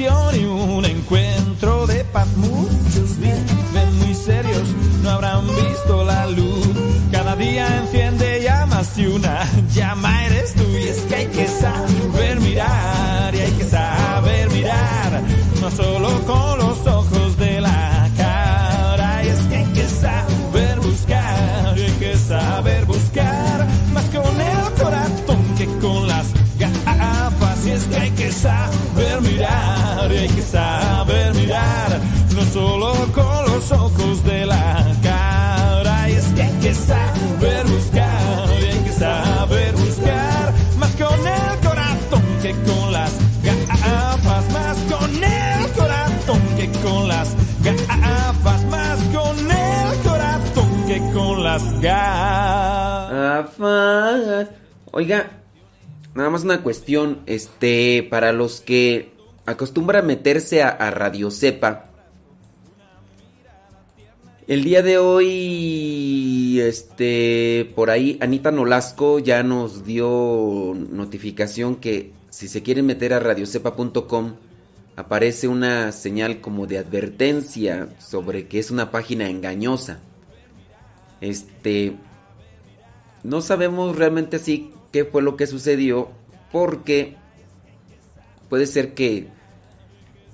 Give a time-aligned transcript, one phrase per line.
[0.00, 0.29] canción
[55.00, 55.30] Oiga,
[56.14, 59.14] nada más una cuestión, este, para los que
[59.46, 61.86] acostumbran meterse a, Radio Cepa.
[64.46, 72.46] El día de hoy, este, por ahí, Anita Nolasco ya nos dio notificación que si
[72.46, 74.34] se quieren meter a radiocepa.com,
[74.96, 80.00] aparece una señal como de advertencia sobre que es una página engañosa.
[81.22, 81.96] Este,
[83.22, 86.10] no sabemos realmente así qué fue lo que sucedió,
[86.52, 87.16] porque
[88.48, 89.28] puede ser que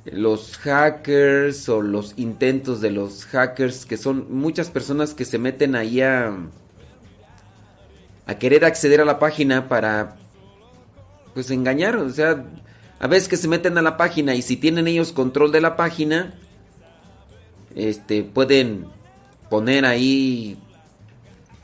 [0.05, 5.75] los hackers o los intentos de los hackers, que son muchas personas que se meten
[5.75, 6.33] ahí a,
[8.27, 10.17] a querer acceder a la página para
[11.35, 12.45] pues engañar, o sea,
[12.99, 15.77] a veces que se meten a la página y si tienen ellos control de la
[15.77, 16.35] página,
[17.75, 18.87] este pueden
[19.51, 20.57] poner ahí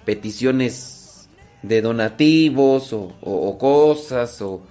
[0.04, 1.01] peticiones
[1.62, 4.62] de donativos o, cosas o,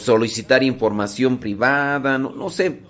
[0.00, 2.80] solicitar información privada, no, no sé,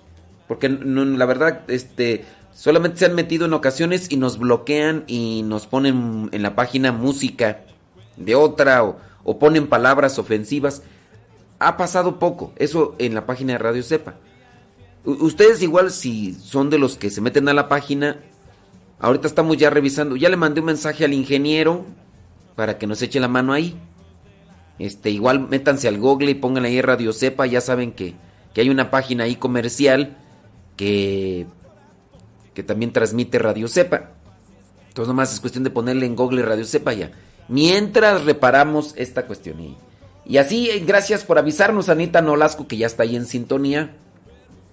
[0.47, 5.43] porque no- la verdad, este, solamente se han metido en ocasiones y nos bloquean y
[5.43, 7.61] nos ponen en la página música
[8.17, 10.81] de otra o, o ponen palabras ofensivas.
[11.59, 14.15] Ha pasado poco, eso en la página de Radio Cepa.
[15.05, 18.17] U- Ustedes igual si son de los que se meten a la página,
[18.99, 21.85] ahorita estamos ya revisando, ya le mandé un mensaje al ingeniero
[22.55, 23.75] para que nos eche la mano ahí.
[24.79, 28.15] Este, igual métanse al Google y pongan ahí Radio Cepa, ya saben que,
[28.53, 30.17] que hay una página ahí comercial
[30.75, 31.45] que,
[32.53, 34.11] que también transmite Radio Cepa.
[34.87, 37.11] Entonces nomás es cuestión de ponerle en Google Radio Cepa ya.
[37.47, 39.59] Mientras reparamos esta cuestión.
[39.59, 39.77] Y,
[40.25, 43.95] y así, eh, gracias por avisarnos, Anita Nolasco, que ya está ahí en sintonía.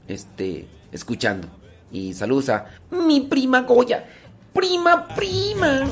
[0.09, 1.49] Este, escuchando.
[1.93, 4.09] Y saludos a mi prima Goya.
[4.53, 5.87] Prima, prima.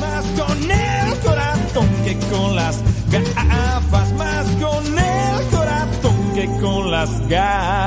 [0.00, 7.28] más con el corazón que con las gafas, más con el corazón que con las
[7.28, 7.86] gafas.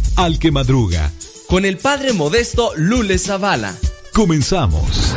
[0.15, 1.11] Al que madruga,
[1.47, 3.75] con el padre modesto Lule Zavala.
[4.13, 5.10] Comenzamos.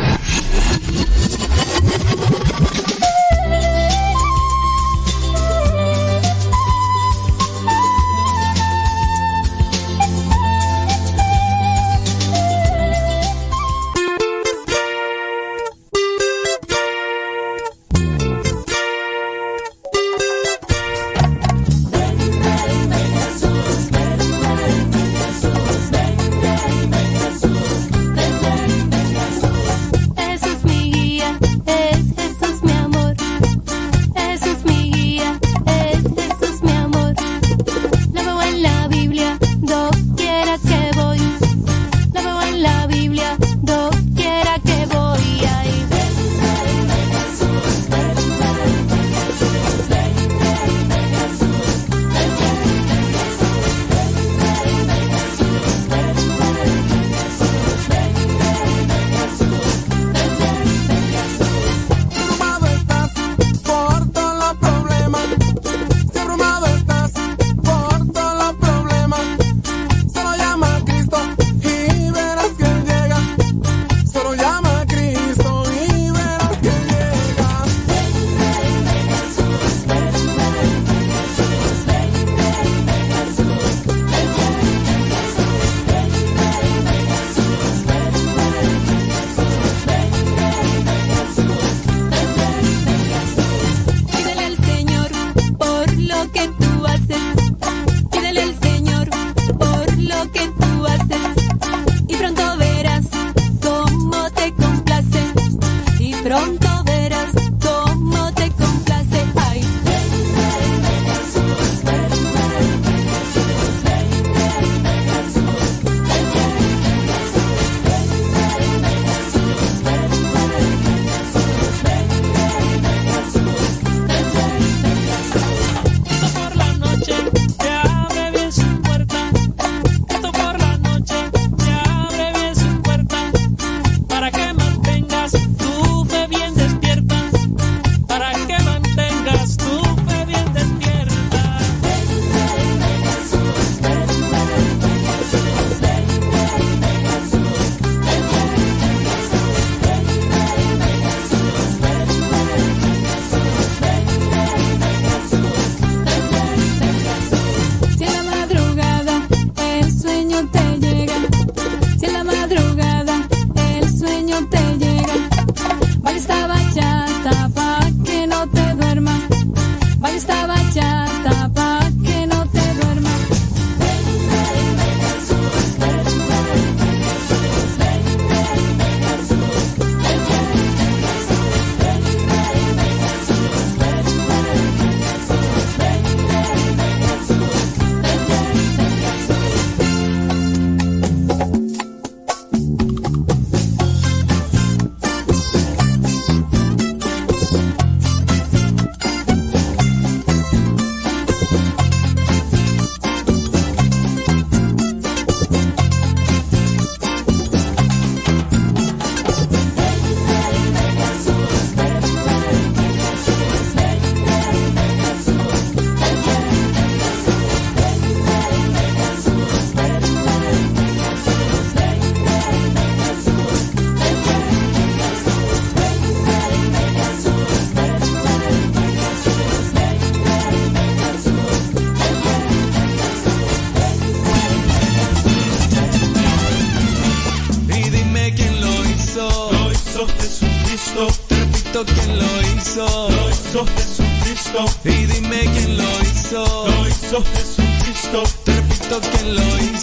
[242.75, 243.09] hizo.
[243.09, 244.65] Lo hizo Jesucristo.
[244.85, 246.67] Y dime quién lo hizo.
[246.67, 248.23] Lo hizo Jesucristo.
[248.45, 249.74] Te repito quién lo hizo.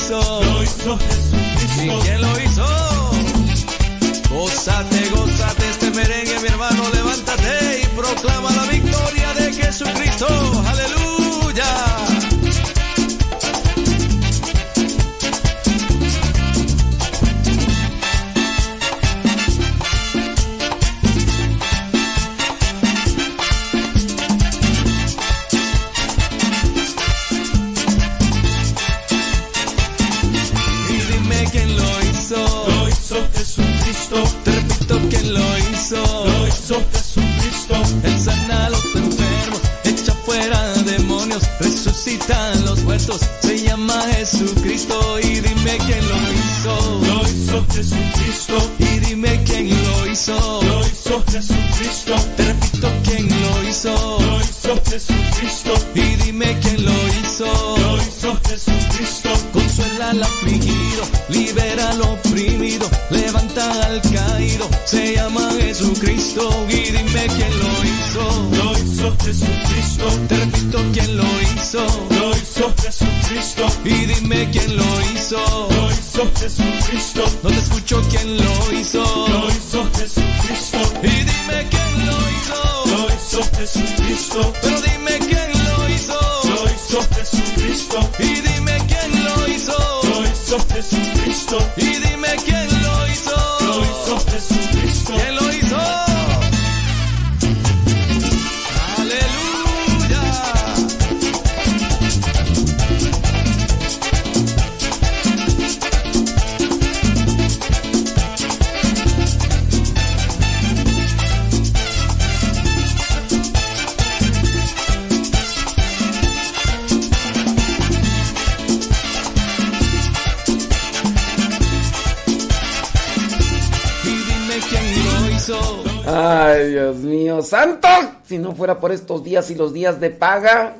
[128.31, 130.77] Si no fuera por estos días y los días de paga,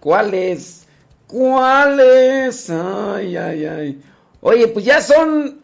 [0.00, 0.84] ¿cuáles?
[1.28, 2.68] ¿Cuáles?
[2.70, 4.02] Ay, ay, ay.
[4.40, 5.60] Oye, pues ya son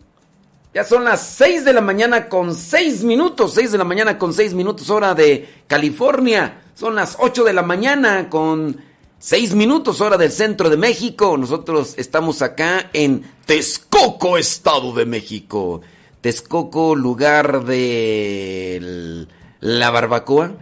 [0.72, 4.32] ya son las 6 de la mañana con 6 minutos, 6 de la mañana con
[4.32, 6.62] 6 minutos hora de California.
[6.76, 8.80] Son las 8 de la mañana con
[9.18, 11.36] 6 minutos hora del centro de México.
[11.36, 15.80] Nosotros estamos acá en Texcoco, Estado de México.
[16.20, 19.26] Texcoco, lugar de
[19.58, 20.52] la barbacoa,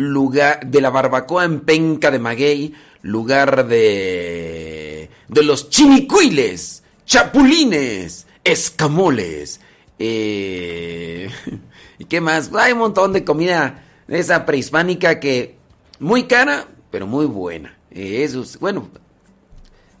[0.00, 9.60] lugar de la barbacoa en Penca de Maguey, lugar de de los chinicuiles, chapulines, escamoles,
[9.98, 11.30] eh,
[11.98, 15.56] y qué más, hay un montón de comida de esa prehispánica que
[16.00, 17.76] muy cara, pero muy buena.
[17.92, 18.88] Eh, eso es- bueno,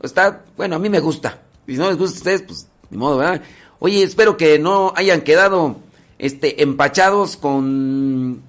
[0.02, 1.42] está, bueno, a mí me gusta.
[1.66, 3.42] Si no les gusta a ustedes, pues ni modo, ¿verdad?
[3.78, 5.76] Oye, espero que no hayan quedado
[6.18, 8.42] este empachados con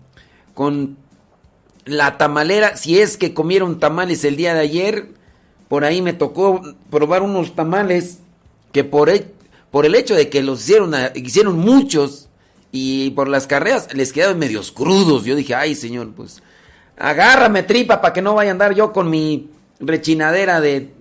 [0.54, 0.98] con
[1.86, 5.08] la tamalera, si es que comieron tamales el día de ayer,
[5.68, 8.20] por ahí me tocó probar unos tamales
[8.72, 9.28] que por el,
[9.72, 12.30] por el hecho de que los hicieron, hicieron muchos
[12.72, 15.26] y por las carreras les quedaron medios crudos.
[15.26, 16.42] Yo dije, ay señor, pues
[16.98, 20.92] agárrame tripa para que no vaya a andar yo con mi rechinadera de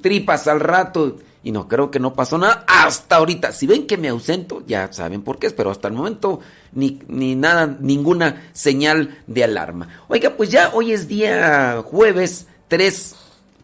[0.00, 1.18] tripas al rato.
[1.44, 3.52] Y no, creo que no pasó nada hasta ahorita.
[3.52, 6.40] Si ven que me ausento, ya saben por qué es, pero hasta el momento
[6.72, 9.88] ni, ni nada, ninguna señal de alarma.
[10.08, 13.14] Oiga, pues ya hoy es día jueves 3,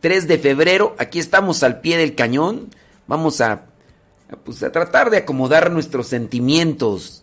[0.00, 0.94] 3 de febrero.
[0.98, 2.68] Aquí estamos al pie del cañón.
[3.06, 3.62] Vamos a,
[4.44, 7.22] pues, a tratar de acomodar nuestros sentimientos,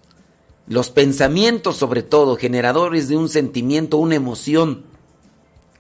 [0.68, 4.86] los pensamientos sobre todo, generadores de un sentimiento, una emoción.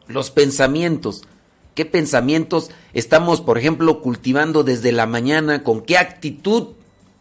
[0.07, 1.23] Los pensamientos.
[1.77, 5.61] ¿Qué pensamientos estamos, por ejemplo, cultivando desde la mañana?
[5.61, 6.69] ¿Con qué actitud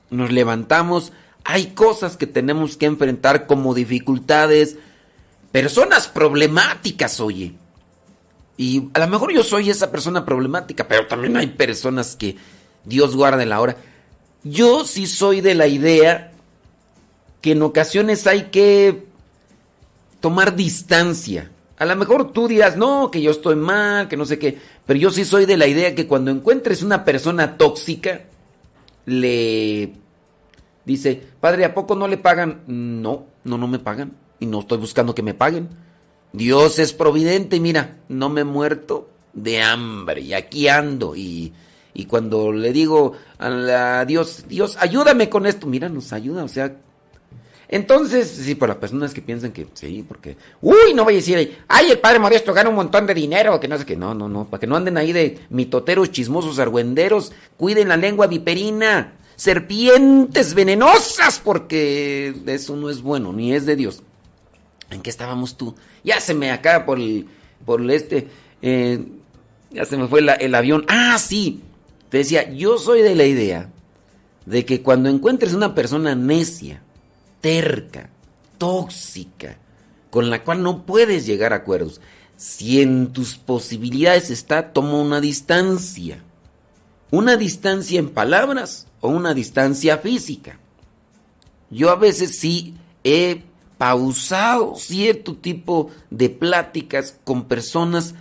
[0.09, 1.13] nos levantamos?
[1.45, 4.79] Hay cosas que tenemos que enfrentar como dificultades,
[5.53, 7.53] personas problemáticas, oye.
[8.57, 12.39] Y a lo mejor yo soy esa persona problemática, pero también hay personas que
[12.87, 13.77] Dios guarde la hora.
[14.43, 16.33] Yo sí soy de la idea
[17.43, 19.05] que en ocasiones hay que
[20.21, 21.51] tomar distancia.
[21.79, 24.59] A lo mejor tú dirás, no, que yo estoy mal, que no sé qué.
[24.87, 28.23] Pero yo sí soy de la idea que cuando encuentres una persona tóxica,
[29.05, 29.93] le
[30.85, 32.63] dice, padre, ¿a poco no le pagan?
[32.67, 34.13] No, no, no me pagan.
[34.39, 35.69] Y no estoy buscando que me paguen.
[36.33, 41.15] Dios es providente mira, no me he muerto de hambre y aquí ando.
[41.15, 41.53] Y,
[41.95, 46.45] y cuando le digo a la Dios, Dios, ayúdame con esto, mira, nos ayuda.
[46.45, 46.77] O sea,
[47.69, 51.59] Entonces, sí, por las personas que piensan que sí, porque, uy, no voy a decir,
[51.67, 54.29] ay, el padre Modesto gana un montón de dinero, que no sé qué, no, no,
[54.29, 60.55] no, para que no anden ahí de mitoteros, chismosos, argüenderos, cuiden la lengua viperina, serpientes
[60.55, 64.03] venenosas, porque eso no es bueno, ni es de Dios.
[64.91, 65.75] ¿En qué estábamos tú?
[66.05, 67.27] Ya se me acaba por el,
[67.65, 68.29] por el este,
[68.63, 69.05] eh,
[69.73, 70.85] ya se me fue el avión.
[70.87, 71.63] Ah, sí,
[72.11, 73.71] te decía, yo soy de la idea
[74.45, 76.83] de que cuando encuentres una persona necia,
[77.47, 78.11] terca,
[78.59, 79.57] tóxica,
[80.11, 82.01] con la cual no puedes llegar a acuerdos,
[82.37, 86.25] si en tus posibilidades está, toma una distancia.
[87.13, 90.59] Una distancia en palabras o una distancia física.
[91.71, 92.75] Yo a veces sí
[93.05, 93.43] he
[93.79, 98.17] pausado cierto tipo de pláticas con personas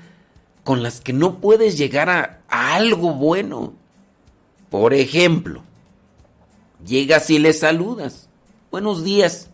[0.64, 3.74] con las que no puedes llegar a, algo bueno.
[4.70, 5.64] Por ejemplo,
[6.86, 8.25] llegas y le saludas.
[8.76, 9.48] Buenos días.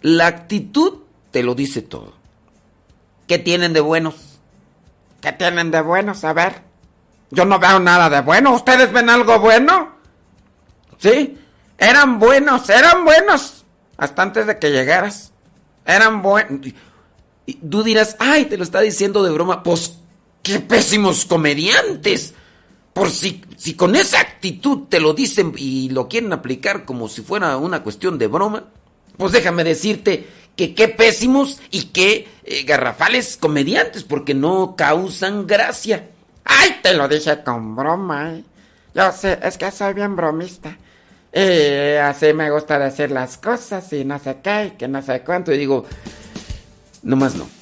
[0.00, 0.94] La actitud
[1.30, 2.12] te lo dice todo.
[3.28, 4.40] ¿Qué tienen de buenos?
[5.20, 6.24] ¿Qué tienen de buenos?
[6.24, 6.62] A ver.
[7.30, 8.52] Yo no veo nada de bueno.
[8.52, 9.92] ¿Ustedes ven algo bueno?
[10.98, 11.38] ¿Sí?
[11.78, 13.64] Eran buenos, eran buenos.
[13.96, 15.30] Hasta antes de que llegaras.
[15.86, 16.66] Eran buenos.
[17.46, 19.62] Y tú dirás, ay, te lo está diciendo de broma.
[19.62, 19.98] Pues,
[20.42, 22.34] qué pésimos comediantes.
[22.92, 27.22] Por si, si con esa actitud te lo dicen y lo quieren aplicar como si
[27.22, 28.64] fuera una cuestión de broma,
[29.16, 36.10] pues déjame decirte que qué pésimos y qué eh, garrafales comediantes, porque no causan gracia.
[36.44, 38.34] Ay, te lo dije con broma.
[38.34, 38.44] ¿eh?
[38.94, 40.76] Yo sé, es que soy bien bromista.
[41.32, 45.52] Eh, así me gusta decir las cosas y no sé qué, que no sé cuánto.
[45.52, 45.86] Y digo,
[47.02, 47.61] no más no.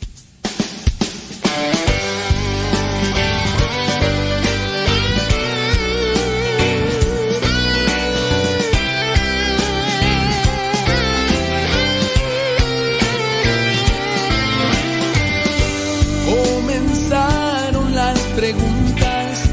[17.10, 19.50] Las preguntas,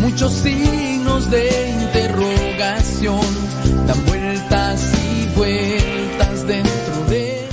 [0.00, 3.20] muchos signos de interrogación,
[3.88, 7.48] dan vueltas y vueltas dentro de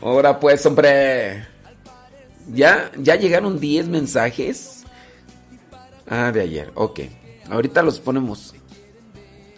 [0.00, 1.46] Ahora pues, hombre.
[2.54, 4.84] ¿Ya, ya llegaron 10 mensajes?
[6.08, 7.00] Ah, de ayer, ok.
[7.50, 8.54] Ahorita los ponemos.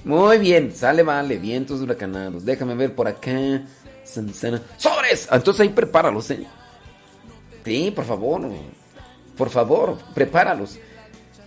[0.05, 2.45] Muy bien, sale, vale, vientos huracanados.
[2.45, 3.63] Déjame ver por acá.
[4.05, 5.29] ¡Sobres!
[5.31, 6.45] Entonces ahí prepáralos, ¿eh?
[7.65, 8.43] Sí, por favor.
[9.37, 10.79] Por favor, prepáralos.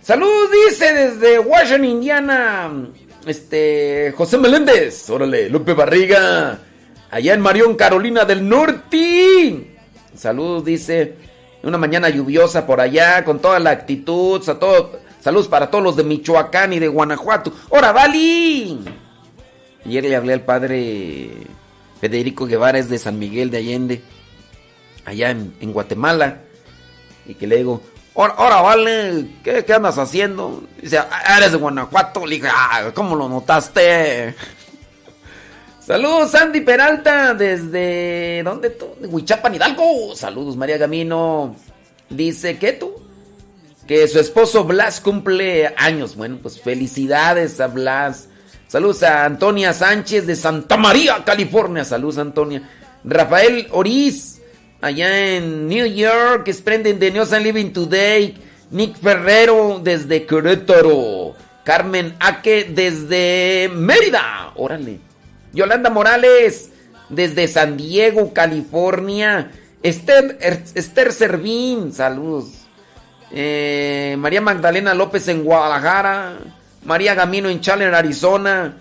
[0.02, 2.88] Salud, dice desde Washington, Indiana.
[3.26, 5.08] Este, José Meléndez.
[5.10, 6.60] Órale, Lupe Barriga
[7.10, 9.76] allá en Marión, Carolina del Norte.
[10.14, 11.14] Saludos, dice.
[11.62, 14.40] Una mañana lluviosa por allá, con toda la actitud.
[14.40, 17.52] Todo, saludos para todos los de Michoacán y de Guanajuato.
[17.70, 18.84] ¡Hora, Bali!
[19.84, 21.30] Ayer le hablé al padre
[22.00, 24.02] Federico Guevara, es de San Miguel de Allende,
[25.04, 26.42] allá en, Guatemala.
[27.28, 27.82] Y que le digo,
[28.18, 29.26] ¡Hora, vale!
[29.44, 30.62] ¿Qué, ¿Qué, andas haciendo?
[30.80, 32.24] Dice, ah, eres de Guanajuato.
[32.24, 34.34] Le dije, ah, ¿cómo lo notaste?
[35.86, 38.42] Saludos, Sandy Peralta, desde.
[38.42, 38.86] ¿Dónde tú?
[38.98, 40.16] De Huichapan, Hidalgo.
[40.16, 41.54] Saludos, María Gamino.
[42.08, 42.94] Dice, ¿qué tú?
[43.86, 46.16] Que su esposo Blas cumple años.
[46.16, 48.30] Bueno, pues felicidades a Blas.
[48.66, 51.84] Saludos a Antonia Sánchez de Santa María, California.
[51.84, 52.62] Saludos, Antonia.
[53.04, 54.35] Rafael Oriz,
[54.80, 58.36] allá en New York, Sprenden de News and Living Today.
[58.70, 61.34] Nick Ferrero, desde Querétaro.
[61.64, 64.52] Carmen Aque, desde Mérida.
[64.56, 65.00] Órale.
[65.52, 66.70] Yolanda Morales,
[67.08, 69.50] desde San Diego, California.
[69.82, 72.66] Esther, er, Servín, saludos.
[73.32, 76.38] Eh, María Magdalena López en Guadalajara.
[76.84, 78.76] María Gamino en Chandler, Arizona.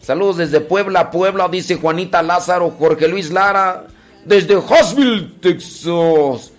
[0.00, 3.86] Saludos desde Puebla, Puebla, dice Juanita Lázaro, Jorge Luis Lara,
[4.24, 6.52] desde Hosville, Texas.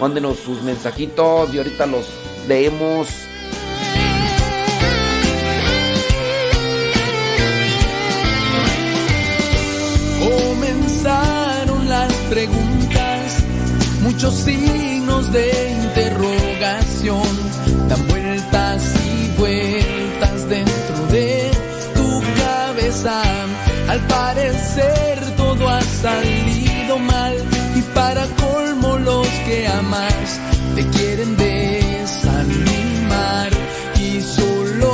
[0.00, 2.06] Mándenos sus mensajitos y ahorita los
[2.46, 3.08] leemos.
[11.88, 13.44] las preguntas,
[14.02, 15.50] muchos signos de
[15.82, 17.22] interrogación,
[17.88, 21.50] dan vueltas y vueltas dentro de
[21.94, 23.22] tu cabeza.
[23.88, 26.37] Al parecer todo ha salido
[27.98, 30.40] para colmo los que amas
[30.76, 32.70] te quieren desanimar
[33.98, 34.92] y solo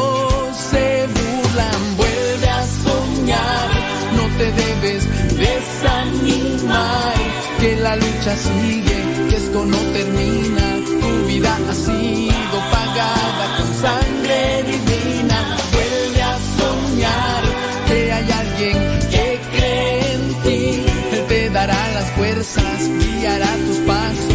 [0.71, 1.81] se burlan.
[1.99, 3.69] Vuelve a soñar,
[4.17, 5.03] no te debes
[5.45, 7.17] desanimar,
[7.61, 10.67] que la lucha sigue, que esto no termina,
[11.03, 14.14] tu vida ha sido pagada con sangre
[22.17, 24.34] fuerzas guiará tus pasos.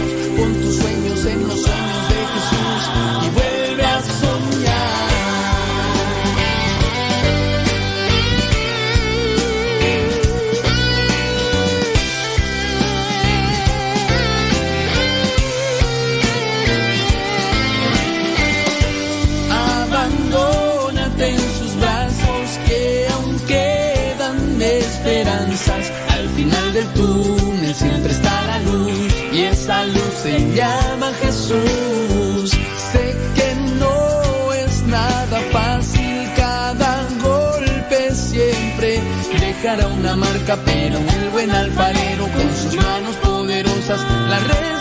[30.23, 32.51] Se llama Jesús.
[32.91, 39.01] Sé que no es nada fácil, cada golpe siempre
[39.39, 44.78] dejará una marca, pero el buen alfarero con sus manos poderosas la restaurará.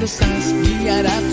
[0.00, 1.29] Dará las fuerzas, guiará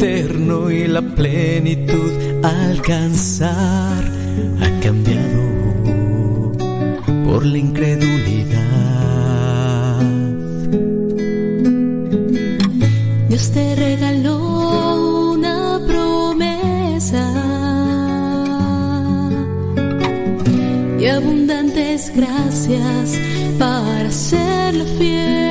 [0.00, 2.10] eterno y la plenitud
[2.42, 4.02] alcanzar
[4.62, 5.42] ha cambiado
[7.26, 8.60] por la incredulidad.
[13.28, 17.26] Dios te regaló una promesa
[20.98, 23.18] y abundantes gracias
[23.58, 25.49] para serle fiel.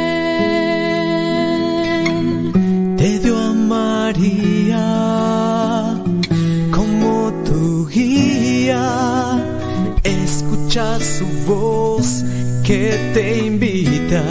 [14.09, 14.25] kita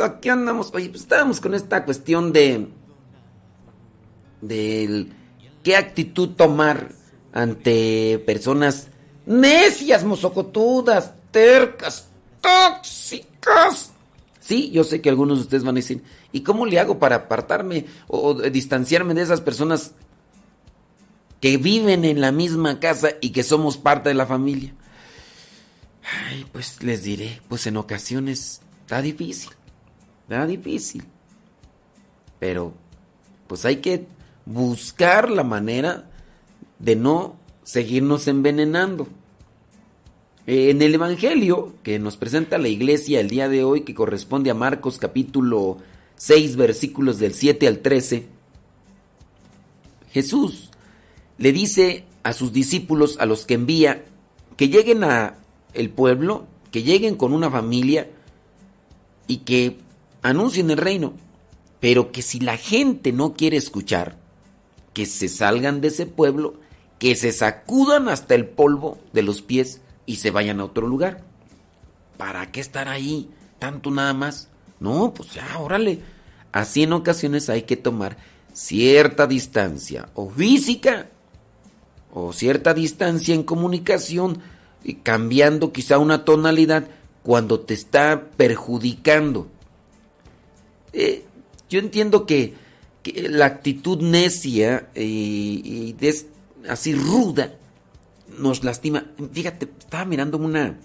[0.00, 0.70] aquí andamos.
[0.70, 2.68] Pues estábamos con esta cuestión de.
[4.40, 5.12] del.
[5.62, 6.92] qué actitud tomar
[7.32, 8.88] ante personas
[9.26, 12.08] necias, mozocotudas, tercas,
[12.40, 13.92] tóxicas.
[14.40, 17.16] Sí, yo sé que algunos de ustedes van a decir, ¿y cómo le hago para
[17.16, 19.92] apartarme o, distanciarme de esas personas
[21.40, 24.74] que viven en la misma casa y que somos parte de la familia?
[26.04, 29.50] Ay, pues les diré, pues en ocasiones está difícil.
[30.28, 31.04] Era difícil.
[32.38, 32.74] Pero,
[33.46, 34.06] pues hay que
[34.44, 36.10] buscar la manera
[36.78, 39.08] de no seguirnos envenenando.
[40.46, 44.54] En el Evangelio que nos presenta la iglesia el día de hoy, que corresponde a
[44.54, 45.78] Marcos capítulo
[46.16, 48.26] 6, versículos del 7 al 13,
[50.12, 50.70] Jesús
[51.38, 54.04] le dice a sus discípulos, a los que envía,
[54.56, 55.38] que lleguen a
[55.74, 58.10] el pueblo, que lleguen con una familia
[59.26, 59.78] y que
[60.22, 61.14] anuncien el reino,
[61.80, 64.16] pero que si la gente no quiere escuchar,
[64.92, 66.54] que se salgan de ese pueblo,
[66.98, 71.22] que se sacudan hasta el polvo de los pies y se vayan a otro lugar.
[72.16, 74.48] ¿Para qué estar ahí tanto nada más?
[74.80, 76.00] No, pues ya, órale.
[76.52, 78.16] Así en ocasiones hay que tomar
[78.52, 81.08] cierta distancia o física
[82.12, 84.40] o cierta distancia en comunicación,
[85.02, 86.86] cambiando quizá una tonalidad
[87.22, 89.48] cuando te está perjudicando.
[90.92, 91.24] Eh,
[91.68, 92.62] yo entiendo que,
[93.28, 95.94] la actitud necia y,
[96.68, 97.54] así ruda
[98.38, 99.04] nos lastima.
[99.32, 100.78] Fíjate, estaba mirando una,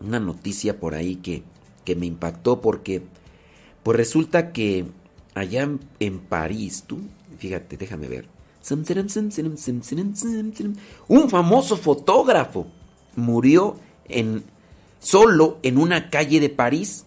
[0.00, 1.44] una noticia por ahí que,
[1.84, 3.02] que me impactó porque
[3.84, 4.86] pues resulta que
[5.34, 5.68] allá
[6.00, 6.98] en, París, tú,
[7.38, 8.26] fíjate, déjame ver.
[11.08, 12.66] Un famoso fotógrafo
[13.16, 13.76] murió
[14.08, 14.44] en,
[15.00, 17.04] solo en una calle de París.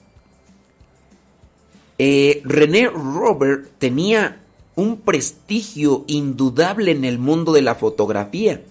[1.97, 4.41] Eh, René Robert tenía
[4.75, 8.63] un prestigio indudable en el mundo de la fotografía.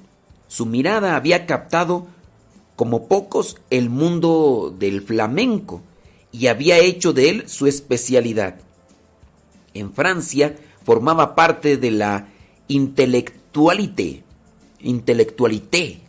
[0.49, 2.07] Su mirada había captado
[2.77, 5.83] como pocos el mundo del flamenco
[6.33, 8.57] y había hecho de él su especialidad.
[9.75, 12.29] En Francia formaba parte de la
[12.68, 14.25] intelectualité,
[14.81, 16.02] intelectualité,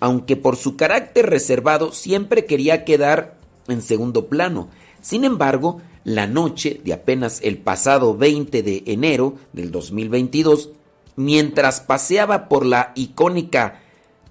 [0.00, 3.36] aunque por su carácter reservado siempre quería quedar
[3.68, 4.68] en segundo plano.
[5.00, 10.70] Sin embargo, la noche de apenas el pasado 20 de enero del 2022,
[11.16, 13.82] mientras paseaba por la icónica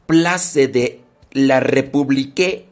[0.06, 1.02] Place de
[1.32, 2.66] la République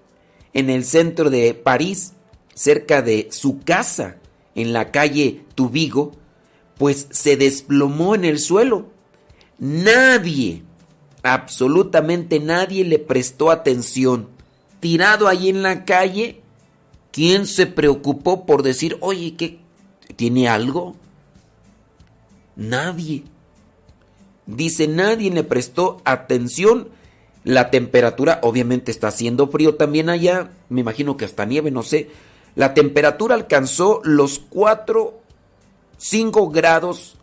[0.54, 2.14] en el centro de París,
[2.54, 4.18] cerca de su casa,
[4.56, 6.12] en la calle Tubigo,
[6.78, 8.88] pues se desplomó en el suelo.
[9.58, 10.64] Nadie,
[11.24, 14.30] absolutamente nadie le prestó atención.
[14.80, 16.42] Tirado ahí en la calle,
[17.12, 19.60] ¿quién se preocupó por decir, oye, ¿qué?
[20.16, 20.96] ¿Tiene algo?
[22.56, 23.24] Nadie.
[24.46, 26.90] Dice, nadie le prestó atención
[27.44, 32.10] la temperatura obviamente está haciendo frío también allá, me imagino que hasta nieve, no sé.
[32.56, 35.20] La temperatura alcanzó los 4,
[35.98, 37.18] 5 grados,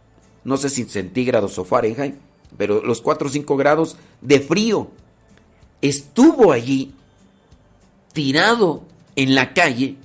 [0.45, 2.17] no sé si centígrados o Fahrenheit,
[2.57, 4.91] pero los 4 o 5 grados de frío.
[5.81, 6.95] Estuvo allí
[8.13, 8.83] tirado
[9.17, 9.97] en la calle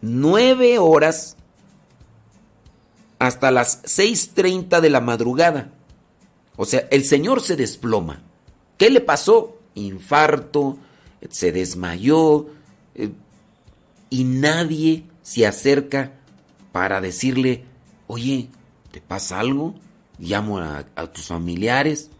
[0.00, 1.36] nueve horas
[3.18, 5.72] hasta las 6.30 de la madrugada.
[6.56, 8.22] O sea, el señor se desploma.
[8.76, 9.58] ¿Qué le pasó?
[9.74, 10.78] Infarto,
[11.30, 12.46] se desmayó
[12.94, 13.10] eh,
[14.10, 16.12] y nadie se acerca
[16.72, 17.64] para decirle,
[18.06, 18.48] oye,
[18.92, 19.74] ¿te pasa algo?
[20.18, 22.10] Llamo a, tus familiares.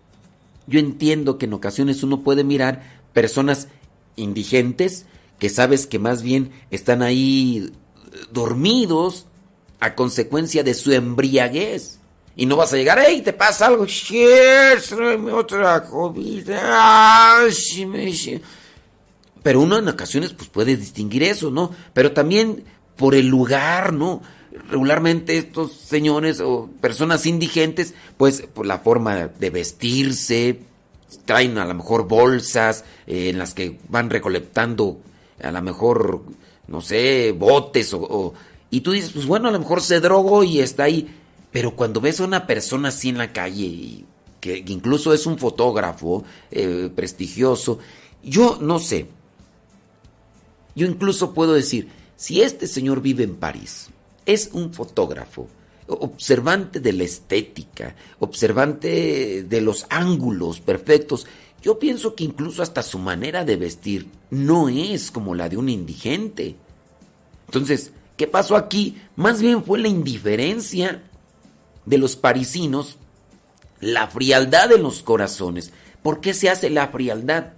[0.67, 3.69] Yo entiendo que en ocasiones uno puede mirar personas
[4.17, 5.07] indigentes
[5.39, 7.73] que sabes que más bien están ahí
[8.33, 9.27] dormidos
[9.81, 11.99] a consecuencia de su embriaguez.
[12.37, 13.85] Y no vas a llegar, ¡Ey, te pasa algo!
[15.33, 15.85] otra
[19.43, 21.75] Pero uno en ocasiones pues puede distinguir eso, ¿no?
[21.93, 22.65] Pero también
[22.97, 24.23] por el lugar, ¿no?
[24.71, 30.61] Regularmente estos señores o personas indigentes, pues por la forma de vestirse,
[31.25, 35.01] traen a lo mejor bolsas eh, en las que van recolectando
[35.43, 36.23] a lo mejor,
[36.67, 38.35] no sé, botes o,
[38.71, 41.15] Y tú dices, pues bueno, a lo mejor se drogó y está ahí.
[41.51, 44.07] Pero cuando ves a una persona así en la calle, y
[44.41, 47.79] que incluso es un fotógrafo eh, prestigioso,
[48.23, 49.07] yo no sé.
[50.75, 53.89] Yo incluso puedo decir, si este señor vive en París,
[54.29, 55.49] es un fotógrafo,
[55.87, 61.27] observante de la estética, observante de los ángulos perfectos,
[61.63, 65.71] yo pienso que incluso hasta su manera de vestir no es como la de un
[65.71, 66.57] indigente.
[67.47, 68.99] Entonces, ¿qué pasó aquí?
[69.17, 71.03] Más bien fue la indiferencia
[71.87, 72.99] de los parisinos
[73.81, 75.73] la frialdad de los corazones.
[76.03, 77.53] ¿Por qué se hace la frialdad?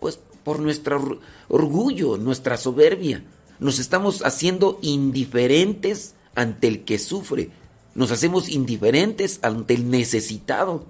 [0.00, 3.22] Pues por nuestro orgullo, nuestra soberbia.
[3.58, 7.50] Nos estamos haciendo indiferentes ante el que sufre.
[7.94, 10.84] Nos hacemos indiferentes ante el necesitado.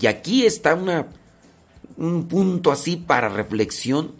[0.00, 1.08] Y aquí está una,
[1.96, 4.12] un punto así para reflexión,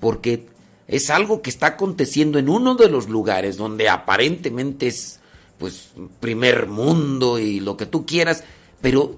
[0.00, 0.46] porque
[0.86, 5.20] es algo que está aconteciendo en uno de los lugares donde aparentemente es
[5.58, 8.44] pues primer mundo y lo que tú quieras,
[8.80, 9.16] pero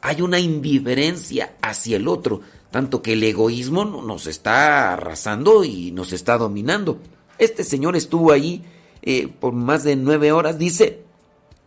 [0.00, 2.40] hay una indiferencia hacia el otro,
[2.70, 6.98] tanto que el egoísmo nos está arrasando y nos está dominando.
[7.38, 8.64] Este señor estuvo ahí
[9.02, 11.02] eh, por más de nueve horas, dice,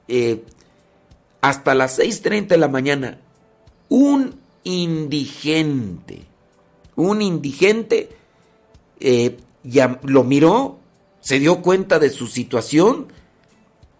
[0.08, 0.43] eh,
[1.41, 3.19] hasta las 6.30 de la mañana,
[3.89, 6.23] un indigente,
[6.95, 8.10] un indigente
[8.99, 10.80] eh, ya lo miró,
[11.19, 13.08] se dio cuenta de su situación,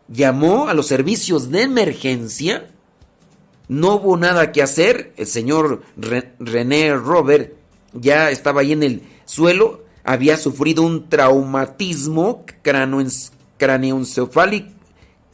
[0.08, 2.72] llamó a los servicios de emergencia,
[3.68, 5.84] no hubo nada que hacer, el señor
[6.40, 7.54] René Robert
[7.94, 12.46] ya estaba ahí en el suelo, había sufrido un traumatismo
[13.58, 14.78] craneoencefálico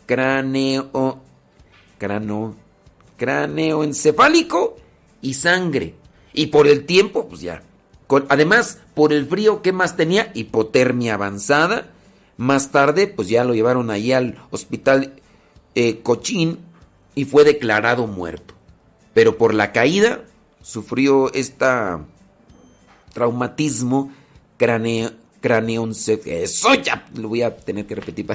[0.08, 1.22] cráneo,
[2.00, 2.56] cráneo,
[3.16, 4.78] cráneo encefálico
[5.22, 5.94] y sangre.
[6.34, 7.62] Y por el tiempo, pues ya.
[8.30, 10.32] además, por el frío, ¿qué más tenía?
[10.34, 11.92] Hipotermia avanzada.
[12.38, 15.22] Más tarde, pues ya lo llevaron ahí al hospital
[15.76, 16.58] eh, Cochín
[17.14, 18.56] y fue declarado muerto.
[19.14, 20.24] Pero por la caída
[20.64, 21.68] sufrió este
[23.14, 24.12] traumatismo
[24.58, 25.12] cráneo,
[26.26, 28.26] Eso ya lo voy a tener que repetir.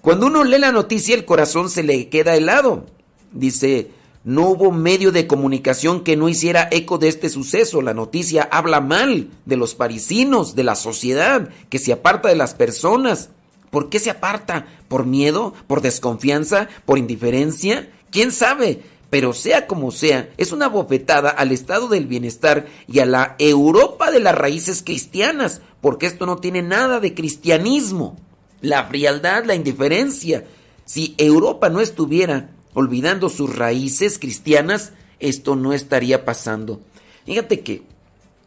[0.00, 2.86] Cuando uno lee la noticia, el corazón se le queda helado.
[3.32, 3.90] Dice,
[4.24, 7.82] no hubo medio de comunicación que no hiciera eco de este suceso.
[7.82, 12.54] La noticia habla mal de los parisinos, de la sociedad, que se aparta de las
[12.54, 13.30] personas.
[13.70, 14.66] ¿Por qué se aparta?
[14.88, 15.52] ¿Por miedo?
[15.66, 16.68] ¿Por desconfianza?
[16.84, 17.90] ¿Por indiferencia?
[18.10, 18.82] ¿Quién sabe?
[19.14, 24.10] Pero sea como sea, es una bofetada al estado del bienestar y a la Europa
[24.10, 28.16] de las raíces cristianas, porque esto no tiene nada de cristianismo.
[28.60, 30.44] La frialdad, la indiferencia.
[30.84, 36.80] Si Europa no estuviera olvidando sus raíces cristianas, esto no estaría pasando.
[37.24, 37.84] Fíjate que,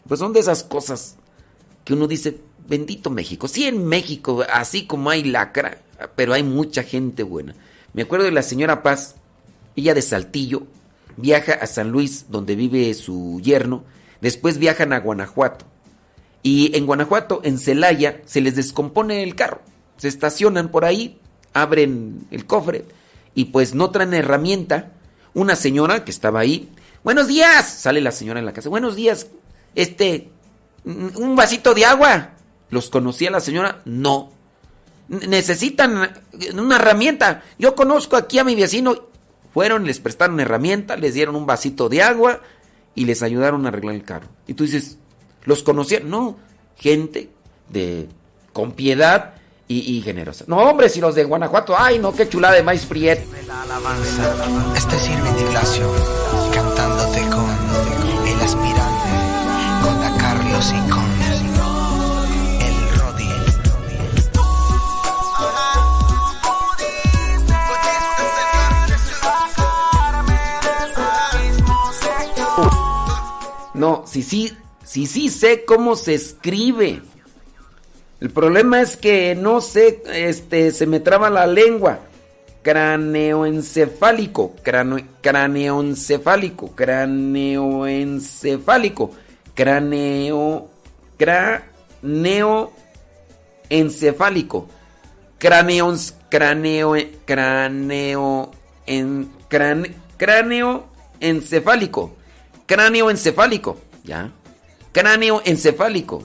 [0.06, 1.15] pues son de esas cosas
[1.86, 3.47] que uno dice, bendito México.
[3.47, 5.77] Sí, en México, así como hay lacra,
[6.17, 7.56] pero hay mucha gente buena.
[7.93, 9.15] Me acuerdo de la señora Paz,
[9.77, 10.67] ella de Saltillo,
[11.15, 13.83] viaja a San Luis, donde vive su yerno,
[14.21, 15.65] después viajan a Guanajuato.
[16.43, 19.61] Y en Guanajuato, en Celaya, se les descompone el carro.
[19.97, 21.19] Se estacionan por ahí,
[21.53, 22.85] abren el cofre
[23.33, 24.91] y pues no traen herramienta.
[25.33, 26.69] Una señora que estaba ahí,
[27.03, 29.27] buenos días, sale la señora en la casa, buenos días,
[29.75, 30.31] este,
[30.85, 32.31] un vasito de agua.
[32.69, 33.81] ¿Los conocía la señora?
[33.85, 34.31] No.
[35.07, 36.21] Necesitan
[36.53, 37.43] una herramienta.
[37.57, 39.07] Yo conozco aquí a mi vecino.
[39.53, 42.41] Fueron, les prestaron herramienta, les dieron un vasito de agua
[42.95, 44.27] y les ayudaron a arreglar el carro.
[44.47, 44.97] Y tú dices,
[45.43, 46.10] ¿los conocían?
[46.10, 46.38] No,
[46.77, 47.29] gente
[47.69, 48.07] de
[48.53, 49.36] con piedad
[49.67, 50.45] y, generosa.
[50.47, 53.19] No, hombre, si los de Guanajuato, ay, no, qué chulada de maíz priet.
[54.75, 55.91] Este es Irving Ignacio,
[56.53, 59.10] cantándote con el aspirante,
[59.83, 61.16] con Carlos y con
[73.77, 74.51] No, sí, sí,
[74.83, 77.01] sí, sí sé cómo se escribe.
[78.19, 81.99] El problema es que no sé, este, se me traba la lengua.
[82.63, 89.11] Craneoencefálico, craneoencefálico, craneoencefálico,
[89.53, 90.67] cráneo,
[91.17, 92.73] cráneo
[93.69, 94.67] encefálico,
[95.37, 95.95] cráneo,
[96.29, 98.51] cráneo, cráneo,
[98.85, 99.31] en,
[100.17, 100.87] cráneo
[101.21, 102.16] encefálico,
[102.67, 104.32] cráneo encefálico, ya,
[104.91, 106.23] cráneo encefálico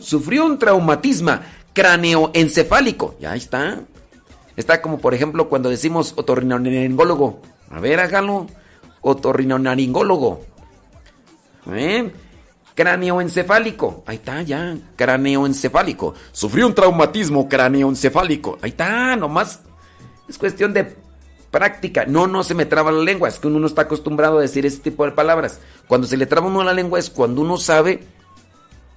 [0.00, 1.38] sufrió un traumatismo
[1.72, 3.16] cráneoencefálico.
[3.20, 3.80] Ya está.
[4.56, 7.40] Está como, por ejemplo, cuando decimos otorrinolaringólogo.
[7.70, 8.46] A ver, hágalo.
[9.00, 10.44] Otorrinolaringólogo.
[11.72, 12.10] ¿Eh?
[12.74, 14.02] Cráneoencefálico.
[14.06, 14.76] Ahí está, ya.
[14.96, 16.14] Cráneoencefálico.
[16.32, 18.58] Sufrió un traumatismo cráneoencefálico.
[18.62, 19.60] Ahí está, nomás.
[20.28, 20.96] Es cuestión de
[21.50, 22.04] práctica.
[22.06, 23.28] No, no se me traba la lengua.
[23.28, 25.60] Es que uno no está acostumbrado a decir ese tipo de palabras.
[25.86, 28.00] Cuando se le traba uno la lengua es cuando uno sabe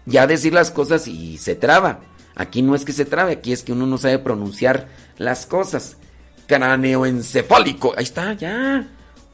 [0.05, 1.99] ya decir las cosas y se traba.
[2.35, 4.87] Aquí no es que se trabe, aquí es que uno no sabe pronunciar
[5.17, 5.97] las cosas.
[6.47, 8.87] Craneoencefálico, ahí está, ya.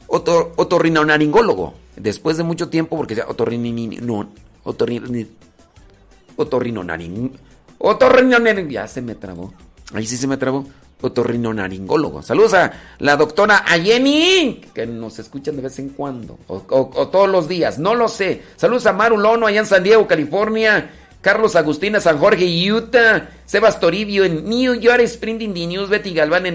[0.06, 1.74] Otor, otorrinolaringólogo.
[1.96, 4.28] Después de mucho tiempo, porque ya otorrin, no,
[4.62, 5.28] otorrin,
[6.36, 7.32] otorrinonaring,
[7.78, 9.52] otorrinonaring, ya se me trabó.
[9.92, 10.66] Ahí sí se me trabó
[11.00, 12.22] otorrinolaringólogo.
[12.22, 16.62] Saludos a la doctora Ayeni, que nos escuchan de vez en cuando, o,
[17.08, 18.42] todos los días, no lo sé.
[18.56, 20.90] Saludos a Maru Lono, allá en San Diego, California.
[21.20, 23.28] Carlos Agustina, San Jorge, Utah.
[23.44, 25.88] Sebas Toribio en New York, Sprinting the News.
[25.88, 26.46] Betty Galván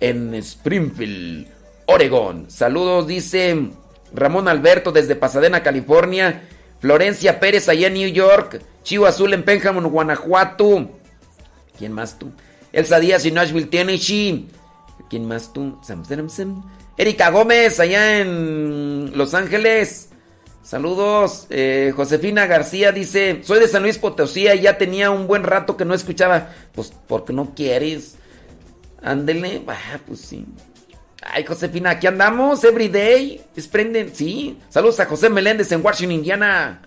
[0.00, 1.46] en, Springfield,
[1.86, 2.50] Oregon.
[2.50, 3.70] Saludos, dice
[4.12, 6.42] Ramón Alberto desde Pasadena, California.
[6.80, 8.60] Florencia Pérez allá en New York.
[8.82, 10.90] Chivo Azul en Pénjamo, Guanajuato.
[11.78, 12.32] ¿Quién más tú?
[12.72, 14.48] Elsa Díaz y Nashville, Tennessee.
[15.08, 15.78] ¿Quién más tú?
[16.96, 20.08] Erika Gómez, allá en Los Ángeles.
[20.62, 21.46] Saludos.
[21.50, 25.76] Eh, Josefina García dice, soy de San Luis Potosí y ya tenía un buen rato
[25.76, 26.50] que no escuchaba.
[26.74, 28.14] Pues porque no quieres.
[29.02, 29.62] Ándele.
[29.66, 30.46] Ah, pues sí.
[31.22, 33.42] Ay, Josefina, aquí andamos, everyday.
[33.54, 34.58] Desprenden, sí.
[34.70, 36.82] Saludos a José Meléndez en Washington, Indiana.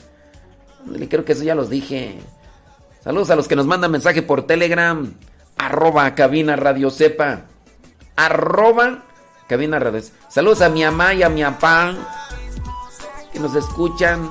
[0.86, 2.18] Ándele, creo que eso ya los dije.
[3.04, 5.14] Saludos a los que nos mandan mensaje por Telegram
[5.58, 7.46] arroba cabina radio sepa,
[8.16, 9.04] arroba
[9.48, 10.02] cabina radio.
[10.30, 11.94] Saludos a mi mamá y a mi papá
[13.32, 14.30] que nos escuchan.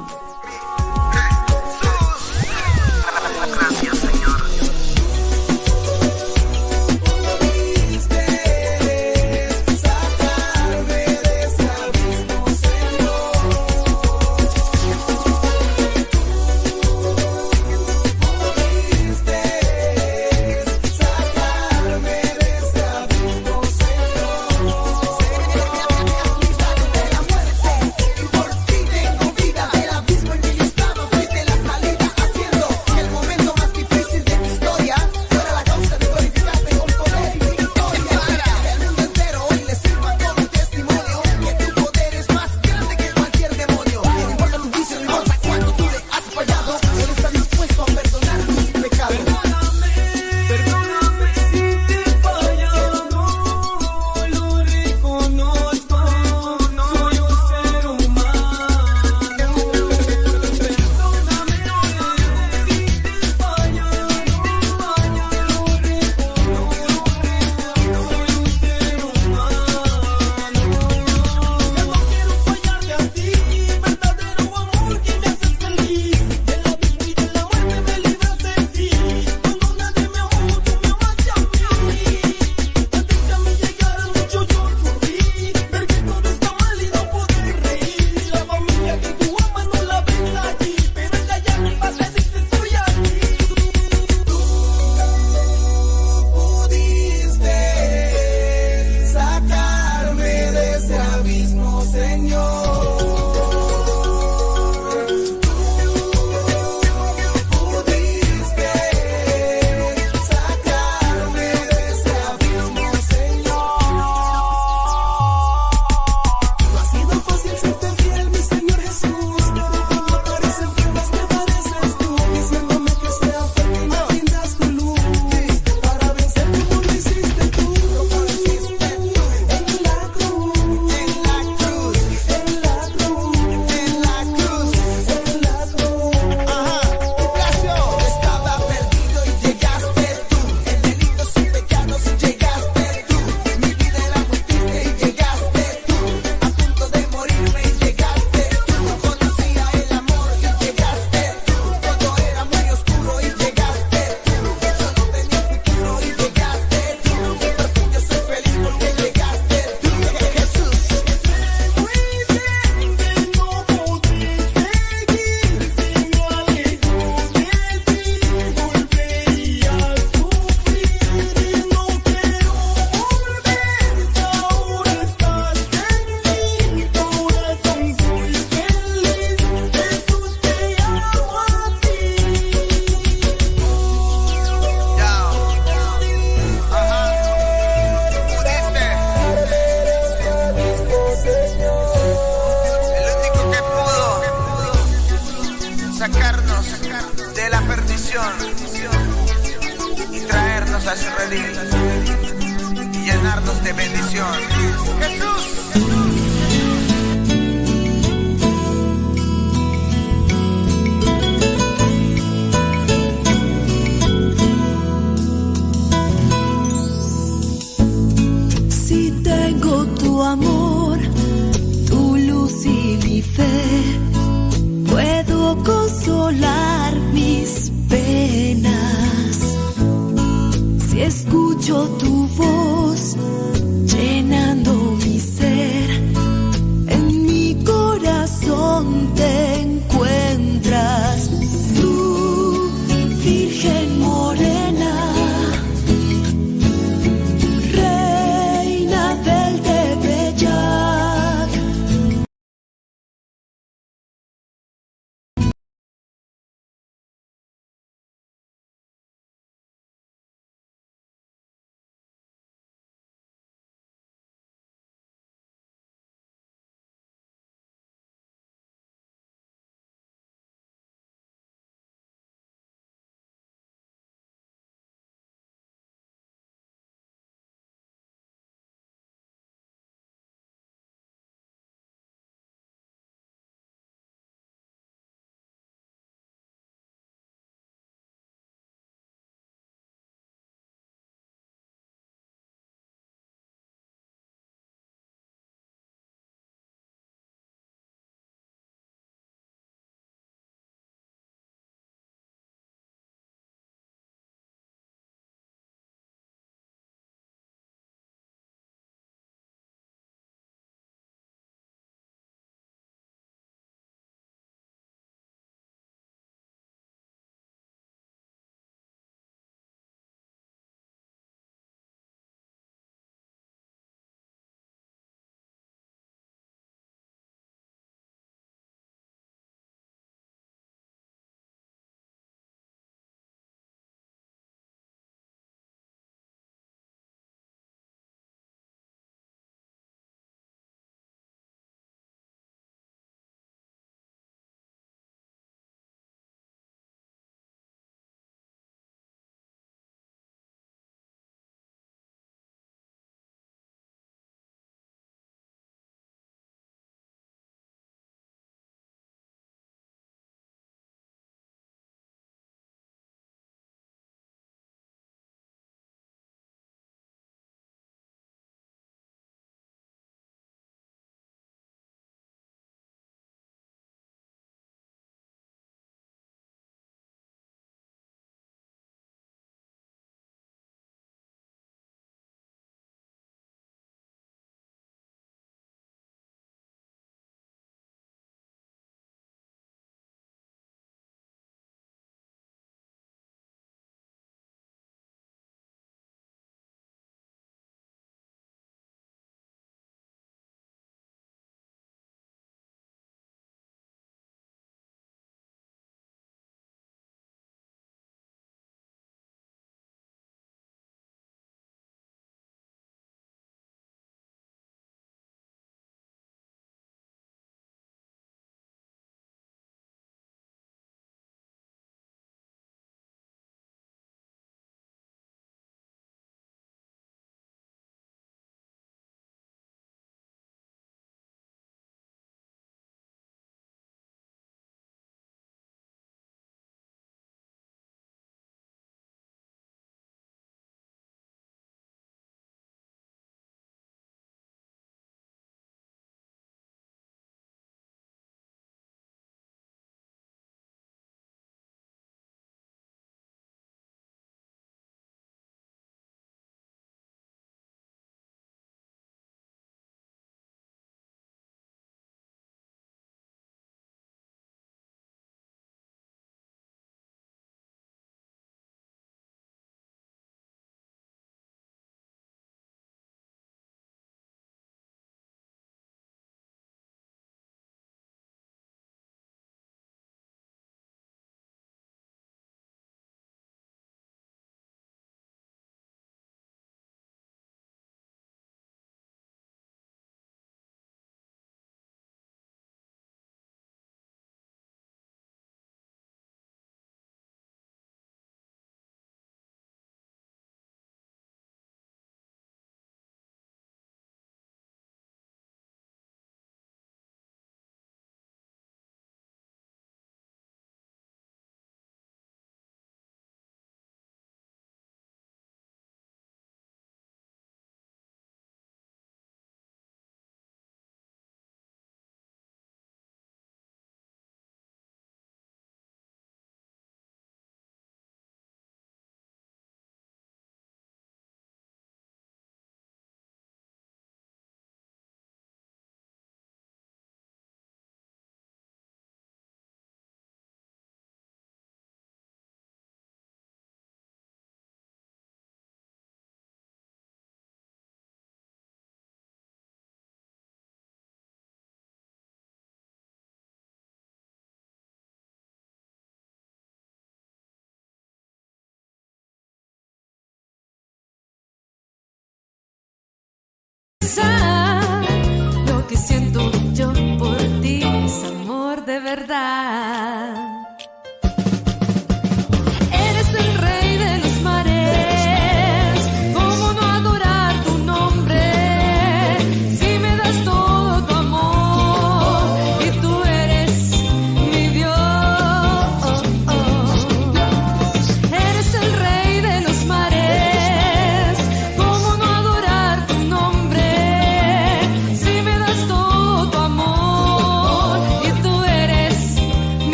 [569.14, 569.83] Verdad.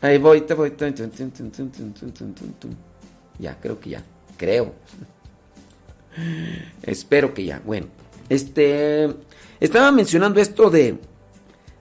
[0.00, 0.72] Ahí voy, te voy.
[3.38, 4.04] Ya, creo que ya.
[4.36, 4.74] Creo.
[6.82, 7.60] Espero que ya.
[7.64, 7.86] Bueno,
[8.28, 9.14] este.
[9.60, 10.98] Estaba mencionando esto de.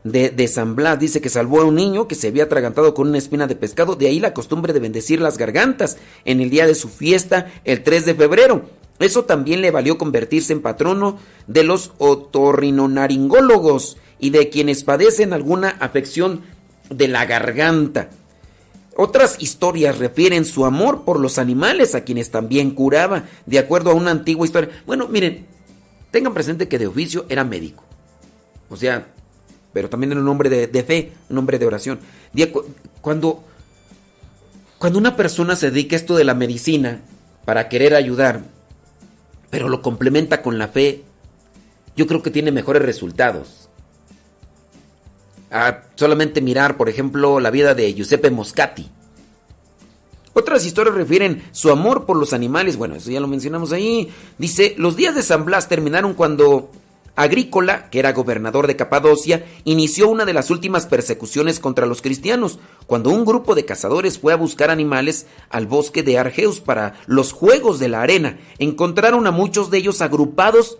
[0.04, 3.10] De, de, San Blas dice que salvó a un niño que se había atragantado con
[3.10, 6.66] una espina de pescado, de ahí la costumbre de bendecir las gargantas en el día
[6.66, 8.70] de su fiesta, el 3 de febrero.
[9.00, 15.70] Eso también le valió convertirse en patrono de los otorrinonaringólogos y de quienes padecen alguna
[15.70, 16.44] afección
[16.90, 18.10] de la garganta.
[18.96, 23.94] Otras historias refieren su amor por los animales a quienes también curaba, de acuerdo a
[23.94, 24.70] una antigua historia.
[24.88, 25.46] Bueno, miren,
[26.10, 27.84] tengan presente que de oficio era médico.
[28.70, 29.08] O sea,
[29.72, 32.00] pero también era un hombre de, fe, un hombre de oración.
[33.02, 33.44] Cuando,
[34.80, 37.02] cuando una persona se dedica a esto de la medicina
[37.46, 38.42] para querer ayudar,
[39.52, 41.04] pero lo complementa con la fe,
[41.96, 43.67] yo creo que tiene mejores resultados.
[45.52, 48.90] A solamente mirar, por ejemplo, la vida de Giuseppe Moscati.
[50.34, 52.78] Otras historias refieren su amor por los animales.
[52.78, 54.12] Bueno, eso ya lo mencionamos ahí.
[54.38, 56.70] Dice, los días de San Blas terminaron cuando
[57.18, 62.60] Agrícola, que era gobernador de Capadocia, inició una de las últimas persecuciones contra los cristianos,
[62.86, 67.32] cuando un grupo de cazadores fue a buscar animales al bosque de Argeus para los
[67.34, 68.38] Juegos de la Arena.
[68.60, 70.78] Encontraron a muchos de ellos agrupados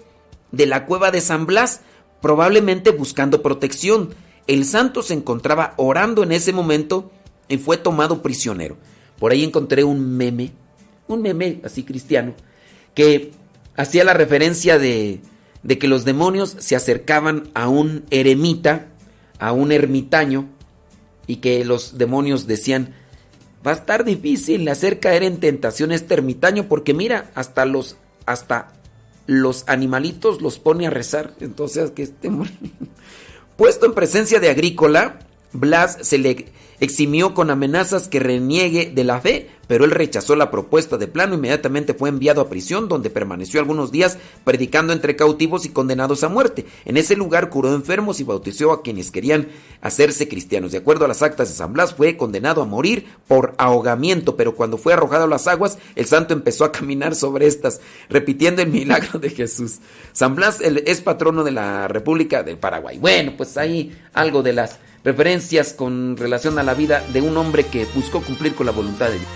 [0.52, 1.82] de la cueva de San Blas,
[2.22, 4.14] probablemente buscando protección.
[4.48, 7.12] El santo se encontraba orando en ese momento
[7.50, 8.78] y fue tomado prisionero.
[9.20, 10.52] Por ahí encontré un meme,
[11.08, 12.34] un meme así cristiano,
[12.94, 13.32] que
[13.76, 15.22] hacía la referencia de,
[15.68, 18.88] que los demonios se acercaban a un eremita,
[19.40, 20.48] a un ermitaño,
[21.26, 22.94] y que los demonios decían,
[23.66, 28.74] va a estar difícil hacer caer en tentación este ermitaño, porque mira, hasta los, hasta
[29.26, 31.34] los animalitos los pone a rezar.
[31.42, 32.32] Entonces, que este
[33.58, 35.20] Puesto en presencia de Agrícola,
[35.52, 36.46] Blas se le
[36.80, 41.36] eximió con amenazas que reniegue de la fe, pero él rechazó la propuesta de plano.
[41.36, 46.30] Inmediatamente fue enviado a prisión, donde permaneció algunos días predicando entre cautivos y condenados a
[46.30, 46.66] muerte.
[46.86, 49.50] En ese lugar curó enfermos y bautizó a quienes querían
[49.82, 50.72] hacerse cristianos.
[50.72, 54.56] De acuerdo a las actas de San Blas, fue condenado a morir por ahogamiento, pero
[54.56, 58.70] cuando fue arrojado a las aguas, el santo empezó a caminar sobre estas, repitiendo el
[58.70, 59.80] milagro de Jesús.
[60.14, 62.98] San Blas es patrono de la República del Paraguay.
[63.00, 67.64] Bueno, pues ahí algo de las referencias con relación a la vida de un hombre
[67.64, 69.28] que buscó cumplir con la voluntad de Dios.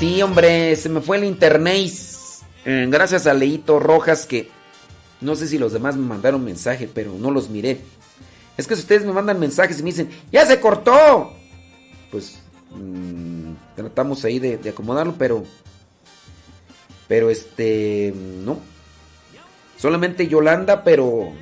[0.00, 1.92] Sí, hombre, se me fue el internet.
[2.64, 4.50] eh, gracias a Leito Rojas que
[5.20, 7.80] no sé si los demás me mandaron mensaje, pero no los miré.
[8.56, 11.32] Es que si ustedes me mandan mensajes y me dicen, ¡ya se cortó!
[12.10, 12.38] Pues
[12.70, 15.44] mm, tratamos ahí de, de acomodarlo, pero.
[17.08, 18.14] Pero este.
[18.16, 18.60] No.
[19.76, 21.32] Solamente Yolanda, pero.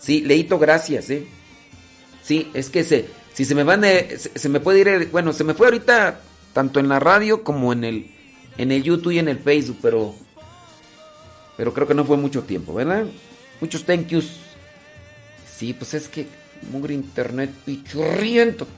[0.00, 1.26] Sí, Leito, gracias, ¿eh?
[2.22, 5.32] Sí, es que se, si se me van, eh, se, se me puede ir, bueno,
[5.32, 6.20] se me fue ahorita
[6.52, 8.10] tanto en la radio como en el,
[8.56, 10.14] en el YouTube y en el Facebook, pero,
[11.58, 13.04] pero creo que no fue mucho tiempo, ¿verdad?
[13.60, 14.30] Muchos thank yous.
[15.56, 16.28] Sí, pues es que
[16.70, 18.68] mugre internet pichurriento.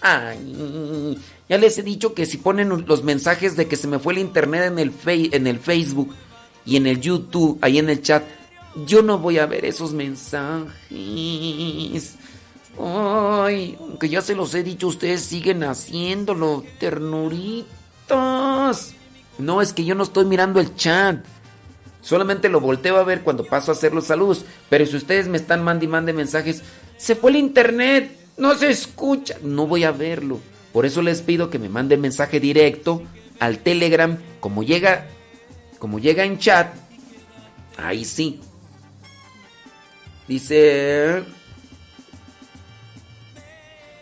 [0.00, 1.18] Ay,
[1.48, 4.20] ya les he dicho que si ponen los mensajes de que se me fue el
[4.20, 6.14] internet en el, en el Facebook
[6.64, 8.24] y en el YouTube, ahí en el chat,
[8.86, 10.70] yo no voy a ver esos mensajes.
[12.82, 17.66] Ay, aunque ya se los he dicho, ustedes siguen haciéndolo, ternuritas.
[19.38, 21.22] No, es que yo no estoy mirando el chat.
[22.02, 24.44] Solamente lo volteo a ver cuando paso a hacer los saludos.
[24.68, 26.62] Pero si ustedes me están mandando y mande mensajes,
[26.96, 30.40] se fue el internet, no se escucha, no voy a verlo.
[30.72, 33.02] Por eso les pido que me manden mensaje directo
[33.38, 34.18] al Telegram.
[34.40, 35.06] Como llega,
[35.78, 36.74] como llega en chat,
[37.76, 38.40] ahí sí.
[40.28, 41.24] Dice.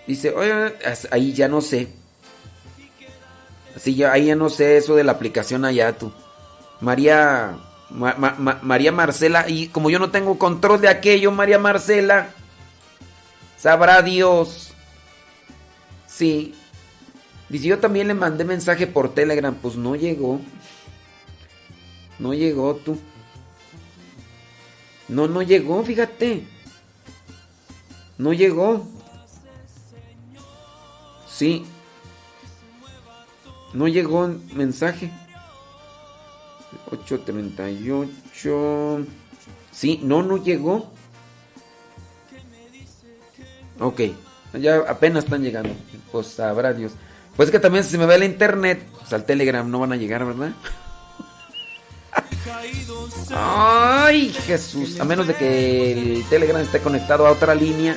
[0.07, 0.75] Dice, oye,
[1.11, 1.89] ahí ya no sé.
[3.77, 6.13] Así ya, ahí ya no sé eso de la aplicación allá tú.
[6.81, 7.57] María
[7.91, 12.31] Ma- Ma- Ma- María Marcela, y como yo no tengo control de aquello, María Marcela,
[13.57, 14.73] sabrá Dios.
[16.07, 16.55] Sí.
[17.49, 20.41] Dice, yo también le mandé mensaje por Telegram, pues no llegó.
[22.19, 22.99] No llegó tú.
[25.09, 26.47] No, no llegó, fíjate.
[28.19, 28.87] No llegó.
[31.27, 31.65] Sí.
[33.73, 35.11] No llegó mensaje.
[36.91, 39.07] 838.
[39.73, 40.91] Sí, no, no llegó.
[43.81, 44.01] Ok.
[44.55, 45.71] Ya apenas están llegando.
[46.11, 46.93] Pues sabrá Dios.
[47.37, 49.93] Pues es que también si se me va el internet, pues al Telegram no van
[49.93, 50.53] a llegar, ¿verdad?
[53.31, 54.99] Ay, Jesús.
[54.99, 57.97] A menos de que el Telegram esté conectado a otra línea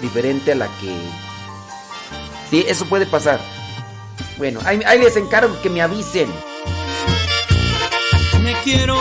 [0.00, 0.96] diferente a la que...
[2.48, 3.40] Sí, eso puede pasar.
[4.38, 6.28] Bueno, ahí, ahí les encargo que me avisen.
[8.64, 8.96] Quiero.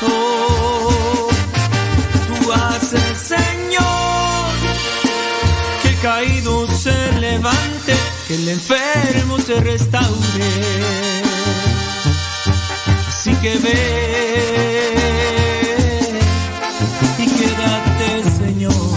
[0.00, 1.34] Corazón.
[2.26, 4.54] Tú haces, Señor,
[5.82, 7.94] que el caído se levante,
[8.28, 10.50] que el enfermo se restaure.
[13.08, 14.94] Así que ve
[17.18, 18.93] y quédate, Señor.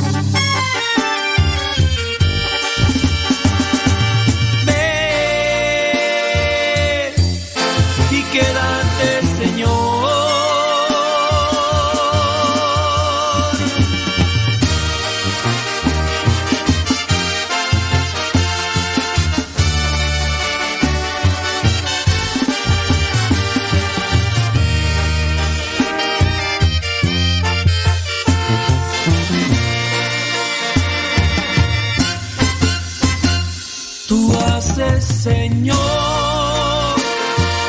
[35.67, 36.95] Señor,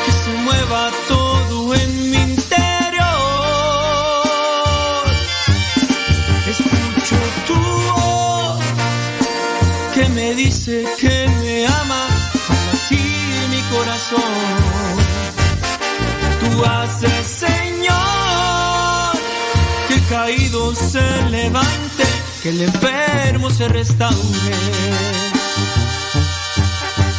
[0.07, 3.05] que se mueva todo en mi interior.
[6.49, 7.16] Escucho
[7.49, 8.62] tu voz
[9.94, 12.07] que me dice que me ama
[12.51, 14.32] al latir mi corazón.
[16.38, 19.18] Tú haces, Señor,
[19.88, 22.05] que el caído se levante,
[22.44, 25.27] que el enfermo se restaure.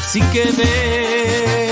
[0.10, 1.69] Así que ve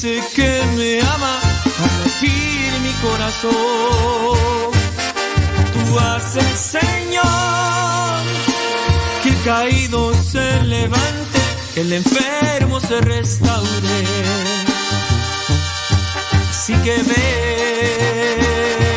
[0.00, 1.40] dice que me ama
[1.82, 3.50] al latir mi corazón.
[5.72, 8.22] Tú haces, Señor,
[9.22, 11.40] que el caído se levante,
[11.74, 14.04] que el enfermo se restaure.
[16.48, 18.87] Así que ve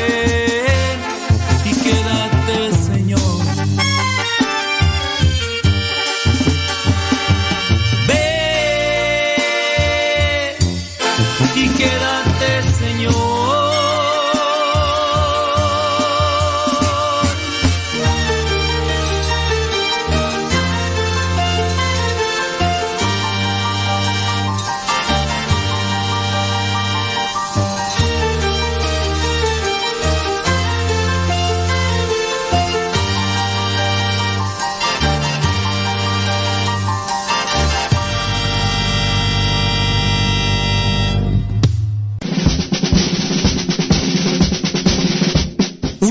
[11.55, 13.30] y quédate, Señor.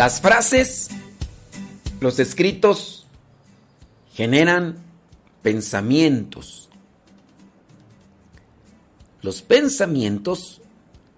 [0.00, 0.88] Las frases,
[2.00, 3.04] los escritos
[4.14, 4.78] generan
[5.42, 6.70] pensamientos.
[9.20, 10.62] Los pensamientos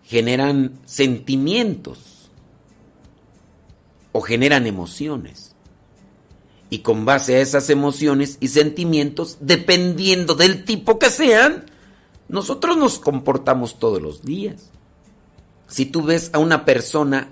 [0.02, 2.28] generan sentimientos
[4.10, 5.54] o generan emociones.
[6.68, 11.66] Y con base a esas emociones y sentimientos, dependiendo del tipo que sean,
[12.26, 14.72] nosotros nos comportamos todos los días.
[15.68, 17.30] Si tú ves a una persona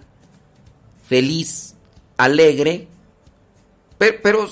[1.10, 1.74] feliz,
[2.18, 2.86] alegre,
[3.98, 4.48] pero,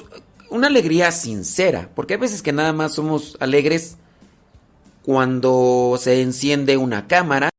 [0.51, 3.97] una alegría sincera, porque hay veces que nada más somos alegres
[5.05, 7.51] cuando se enciende una cámara.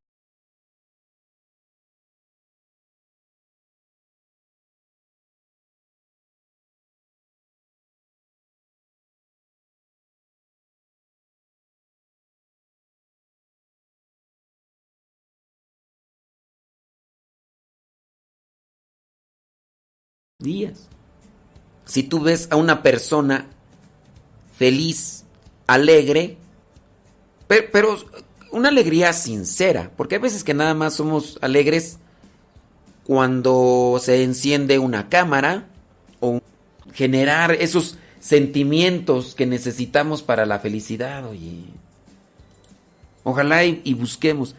[20.40, 20.88] Días.
[21.84, 23.48] Si tú ves a una persona
[24.58, 25.26] feliz,
[25.68, 26.38] alegre,
[27.48, 27.98] pero,
[28.52, 31.98] una alegría sincera, porque hay veces que nada más somos alegres
[33.04, 35.68] cuando se enciende una cámara
[36.22, 36.40] o
[36.94, 41.66] generar esos sentimientos que necesitamos para la felicidad, oye.
[43.26, 44.56] Ojalá y, y busquemos.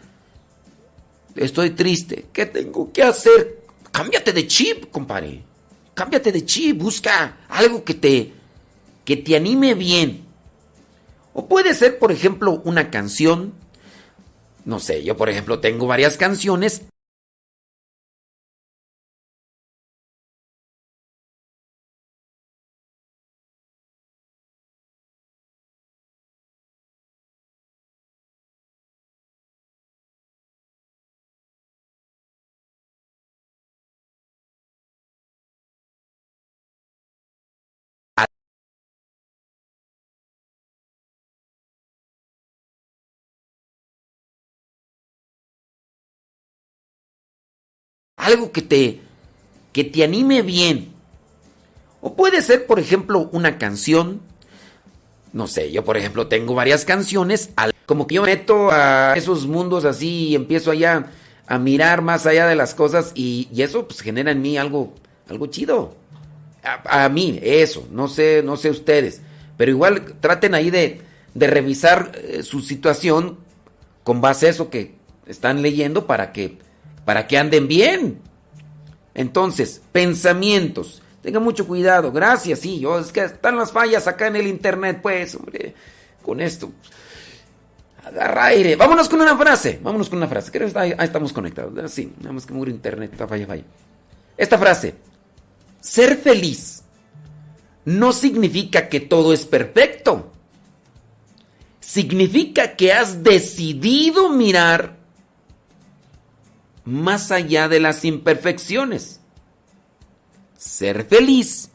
[1.35, 2.27] Estoy triste.
[2.31, 3.63] ¿Qué tengo que hacer?
[3.91, 5.50] Cámbiate de chip, compadre.
[6.01, 8.33] Cámbiate de chip, busca algo que te
[9.05, 10.25] que te anime bien.
[11.31, 13.53] O puede ser, por ejemplo, una canción.
[14.65, 16.81] No sé, yo por ejemplo tengo varias canciones.
[48.21, 49.01] Algo que te
[49.73, 50.93] que te anime bien.
[52.01, 54.21] O puede ser, por ejemplo, una canción.
[55.33, 57.51] No sé, yo por ejemplo tengo varias canciones,
[57.85, 61.05] como que yo meto a esos mundos así y empiezo allá
[61.47, 64.93] a mirar más allá de las cosas y, eso pues genera en mí algo
[65.29, 65.95] algo chido.
[66.63, 69.21] A, a, mí, eso, no sé, no sé ustedes,
[69.57, 71.01] pero igual traten ahí de,
[71.33, 73.37] de revisar eh, su situación
[74.03, 74.95] con base a eso que
[75.27, 76.57] están leyendo para que
[77.11, 78.21] para que anden bien.
[79.13, 81.01] Entonces, pensamientos.
[81.21, 82.09] Tenga mucho cuidado.
[82.13, 82.79] Gracias, sí.
[82.79, 85.75] Yo, es que están las fallas acá en el internet, pues, hombre.
[86.21, 86.71] Con esto.
[88.05, 88.77] Agarra aire.
[88.77, 89.77] Vámonos con una frase.
[89.83, 90.53] Vámonos con una frase.
[90.53, 91.91] Creo que ahí, estamos conectados.
[91.91, 93.11] Sí, nada más que murió internet.
[93.11, 93.63] Está falla, falla.
[94.37, 94.95] Esta frase.
[95.81, 96.81] Ser feliz
[97.83, 100.31] no significa que todo es perfecto.
[101.81, 105.00] Significa que has decidido mirar
[106.91, 109.21] más allá de las imperfecciones.
[110.57, 111.69] Ser feliz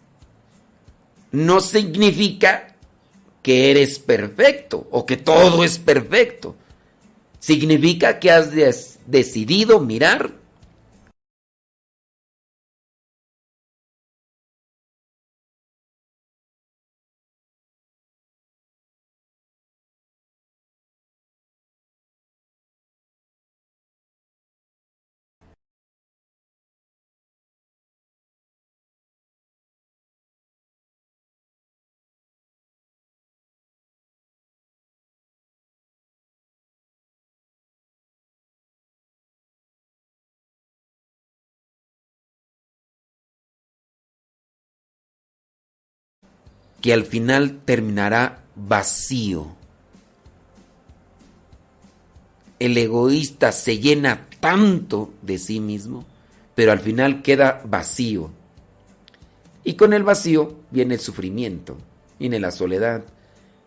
[1.32, 2.76] no significa
[3.42, 6.56] que eres perfecto o que todo es perfecto.
[7.38, 8.50] Significa que has
[9.06, 10.34] decidido mirar
[46.86, 49.56] que al final terminará vacío.
[52.60, 56.04] El egoísta se llena tanto de sí mismo,
[56.54, 58.30] pero al final queda vacío.
[59.64, 61.76] Y con el vacío viene el sufrimiento,
[62.20, 63.02] viene la soledad,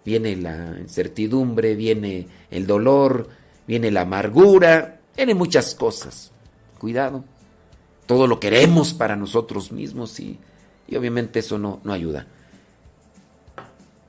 [0.05, 3.27] viene la incertidumbre, viene el dolor,
[3.67, 6.31] viene la amargura, viene muchas cosas.
[6.77, 7.25] Cuidado.
[8.05, 10.39] Todo lo queremos para nosotros mismos y,
[10.87, 12.25] y obviamente eso no, no ayuda.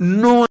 [0.01, 0.47] No.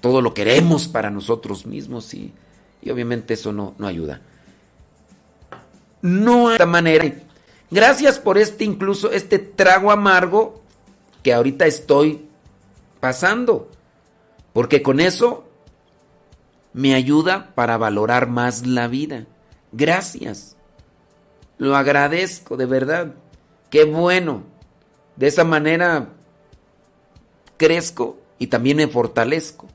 [0.00, 2.32] Todo lo queremos para nosotros mismos y,
[2.82, 4.20] y obviamente eso no, no ayuda.
[6.02, 7.12] No hay manera.
[7.70, 10.62] Gracias por este incluso, este trago amargo
[11.22, 12.26] que ahorita estoy
[13.00, 13.68] pasando.
[14.52, 15.48] Porque con eso
[16.72, 19.26] me ayuda para valorar más la vida.
[19.72, 20.56] Gracias.
[21.58, 23.14] Lo agradezco, de verdad.
[23.68, 24.42] Qué bueno.
[25.16, 26.08] De esa manera
[27.56, 29.68] crezco y también me fortalezco.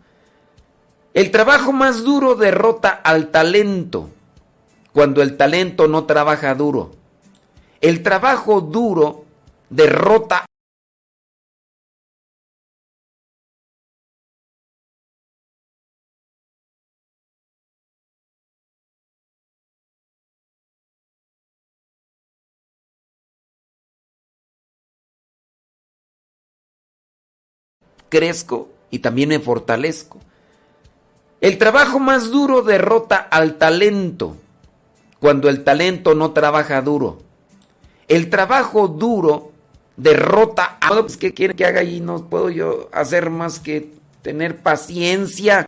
[1.16, 4.10] El trabajo más duro derrota al talento
[4.92, 6.92] cuando el talento no trabaja duro.
[7.80, 9.24] El trabajo duro
[9.70, 10.46] derrota
[28.10, 30.20] crezco y también me fortalezco.
[31.42, 34.38] El trabajo más duro derrota al talento
[35.20, 37.20] cuando el talento no trabaja duro.
[38.08, 39.52] El trabajo duro
[39.98, 40.90] derrota a...
[41.02, 45.66] Pues, ¿Qué quiere que haga y no puedo yo hacer más que tener paciencia?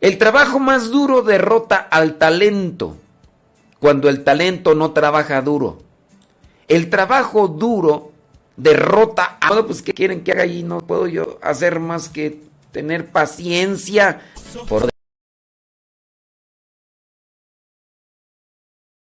[0.00, 2.96] El trabajo más duro derrota al talento
[3.78, 5.89] cuando el talento no trabaja duro.
[6.70, 8.12] El trabajo duro
[8.56, 9.66] derrota a...
[9.66, 14.22] Pues, ¿qué quieren que haga y no puedo yo hacer más que tener paciencia
[14.68, 14.88] por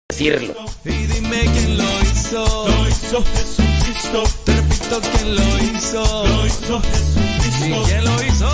[0.09, 0.53] decirlo.
[0.83, 2.67] Y dime quién lo hizo.
[2.67, 4.23] Lo hizo Jesucristo.
[4.45, 6.27] Te repito quién lo hizo.
[6.27, 7.65] Lo hizo Jesucristo.
[7.65, 8.49] ¿Y quién lo hizo?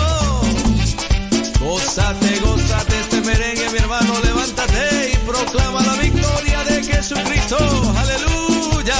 [1.60, 7.58] Gózate, gózate este merengue, mi hermano, levántate y proclama la victoria de Jesucristo.
[7.96, 8.51] Aleluya.
[8.82, 8.90] Dime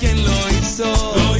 [0.00, 1.36] quién lo hizo.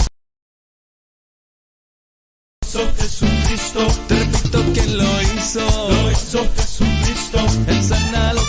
[2.62, 3.86] Hizo Jesucristo.
[4.06, 5.60] Te repito quién lo hizo.
[5.88, 7.38] Lo hizo Jesucristo.
[7.68, 8.39] Él sana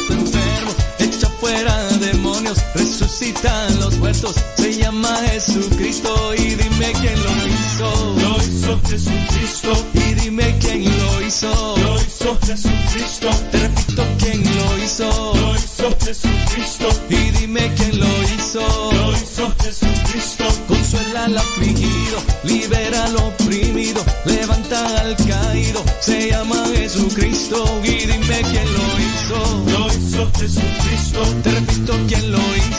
[3.21, 4.35] resucita a los muertos.
[4.57, 6.33] Se llama Jesucristo.
[6.35, 8.15] Y dime quién lo hizo.
[8.19, 9.85] Lo hizo Jesucristo.
[9.93, 11.77] Y dime quién lo hizo.
[11.77, 13.29] Lo hizo Jesucristo.
[13.51, 15.33] Te repito quién lo hizo.
[15.35, 16.87] Lo hizo Jesucristo.
[17.09, 18.91] Y dime quién lo hizo.
[18.91, 20.45] Lo hizo Jesucristo.
[20.67, 25.83] Consuela al afligido, libera al oprimido, levanta al caído.
[25.99, 27.81] Se llama Jesucristo.
[27.83, 29.63] Y dime quién lo hizo.
[29.71, 31.21] Lo hizo Jesucristo.
[31.43, 32.71] Te repito quién lo hizo.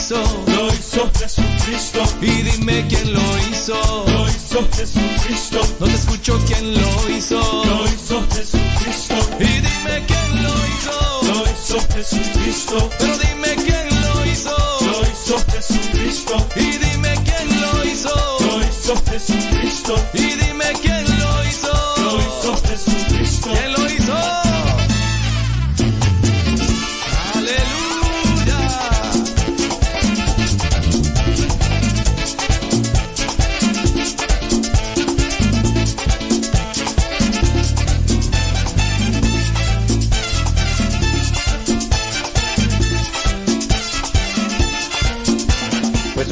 [0.47, 2.03] Lo hizo Jesucristo.
[2.21, 3.73] Y dime quién lo hizo.
[4.07, 5.59] Lo hizo Jesucristo.
[5.79, 7.39] No te escucho quién lo hizo.
[7.65, 9.15] Lo hizo Jesucristo.
[9.39, 10.95] Y dime quién lo hizo.
[11.23, 12.89] Lo hizo Jesucristo.
[12.99, 14.55] Pero dime quién lo hizo.
[14.81, 16.47] Lo hizo Jesucristo.
[16.55, 18.15] Y dime quién lo hizo.
[18.39, 19.95] Lo hizo Jesucristo.
[20.13, 20.42] Y dime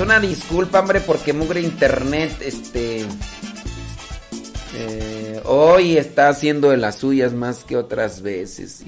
[0.02, 3.06] una disculpa, hombre, porque mugre internet, este...
[4.76, 8.84] eh, hoy está haciendo de las suyas más que otras veces.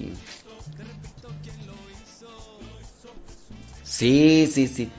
[3.83, 4.91] Sí, sí, sí.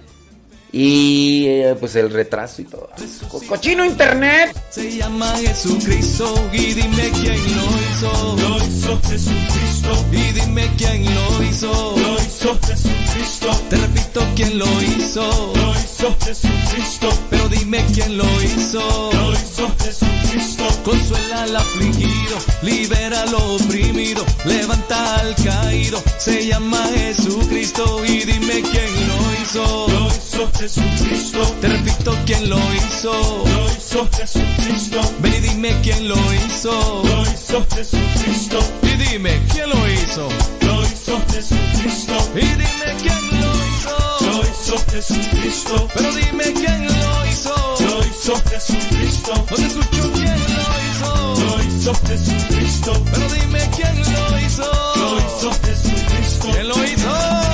[0.77, 2.89] Y eh, pues el retraso y todo.
[3.29, 4.57] Co- Cochino internet.
[4.70, 8.37] Se llama Jesucristo y dime quién lo hizo.
[8.41, 11.95] Lo hizo Jesucristo y dime quién lo hizo.
[11.97, 13.62] Lo hizo Jesucristo.
[13.70, 15.53] Te repito quién lo hizo.
[15.55, 17.09] Lo hizo Jesucristo.
[17.31, 19.11] Pero dime quién lo hizo.
[19.12, 20.64] Lo hizo Jesucristo.
[20.85, 26.03] Consuela al afligido, libera al oprimido, levanta al caído.
[26.18, 29.87] Se llama Jesucristo y dime quién lo hizo.
[29.89, 30.63] Lo hizo Jesucristo.
[30.64, 33.12] Te repito quién lo hizo.
[33.12, 34.98] Lo hizo Jesucristo.
[35.18, 37.02] Ven y dime quién lo hizo.
[37.04, 38.60] Lo hizo Jesucristo.
[38.82, 40.26] Y dime quién lo hizo.
[40.62, 42.14] Lo hizo Jesucristo.
[42.34, 43.96] Y dime quién lo hizo.
[44.22, 45.88] Lo hizo Jesucristo.
[45.92, 47.76] Pero dime quién lo hizo.
[47.80, 49.34] Lo hizo Jesucristo.
[49.34, 51.34] No te escucho quién lo hizo.
[51.44, 53.04] Lo hizo Jesucristo.
[53.12, 54.72] Pero dime quién lo hizo.
[54.96, 56.48] Lo hizo Jesucristo.
[56.50, 57.53] ¿Quién lo hizo?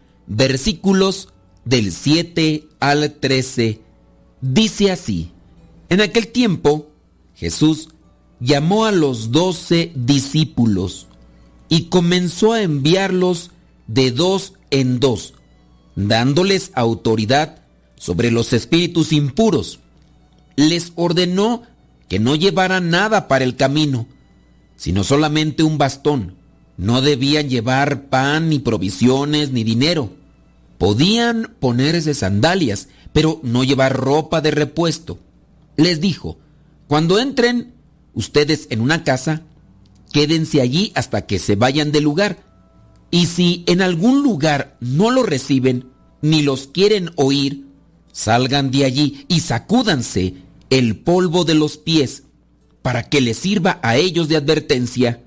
[0.27, 1.29] versículos
[1.65, 3.81] del 7 al 13.
[4.41, 5.31] Dice así,
[5.89, 6.89] en aquel tiempo
[7.35, 7.89] Jesús
[8.39, 11.07] llamó a los doce discípulos
[11.69, 13.51] y comenzó a enviarlos
[13.87, 15.33] de dos en dos,
[15.95, 17.61] dándoles autoridad
[17.95, 19.79] sobre los espíritus impuros.
[20.55, 21.63] Les ordenó
[22.09, 24.07] que no llevaran nada para el camino,
[24.75, 26.35] sino solamente un bastón.
[26.81, 30.09] No debían llevar pan, ni provisiones, ni dinero.
[30.79, 35.19] Podían ponerse sandalias, pero no llevar ropa de repuesto.
[35.77, 36.39] Les dijo,
[36.87, 37.75] cuando entren
[38.15, 39.43] ustedes en una casa,
[40.11, 42.43] quédense allí hasta que se vayan del lugar.
[43.11, 45.85] Y si en algún lugar no lo reciben,
[46.23, 47.67] ni los quieren oír,
[48.11, 50.33] salgan de allí y sacúdanse
[50.71, 52.23] el polvo de los pies,
[52.81, 55.21] para que les sirva a ellos de advertencia.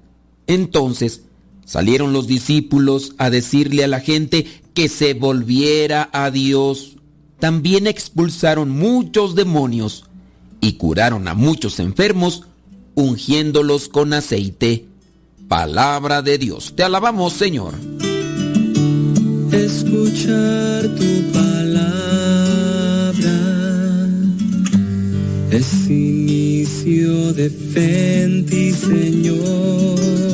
[0.48, 1.22] Entonces
[1.64, 6.96] salieron los discípulos a decirle a la gente que se volviera a Dios.
[7.38, 10.04] También expulsaron muchos demonios
[10.60, 12.44] y curaron a muchos enfermos,
[12.94, 14.86] ungiéndolos con aceite.
[15.48, 16.72] Palabra de Dios.
[16.74, 17.74] Te alabamos, Señor.
[19.52, 21.94] escuchar tu palabra
[25.50, 28.24] es inicio de fe
[28.74, 30.33] Señor.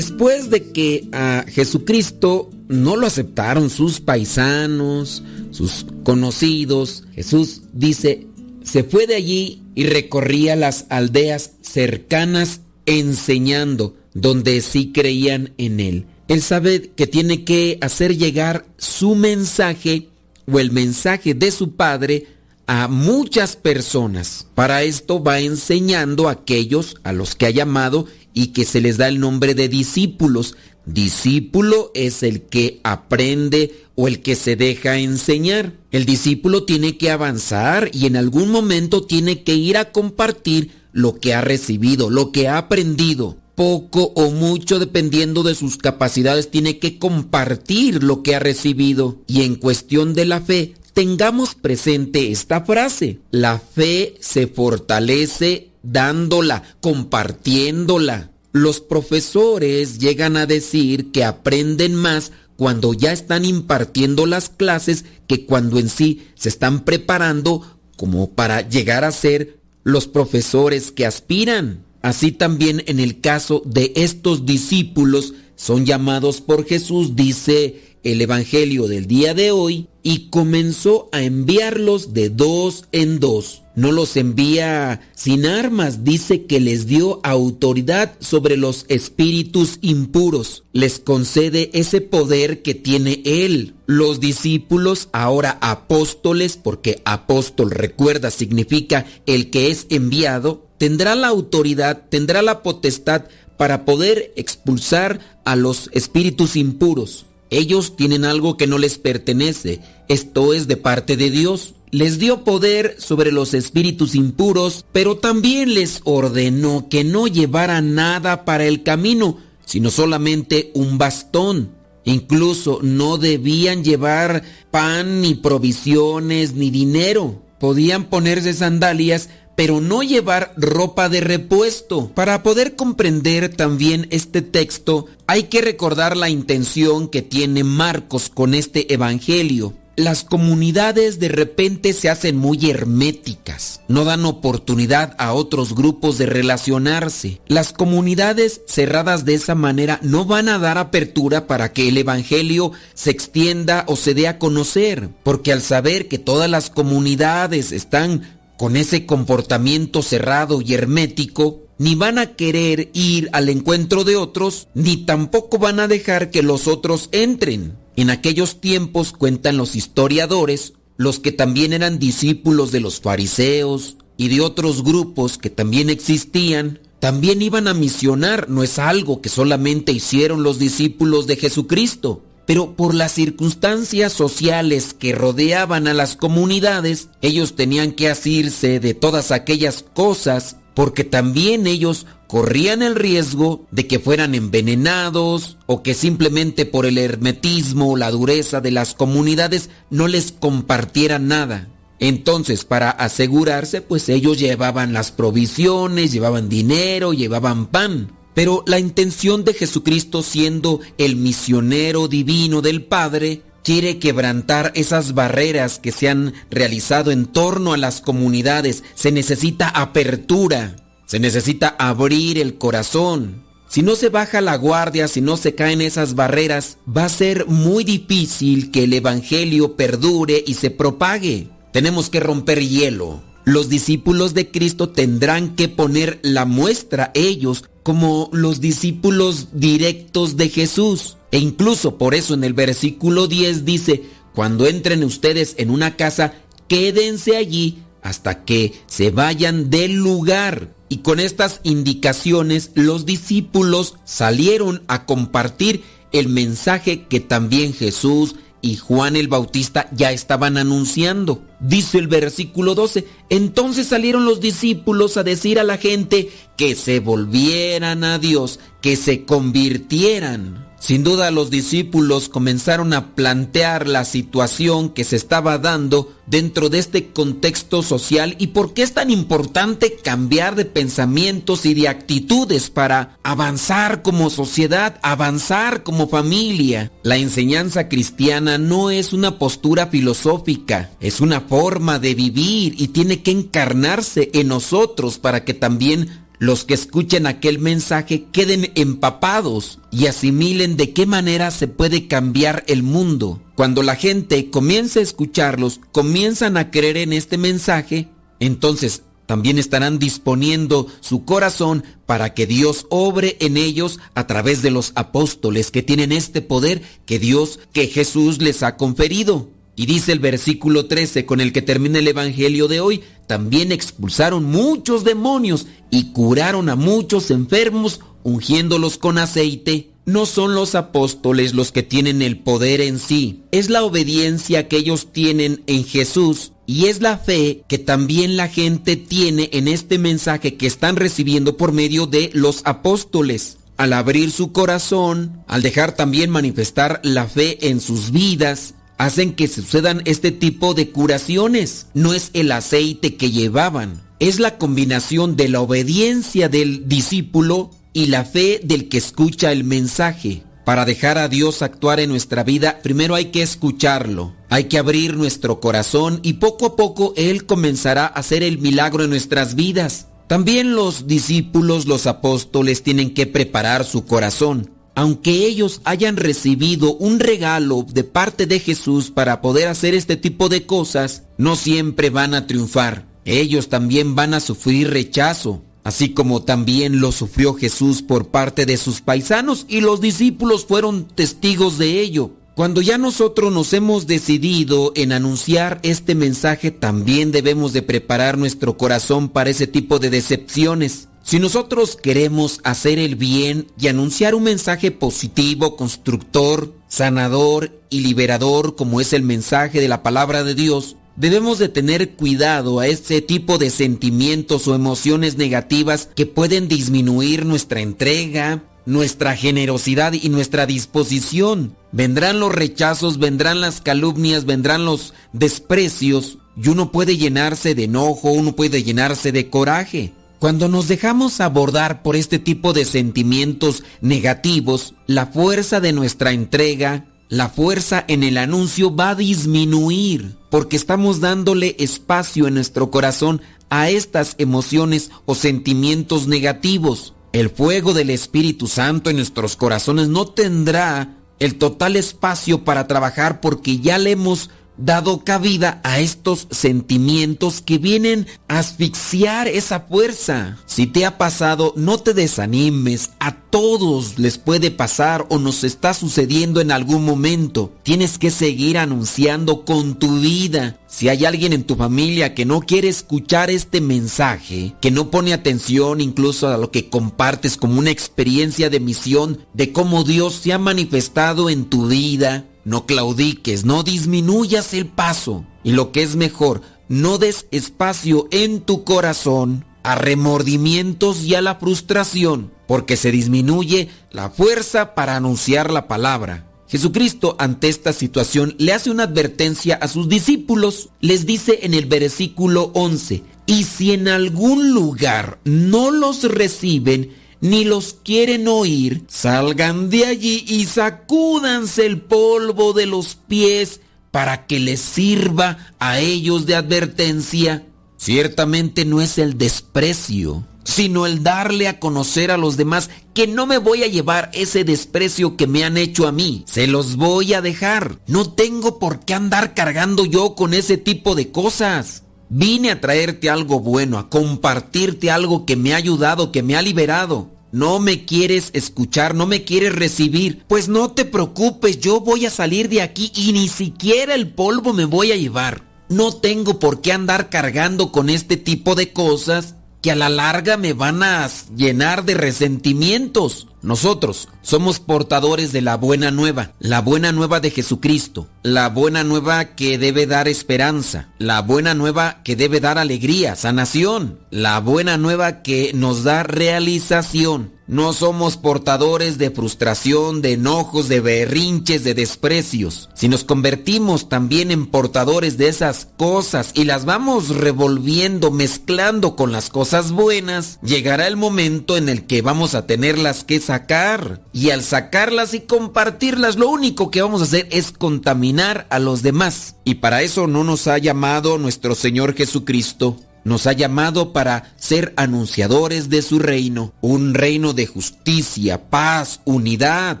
[0.00, 8.26] Después de que a Jesucristo no lo aceptaron sus paisanos, sus conocidos, Jesús dice,
[8.64, 16.06] se fue de allí y recorría las aldeas cercanas enseñando donde sí creían en él.
[16.28, 20.08] Él sabe que tiene que hacer llegar su mensaje
[20.50, 22.26] o el mensaje de su Padre
[22.66, 24.46] a muchas personas.
[24.54, 28.96] Para esto va enseñando a aquellos a los que ha llamado y que se les
[28.96, 30.56] da el nombre de discípulos.
[30.86, 35.74] Discípulo es el que aprende o el que se deja enseñar.
[35.90, 41.18] El discípulo tiene que avanzar y en algún momento tiene que ir a compartir lo
[41.18, 43.36] que ha recibido, lo que ha aprendido.
[43.54, 49.18] Poco o mucho dependiendo de sus capacidades tiene que compartir lo que ha recibido.
[49.26, 53.20] Y en cuestión de la fe, tengamos presente esta frase.
[53.30, 58.30] La fe se fortalece dándola, compartiéndola.
[58.52, 65.46] Los profesores llegan a decir que aprenden más cuando ya están impartiendo las clases que
[65.46, 71.84] cuando en sí se están preparando como para llegar a ser los profesores que aspiran.
[72.02, 78.88] Así también en el caso de estos discípulos son llamados por Jesús, dice el Evangelio
[78.88, 83.62] del día de hoy, y comenzó a enviarlos de dos en dos.
[83.76, 90.98] No los envía sin armas, dice que les dio autoridad sobre los espíritus impuros, les
[90.98, 93.74] concede ese poder que tiene Él.
[93.86, 102.06] Los discípulos, ahora apóstoles, porque apóstol recuerda significa el que es enviado, tendrá la autoridad,
[102.08, 103.24] tendrá la potestad
[103.56, 107.26] para poder expulsar a los espíritus impuros.
[107.50, 111.74] Ellos tienen algo que no les pertenece, esto es de parte de Dios.
[111.90, 118.44] Les dio poder sobre los espíritus impuros, pero también les ordenó que no llevaran nada
[118.44, 121.72] para el camino, sino solamente un bastón.
[122.04, 127.42] Incluso no debían llevar pan, ni provisiones, ni dinero.
[127.58, 129.28] Podían ponerse sandalias,
[129.60, 132.10] pero no llevar ropa de repuesto.
[132.14, 138.54] Para poder comprender también este texto, hay que recordar la intención que tiene Marcos con
[138.54, 139.74] este Evangelio.
[139.96, 146.24] Las comunidades de repente se hacen muy herméticas, no dan oportunidad a otros grupos de
[146.24, 147.42] relacionarse.
[147.46, 152.72] Las comunidades cerradas de esa manera no van a dar apertura para que el Evangelio
[152.94, 158.39] se extienda o se dé a conocer, porque al saber que todas las comunidades están
[158.60, 164.68] con ese comportamiento cerrado y hermético, ni van a querer ir al encuentro de otros,
[164.74, 167.78] ni tampoco van a dejar que los otros entren.
[167.96, 174.28] En aquellos tiempos cuentan los historiadores, los que también eran discípulos de los fariseos y
[174.28, 179.90] de otros grupos que también existían, también iban a misionar, no es algo que solamente
[179.92, 187.08] hicieron los discípulos de Jesucristo pero por las circunstancias sociales que rodeaban a las comunidades,
[187.22, 193.86] ellos tenían que asirse de todas aquellas cosas porque también ellos corrían el riesgo de
[193.86, 199.70] que fueran envenenados o que simplemente por el hermetismo o la dureza de las comunidades
[199.88, 201.68] no les compartieran nada.
[202.00, 208.10] Entonces, para asegurarse, pues ellos llevaban las provisiones, llevaban dinero, llevaban pan.
[208.34, 215.78] Pero la intención de Jesucristo siendo el misionero divino del Padre, quiere quebrantar esas barreras
[215.78, 218.84] que se han realizado en torno a las comunidades.
[218.94, 220.76] Se necesita apertura,
[221.06, 223.44] se necesita abrir el corazón.
[223.68, 227.46] Si no se baja la guardia, si no se caen esas barreras, va a ser
[227.46, 231.48] muy difícil que el Evangelio perdure y se propague.
[231.72, 233.22] Tenemos que romper hielo.
[233.44, 240.48] Los discípulos de Cristo tendrán que poner la muestra ellos como los discípulos directos de
[240.48, 241.16] Jesús.
[241.32, 246.34] E incluso por eso en el versículo 10 dice, cuando entren ustedes en una casa,
[246.68, 250.72] quédense allí hasta que se vayan del lugar.
[250.88, 258.76] Y con estas indicaciones los discípulos salieron a compartir el mensaje que también Jesús y
[258.76, 261.42] Juan el Bautista ya estaban anunciando.
[261.60, 267.00] Dice el versículo 12, entonces salieron los discípulos a decir a la gente que se
[267.00, 270.69] volvieran a Dios, que se convirtieran.
[270.80, 276.78] Sin duda los discípulos comenzaron a plantear la situación que se estaba dando dentro de
[276.78, 282.70] este contexto social y por qué es tan importante cambiar de pensamientos y de actitudes
[282.70, 286.90] para avanzar como sociedad, avanzar como familia.
[287.02, 293.22] La enseñanza cristiana no es una postura filosófica, es una forma de vivir y tiene
[293.22, 300.06] que encarnarse en nosotros para que también los que escuchen aquel mensaje queden empapados y
[300.06, 303.42] asimilen de qué manera se puede cambiar el mundo.
[303.56, 308.08] Cuando la gente comienza a escucharlos, comienzan a creer en este mensaje,
[308.40, 314.70] entonces también estarán disponiendo su corazón para que Dios obre en ellos a través de
[314.70, 319.50] los apóstoles que tienen este poder que Dios, que Jesús les ha conferido.
[319.76, 324.42] Y dice el versículo 13 con el que termina el Evangelio de hoy, también expulsaron
[324.42, 329.92] muchos demonios y curaron a muchos enfermos ungiéndolos con aceite.
[330.04, 334.78] No son los apóstoles los que tienen el poder en sí, es la obediencia que
[334.78, 339.98] ellos tienen en Jesús y es la fe que también la gente tiene en este
[339.98, 343.58] mensaje que están recibiendo por medio de los apóstoles.
[343.76, 349.48] Al abrir su corazón, al dejar también manifestar la fe en sus vidas, hacen que
[349.48, 351.86] sucedan este tipo de curaciones.
[351.94, 358.06] No es el aceite que llevaban, es la combinación de la obediencia del discípulo y
[358.06, 360.42] la fe del que escucha el mensaje.
[360.66, 365.16] Para dejar a Dios actuar en nuestra vida, primero hay que escucharlo, hay que abrir
[365.16, 370.08] nuestro corazón y poco a poco Él comenzará a hacer el milagro en nuestras vidas.
[370.26, 374.70] También los discípulos, los apóstoles tienen que preparar su corazón.
[374.94, 380.48] Aunque ellos hayan recibido un regalo de parte de Jesús para poder hacer este tipo
[380.48, 383.06] de cosas, no siempre van a triunfar.
[383.24, 388.76] Ellos también van a sufrir rechazo, así como también lo sufrió Jesús por parte de
[388.76, 392.32] sus paisanos y los discípulos fueron testigos de ello.
[392.56, 398.76] Cuando ya nosotros nos hemos decidido en anunciar este mensaje, también debemos de preparar nuestro
[398.76, 401.08] corazón para ese tipo de decepciones.
[401.22, 408.74] Si nosotros queremos hacer el bien y anunciar un mensaje positivo, constructor, sanador y liberador
[408.74, 413.20] como es el mensaje de la palabra de Dios, debemos de tener cuidado a ese
[413.20, 420.66] tipo de sentimientos o emociones negativas que pueden disminuir nuestra entrega, nuestra generosidad y nuestra
[420.66, 421.76] disposición.
[421.92, 428.30] Vendrán los rechazos, vendrán las calumnias, vendrán los desprecios y uno puede llenarse de enojo,
[428.30, 430.12] uno puede llenarse de coraje.
[430.40, 437.04] Cuando nos dejamos abordar por este tipo de sentimientos negativos, la fuerza de nuestra entrega,
[437.28, 443.42] la fuerza en el anuncio va a disminuir porque estamos dándole espacio en nuestro corazón
[443.68, 447.12] a estas emociones o sentimientos negativos.
[447.34, 453.42] El fuego del Espíritu Santo en nuestros corazones no tendrá el total espacio para trabajar
[453.42, 454.48] porque ya le hemos
[454.80, 460.58] dado cabida a estos sentimientos que vienen a asfixiar esa fuerza.
[460.66, 463.10] Si te ha pasado, no te desanimes.
[463.20, 467.72] A todos les puede pasar o nos está sucediendo en algún momento.
[467.82, 470.78] Tienes que seguir anunciando con tu vida.
[470.86, 475.32] Si hay alguien en tu familia que no quiere escuchar este mensaje, que no pone
[475.32, 480.52] atención incluso a lo que compartes como una experiencia de misión de cómo Dios se
[480.52, 485.44] ha manifestado en tu vida, no claudiques, no disminuyas el paso.
[485.64, 491.40] Y lo que es mejor, no des espacio en tu corazón a remordimientos y a
[491.40, 496.46] la frustración, porque se disminuye la fuerza para anunciar la palabra.
[496.68, 500.90] Jesucristo ante esta situación le hace una advertencia a sus discípulos.
[501.00, 507.64] Les dice en el versículo 11, y si en algún lugar no los reciben, ni
[507.64, 513.80] los quieren oír, salgan de allí y sacúdanse el polvo de los pies
[514.10, 517.66] para que les sirva a ellos de advertencia.
[517.96, 523.46] Ciertamente no es el desprecio, sino el darle a conocer a los demás que no
[523.46, 526.44] me voy a llevar ese desprecio que me han hecho a mí.
[526.46, 527.98] Se los voy a dejar.
[528.06, 532.04] No tengo por qué andar cargando yo con ese tipo de cosas.
[532.32, 536.62] Vine a traerte algo bueno, a compartirte algo que me ha ayudado, que me ha
[536.62, 537.28] liberado.
[537.50, 540.44] No me quieres escuchar, no me quieres recibir.
[540.46, 544.72] Pues no te preocupes, yo voy a salir de aquí y ni siquiera el polvo
[544.72, 545.64] me voy a llevar.
[545.88, 550.56] No tengo por qué andar cargando con este tipo de cosas que a la larga
[550.56, 553.48] me van a llenar de resentimientos.
[553.62, 559.54] Nosotros somos portadores de la buena nueva, la buena nueva de Jesucristo, la buena nueva
[559.54, 565.42] que debe dar esperanza, la buena nueva que debe dar alegría, sanación, la buena nueva
[565.42, 567.52] que nos da realización.
[567.70, 572.88] No somos portadores de frustración, de enojos, de berrinches, de desprecios.
[572.94, 579.30] Si nos convertimos también en portadores de esas cosas y las vamos revolviendo, mezclando con
[579.30, 584.20] las cosas buenas, llegará el momento en el que vamos a tenerlas que sacar.
[584.32, 589.02] Y al sacarlas y compartirlas, lo único que vamos a hacer es contaminar a los
[589.02, 589.54] demás.
[589.62, 592.96] Y para eso no nos ha llamado nuestro Señor Jesucristo.
[593.24, 600.00] Nos ha llamado para ser anunciadores de su reino, un reino de justicia, paz, unidad.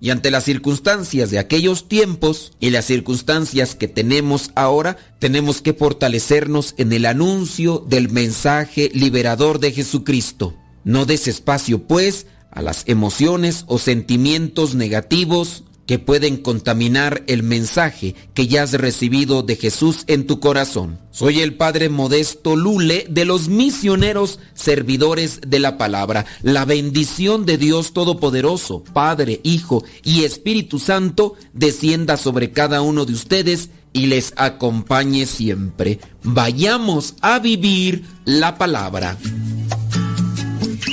[0.00, 5.74] Y ante las circunstancias de aquellos tiempos y las circunstancias que tenemos ahora, tenemos que
[5.74, 10.54] fortalecernos en el anuncio del mensaje liberador de Jesucristo.
[10.84, 18.14] No des espacio, pues, a las emociones o sentimientos negativos que pueden contaminar el mensaje
[18.34, 20.98] que ya has recibido de Jesús en tu corazón.
[21.10, 26.26] Soy el Padre Modesto Lule de los misioneros servidores de la palabra.
[26.42, 33.14] La bendición de Dios Todopoderoso, Padre, Hijo y Espíritu Santo, descienda sobre cada uno de
[33.14, 36.00] ustedes y les acompañe siempre.
[36.22, 39.16] Vayamos a vivir la palabra.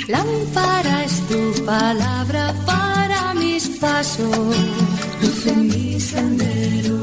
[0.08, 2.54] Lámpara es tu palabra
[3.84, 4.56] mis pasos,
[5.20, 6.98] luz mi sendero.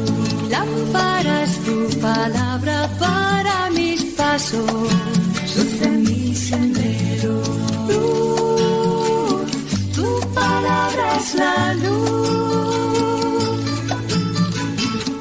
[0.49, 4.65] Lámpara es tu palabra para mis pasos,
[5.55, 7.41] luz en mi sendero.
[7.87, 9.51] Luz,
[9.95, 13.51] tu palabra es la luz.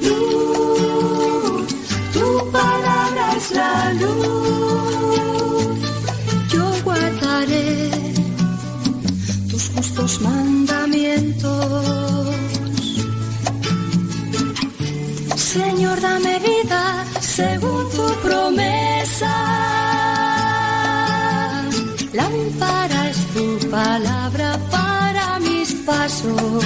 [0.07, 1.67] Luz,
[2.15, 4.60] tu palabra es la luz.
[10.11, 12.35] Tus mandamientos.
[15.37, 19.35] Señor, dame vida según tu promesa.
[22.13, 26.65] Lámpara es tu palabra para mis pasos,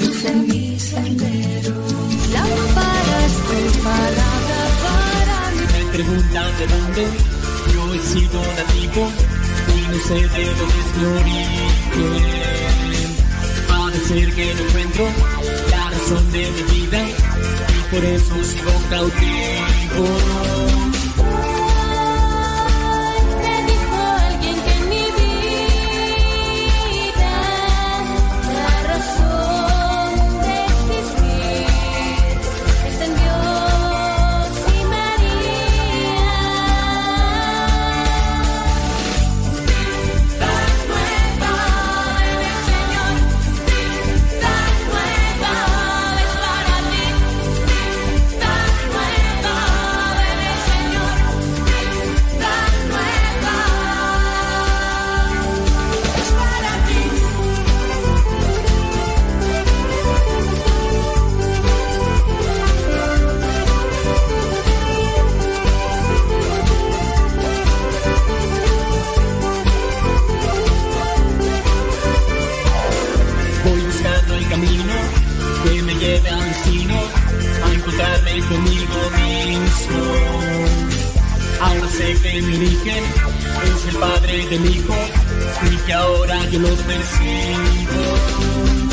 [0.00, 1.74] luz en mi sendero.
[2.36, 7.04] Lámpara es tu palabra para mi Me preguntan de dónde
[7.72, 9.02] yo he sido nativo
[9.76, 11.70] y no sé de dónde es mi origen.
[13.68, 15.04] Parece que no encuentro
[15.70, 20.83] la razón de mi vida y por eso sigo cautivo.
[81.60, 83.04] Ahora sé que mi origen
[83.64, 84.94] es el padre del hijo
[85.70, 88.83] y que ahora yo lo persigo.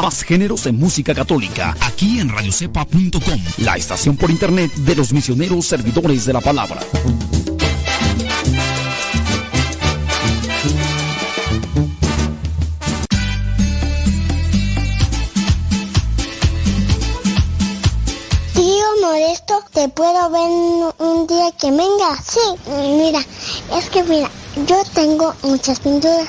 [0.00, 5.66] Más géneros en música católica, aquí en radiocepa.com, la estación por internet de los misioneros
[5.66, 6.80] servidores de la palabra.
[18.54, 22.10] Tío Modesto, ¿te puedo ver un- día que venga?
[22.26, 22.40] Sí,
[22.98, 23.20] mira,
[23.78, 24.28] es que mira,
[24.66, 26.28] yo tengo muchas pinturas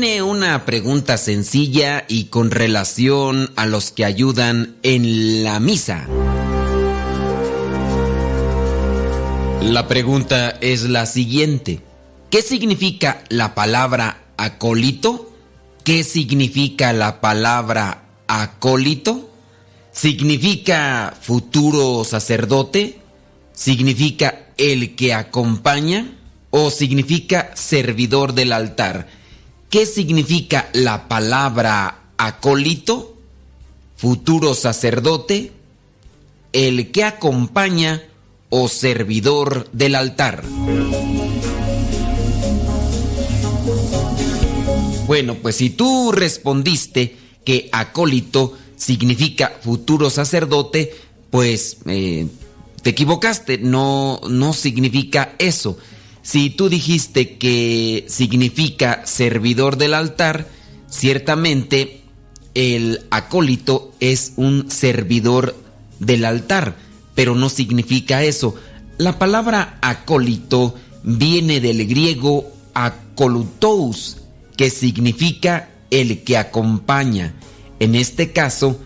[0.00, 6.06] Viene una pregunta sencilla y con relación a los que ayudan en la misa.
[9.60, 11.82] La pregunta es la siguiente.
[12.30, 15.34] ¿Qué significa la palabra acólito?
[15.84, 19.30] ¿Qué significa la palabra acólito?
[19.92, 23.00] ¿Significa futuro sacerdote?
[23.52, 26.16] ¿Significa el que acompaña?
[26.48, 29.19] ¿O significa servidor del altar?
[29.70, 33.16] ¿Qué significa la palabra acólito?
[33.96, 35.52] ¿Futuro sacerdote?
[36.52, 38.02] ¿El que acompaña
[38.48, 40.42] o servidor del altar?
[45.06, 50.96] Bueno, pues si tú respondiste que acólito significa futuro sacerdote,
[51.30, 52.26] pues eh,
[52.82, 55.78] te equivocaste, no, no significa eso.
[56.22, 60.48] Si tú dijiste que significa servidor del altar,
[60.88, 62.02] ciertamente
[62.54, 65.56] el acólito es un servidor
[65.98, 66.76] del altar,
[67.14, 68.54] pero no significa eso.
[68.98, 74.18] La palabra acólito viene del griego akolutous,
[74.56, 77.34] que significa el que acompaña.
[77.78, 78.78] En este caso,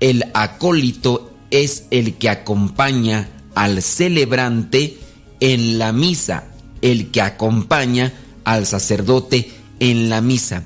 [0.00, 4.98] el acólito es el que acompaña al celebrante
[5.40, 6.44] en la misa,
[6.82, 8.12] el que acompaña
[8.44, 10.64] al sacerdote en la misa.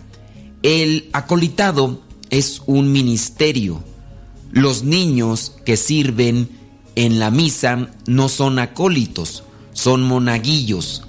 [0.62, 3.82] El acolitado es un ministerio.
[4.51, 6.49] Los niños que sirven
[6.97, 11.03] en la misa no son acólitos, son monaguillos.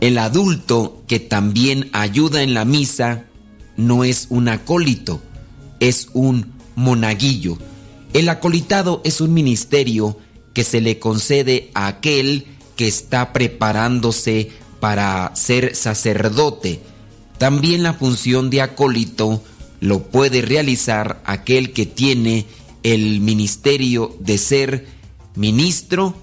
[0.00, 3.24] El adulto que también ayuda en la misa
[3.76, 5.20] no es un acólito,
[5.80, 7.58] es un monaguillo.
[8.12, 10.18] El acolitado es un ministerio
[10.54, 12.46] que se le concede a aquel
[12.78, 16.80] que está preparándose para ser sacerdote.
[17.36, 19.42] También la función de acólito
[19.80, 22.46] lo puede realizar aquel que tiene
[22.84, 24.86] el ministerio de ser
[25.34, 26.14] ministro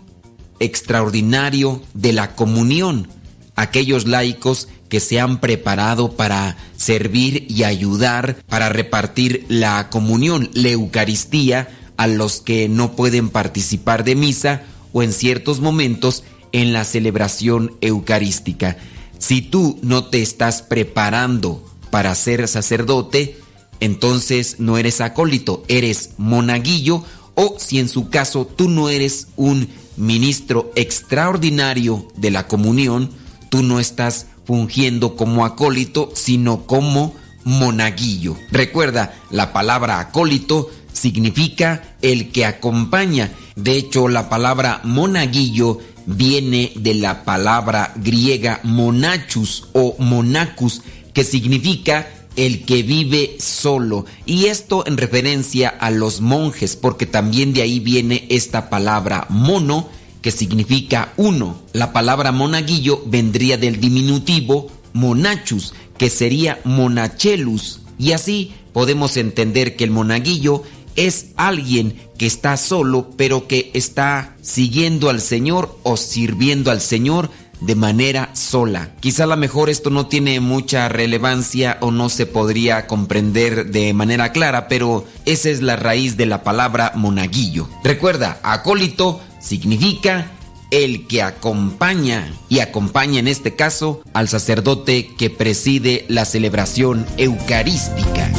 [0.59, 3.09] extraordinario de la comunión,
[3.57, 10.69] aquellos laicos que se han preparado para servir y ayudar para repartir la comunión, la
[10.69, 11.67] Eucaristía,
[11.97, 14.63] a los que no pueden participar de misa
[14.93, 16.23] o en ciertos momentos
[16.55, 18.77] en la celebración eucarística.
[19.19, 23.37] Si tú no te estás preparando para ser sacerdote,
[23.81, 27.03] entonces no eres acólito, eres monaguillo
[27.35, 29.67] o si en su caso tú no eres un
[29.97, 33.09] ministro extraordinario de la comunión,
[33.49, 38.37] tú no estás fungiendo como acólito, sino como monaguillo.
[38.49, 43.33] Recuerda, la palabra acólito significa el que acompaña.
[43.57, 50.81] De hecho, la palabra monaguillo viene de la palabra griega monachus o monacus,
[51.13, 54.05] que significa el que vive solo.
[54.25, 59.89] Y esto en referencia a los monjes, porque también de ahí viene esta palabra mono,
[60.21, 61.61] que significa uno.
[61.71, 67.81] La palabra monaguillo vendría del diminutivo monachus, que sería monachelus.
[67.97, 70.63] Y así podemos entender que el monaguillo
[70.95, 77.29] es alguien que está solo, pero que está siguiendo al Señor o sirviendo al Señor
[77.61, 78.91] de manera sola.
[78.99, 83.93] Quizá a lo mejor esto no tiene mucha relevancia o no se podría comprender de
[83.93, 87.67] manera clara, pero esa es la raíz de la palabra monaguillo.
[87.83, 90.31] Recuerda, acólito significa
[90.71, 98.29] el que acompaña y acompaña en este caso al sacerdote que preside la celebración eucarística.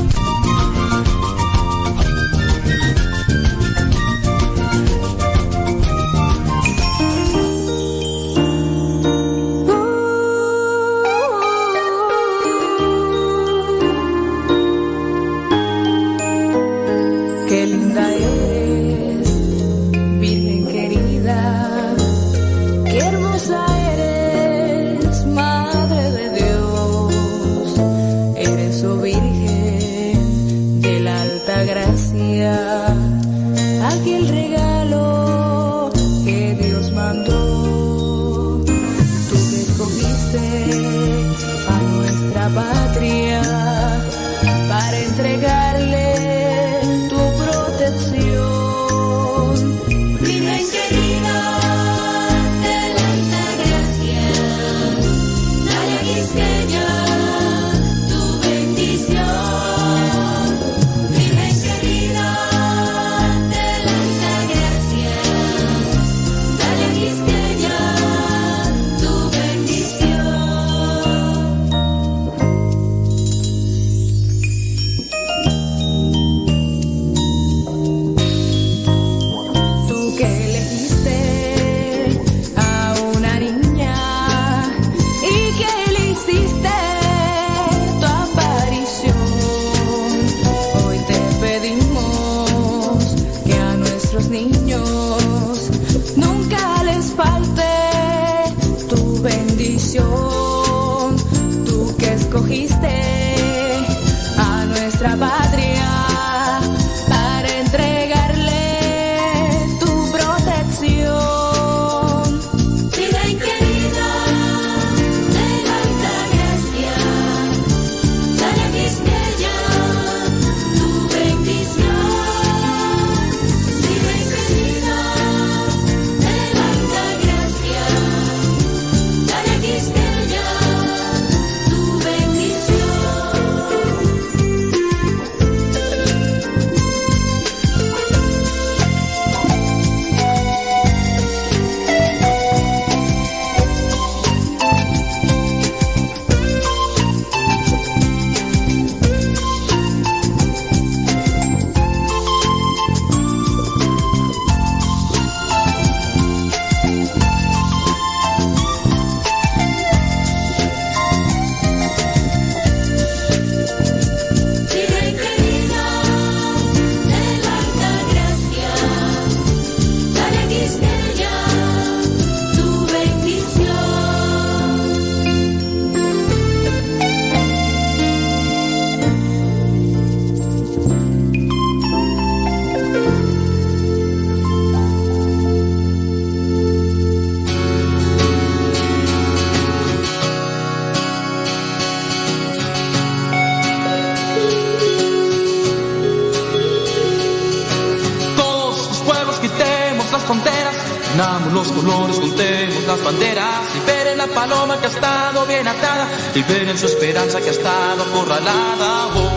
[206.49, 209.07] Liberen su esperanza que ha estado acorralada.
[209.09, 209.31] Oh,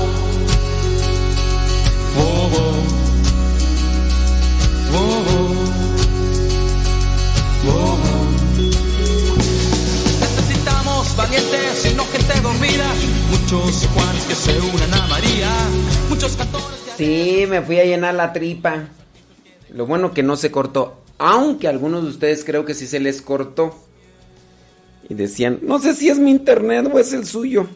[2.17, 2.73] oh, oh.
[4.91, 5.55] Oh, oh.
[7.67, 7.97] Oh, oh.
[10.19, 12.93] Necesitamos valientes y no gente dormida.
[13.31, 15.49] Muchos Juanes que se unan a María.
[16.09, 16.67] Muchos cantores.
[16.97, 18.89] Sí, me fui a llenar la tripa.
[19.69, 21.03] Lo bueno que no se cortó.
[21.17, 23.88] Aunque a algunos de ustedes creo que sí se les cortó.
[25.19, 27.67] Decían, no sé si es mi internet o es el suyo.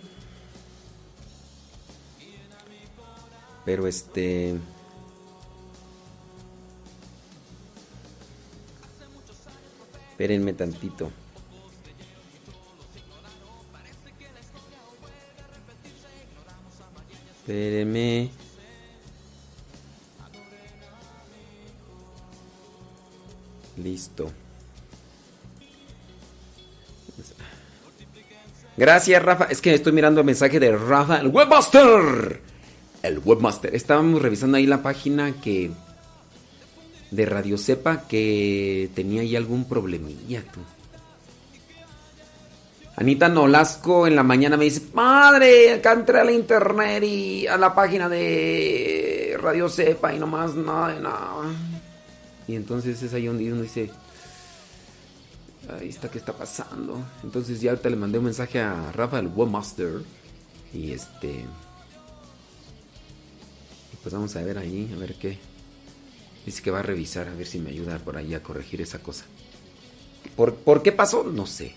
[3.65, 4.55] Pero este...
[10.11, 11.11] Espérenme tantito.
[17.41, 18.31] Espérenme.
[23.75, 24.31] Listo.
[28.75, 29.45] Gracias, Rafa.
[29.45, 32.41] Es que estoy mirando el mensaje de Rafa, el webmaster.
[33.01, 33.75] El webmaster.
[33.75, 35.71] Estábamos revisando ahí la página que
[37.11, 40.61] de Radio Cepa que tenía ahí algún problemilla, tú.
[42.95, 47.57] Anita Nolasco en la mañana me dice, madre, acá entré a la internet y a
[47.57, 51.53] la página de Radio Cepa y nomás nada de nada.
[52.47, 53.89] Y entonces es ahí donde dice,
[55.69, 57.03] ahí está, ¿qué está pasando?
[57.23, 60.01] Entonces ya ahorita le mandé un mensaje a Rafa, el webmaster.
[60.73, 61.45] Y este...
[64.01, 65.37] Pues vamos a ver ahí, a ver qué.
[66.45, 68.99] Dice que va a revisar, a ver si me ayuda por ahí a corregir esa
[68.99, 69.23] cosa.
[70.35, 71.23] ¿Por, ¿por qué pasó?
[71.23, 71.75] No sé.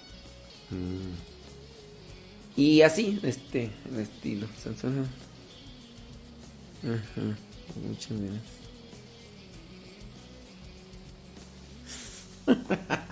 [0.70, 1.36] Mm.
[2.60, 4.48] Y así, este, el estilo.
[6.82, 7.36] Ajá,
[7.86, 8.56] muchas gracias.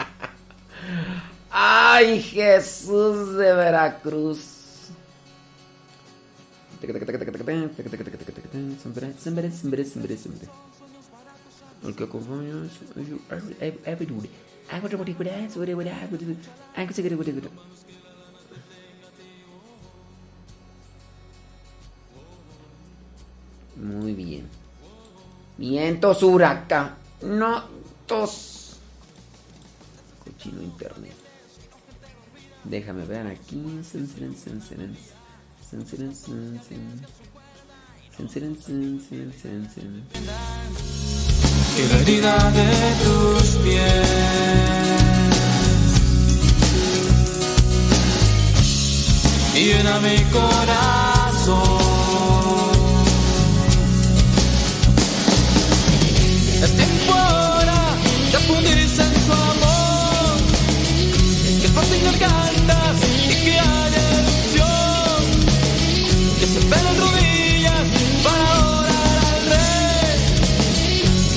[1.51, 4.91] Ay, Jesús de Veracruz.
[23.77, 24.49] Muy bien.
[25.59, 26.95] Vientos huracán.
[30.51, 31.17] Internet.
[32.65, 33.63] Déjame ver aquí.
[41.77, 44.65] Que la herida de tus pies
[49.65, 49.99] llena
[50.33, 51.65] corazón.
[56.63, 56.71] Es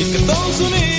[0.07, 0.96] y que todos unidos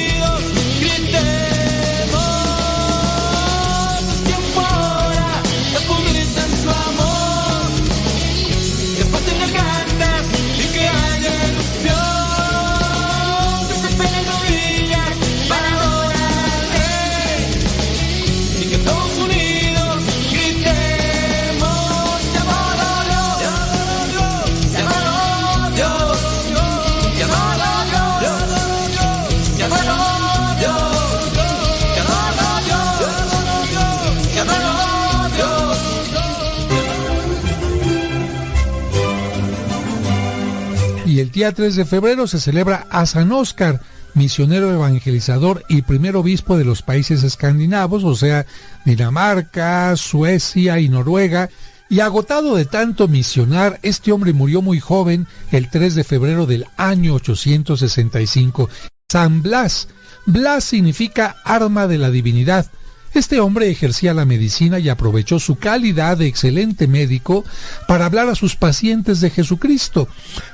[41.25, 43.81] día 3 de febrero se celebra a San Óscar,
[44.15, 48.47] misionero evangelizador y primer obispo de los países escandinavos, o sea,
[48.85, 51.51] Dinamarca, Suecia y Noruega.
[51.91, 56.67] Y agotado de tanto misionar, este hombre murió muy joven el 3 de febrero del
[56.77, 58.69] año 865.
[59.11, 59.89] San Blas.
[60.27, 62.71] Blas significa arma de la divinidad.
[63.15, 67.45] Este hombre ejercía la medicina y aprovechó su calidad de excelente médico
[67.87, 70.09] para hablar a sus pacientes de Jesucristo.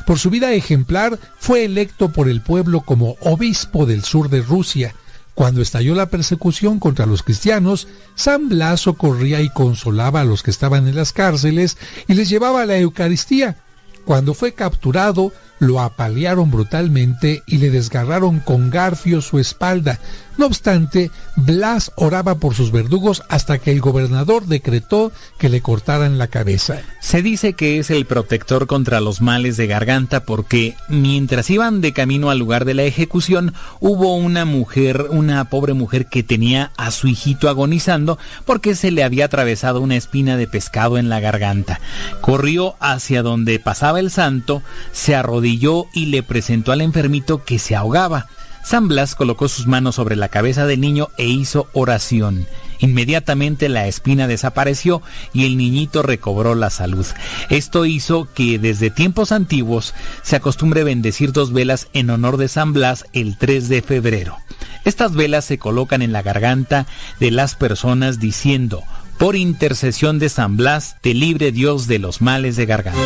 [0.06, 4.94] Por su vida ejemplar, fue electo por el pueblo como obispo del sur de Rusia.
[5.34, 10.52] Cuando estalló la persecución contra los cristianos, San Blas socorría y consolaba a los que
[10.52, 11.76] estaban en las cárceles
[12.06, 13.56] y les llevaba la Eucaristía.
[14.04, 15.32] Cuando fue capturado,
[15.64, 19.98] lo apalearon brutalmente y le desgarraron con garfio su espalda.
[20.36, 26.18] No obstante, Blas oraba por sus verdugos hasta que el gobernador decretó que le cortaran
[26.18, 26.82] la cabeza.
[27.00, 31.92] Se dice que es el protector contra los males de garganta porque mientras iban de
[31.92, 36.90] camino al lugar de la ejecución, hubo una mujer, una pobre mujer que tenía a
[36.90, 41.80] su hijito agonizando porque se le había atravesado una espina de pescado en la garganta.
[42.20, 45.53] Corrió hacia donde pasaba el santo, se arrodilló
[45.92, 48.26] y le presentó al enfermito que se ahogaba.
[48.64, 52.46] San Blas colocó sus manos sobre la cabeza del niño e hizo oración.
[52.80, 55.02] Inmediatamente la espina desapareció
[55.32, 57.06] y el niñito recobró la salud.
[57.50, 62.72] Esto hizo que desde tiempos antiguos se acostumbre bendecir dos velas en honor de San
[62.72, 64.38] Blas el 3 de febrero.
[64.84, 66.86] Estas velas se colocan en la garganta
[67.20, 68.82] de las personas diciendo,
[69.18, 73.00] por intercesión de San Blas, te libre Dios de los males de garganta.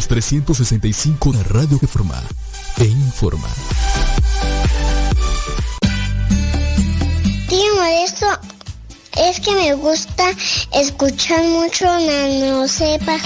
[0.00, 2.22] Los 365 de Radio Reforma
[2.74, 3.50] te informa.
[7.46, 8.26] Tío Modesto,
[9.18, 10.30] es que me gusta
[10.72, 13.18] escuchar mucho Nano Sepa.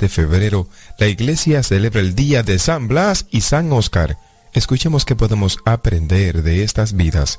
[0.00, 0.66] De febrero,
[0.98, 4.18] la iglesia celebra el día de San Blas y San Oscar.
[4.52, 7.38] Escuchemos qué podemos aprender de estas vidas.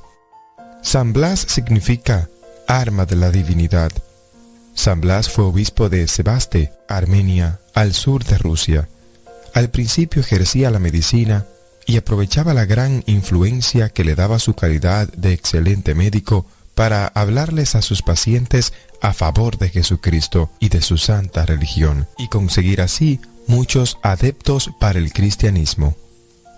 [0.82, 2.30] San Blas significa
[2.68, 3.92] arma de la divinidad.
[4.74, 8.88] San Blas fue obispo de Sebaste, Armenia, al sur de Rusia.
[9.54, 11.46] Al principio ejercía la medicina
[11.86, 17.76] y aprovechaba la gran influencia que le daba su calidad de excelente médico para hablarles
[17.76, 18.72] a sus pacientes
[19.02, 25.00] a favor de Jesucristo y de su santa religión, y conseguir así muchos adeptos para
[25.00, 25.96] el cristianismo.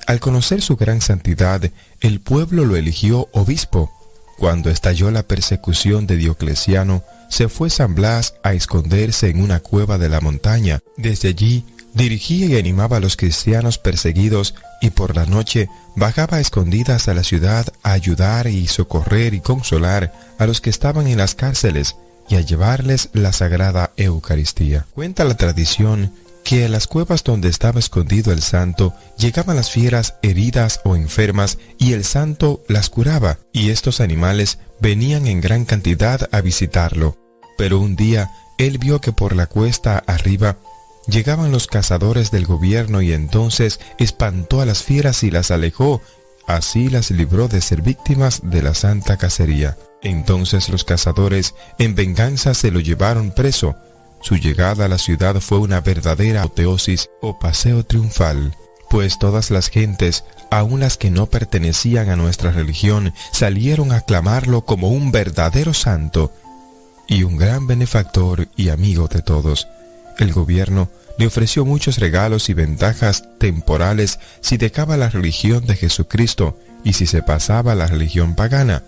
[0.05, 1.71] Al conocer su gran santidad,
[2.01, 3.91] el pueblo lo eligió obispo.
[4.37, 9.97] Cuando estalló la persecución de Diocleciano, se fue San Blas a esconderse en una cueva
[9.97, 10.81] de la montaña.
[10.97, 11.63] Desde allí
[11.93, 17.23] dirigía y animaba a los cristianos perseguidos y por la noche bajaba escondidas a la
[17.23, 21.95] ciudad a ayudar y socorrer y consolar a los que estaban en las cárceles
[22.33, 24.87] y a llevarles la sagrada Eucaristía.
[24.95, 30.15] Cuenta la tradición que a las cuevas donde estaba escondido el santo llegaban las fieras
[30.23, 36.27] heridas o enfermas y el santo las curaba y estos animales venían en gran cantidad
[36.31, 37.19] a visitarlo.
[37.55, 40.57] Pero un día él vio que por la cuesta arriba
[41.07, 46.01] llegaban los cazadores del gobierno y entonces espantó a las fieras y las alejó,
[46.47, 49.77] así las libró de ser víctimas de la santa cacería.
[50.01, 53.75] Entonces los cazadores en venganza se lo llevaron preso.
[54.21, 58.55] Su llegada a la ciudad fue una verdadera apoteosis o paseo triunfal,
[58.89, 64.65] pues todas las gentes, aun las que no pertenecían a nuestra religión, salieron a aclamarlo
[64.65, 66.31] como un verdadero santo
[67.07, 69.67] y un gran benefactor y amigo de todos.
[70.19, 76.57] El gobierno le ofreció muchos regalos y ventajas temporales si dejaba la religión de Jesucristo
[76.83, 78.83] y si se pasaba a la religión pagana.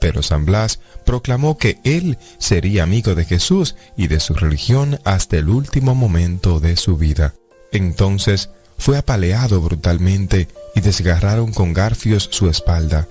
[0.00, 5.36] Pero San Blas proclamó que él sería amigo de Jesús y de su religión hasta
[5.36, 7.34] el último momento de su vida.
[7.72, 13.08] Entonces fue apaleado brutalmente y desgarraron con garfios su espalda.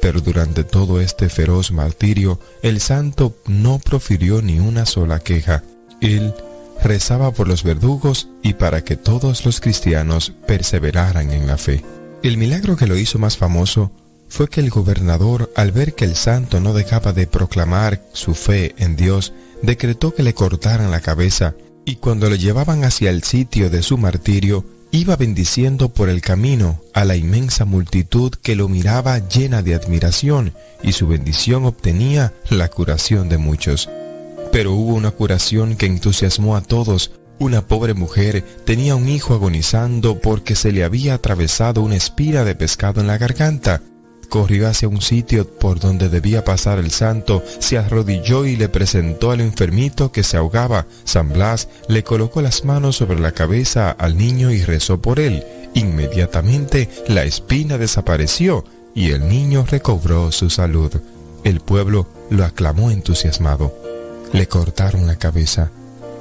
[0.00, 5.62] Pero durante todo este feroz martirio, el santo no profirió ni una sola queja.
[6.00, 6.34] Él
[6.82, 11.84] rezaba por los verdugos y para que todos los cristianos perseveraran en la fe.
[12.22, 13.90] El milagro que lo hizo más famoso
[14.28, 18.74] fue que el gobernador, al ver que el santo no dejaba de proclamar su fe
[18.78, 19.32] en Dios,
[19.62, 21.54] decretó que le cortaran la cabeza,
[21.84, 26.80] y cuando lo llevaban hacia el sitio de su martirio, iba bendiciendo por el camino
[26.94, 32.68] a la inmensa multitud que lo miraba llena de admiración, y su bendición obtenía la
[32.68, 33.88] curación de muchos.
[34.52, 37.10] Pero hubo una curación que entusiasmó a todos.
[37.38, 42.54] Una pobre mujer tenía un hijo agonizando porque se le había atravesado una espira de
[42.54, 43.82] pescado en la garganta.
[44.28, 49.30] Corrió hacia un sitio por donde debía pasar el santo, se arrodilló y le presentó
[49.30, 50.86] al enfermito que se ahogaba.
[51.04, 55.44] San Blas le colocó las manos sobre la cabeza al niño y rezó por él.
[55.74, 58.64] Inmediatamente la espina desapareció
[58.94, 60.92] y el niño recobró su salud.
[61.44, 63.81] El pueblo lo aclamó entusiasmado.
[64.32, 65.70] Le cortaron la cabeza.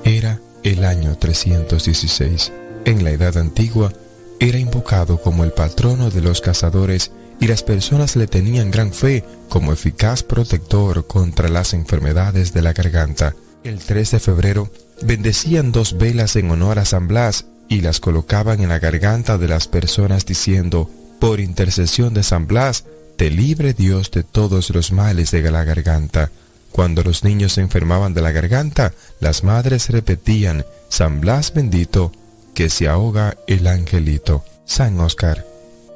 [0.03, 2.51] Era el año 316.
[2.85, 3.93] En la Edad Antigua
[4.39, 9.23] era invocado como el patrono de los cazadores y las personas le tenían gran fe
[9.49, 13.35] como eficaz protector contra las enfermedades de la garganta.
[13.63, 14.71] El 3 de febrero
[15.01, 19.47] bendecían dos velas en honor a San Blas y las colocaban en la garganta de
[19.47, 20.89] las personas diciendo,
[21.19, 22.85] por intercesión de San Blas,
[23.15, 26.31] te libre Dios de todos los males de la garganta.
[26.71, 32.11] Cuando los niños se enfermaban de la garganta, las madres repetían, San Blas bendito,
[32.53, 34.43] que se ahoga el angelito.
[34.65, 35.45] San Oscar.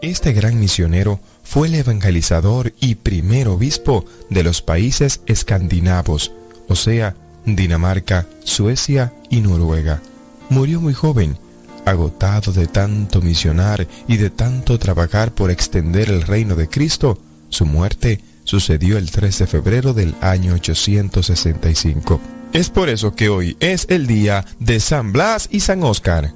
[0.01, 6.33] Este gran misionero fue el evangelizador y primer obispo de los países escandinavos,
[6.67, 7.15] o sea,
[7.45, 10.01] Dinamarca, Suecia y Noruega.
[10.49, 11.37] Murió muy joven,
[11.85, 17.17] agotado de tanto misionar y de tanto trabajar por extender el reino de Cristo.
[17.49, 22.21] Su muerte sucedió el 3 de febrero del año 865.
[22.53, 26.31] Es por eso que hoy es el día de San Blas y San Óscar.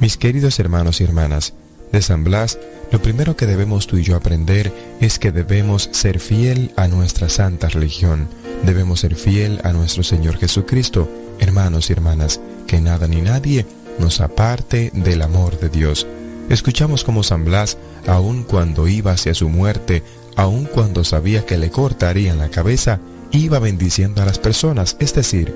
[0.00, 1.54] Mis queridos hermanos y hermanas,
[1.92, 2.58] de San Blas,
[2.92, 7.28] lo primero que debemos tú y yo aprender es que debemos ser fiel a nuestra
[7.28, 8.28] santa religión,
[8.64, 13.66] debemos ser fiel a nuestro Señor Jesucristo, hermanos y hermanas, que nada ni nadie
[13.98, 16.06] nos aparte del amor de Dios.
[16.48, 17.76] Escuchamos como San Blas,
[18.06, 20.02] aun cuando iba hacia su muerte,
[20.38, 23.00] aun cuando sabía que le cortarían la cabeza,
[23.32, 25.52] iba bendiciendo a las personas, es decir,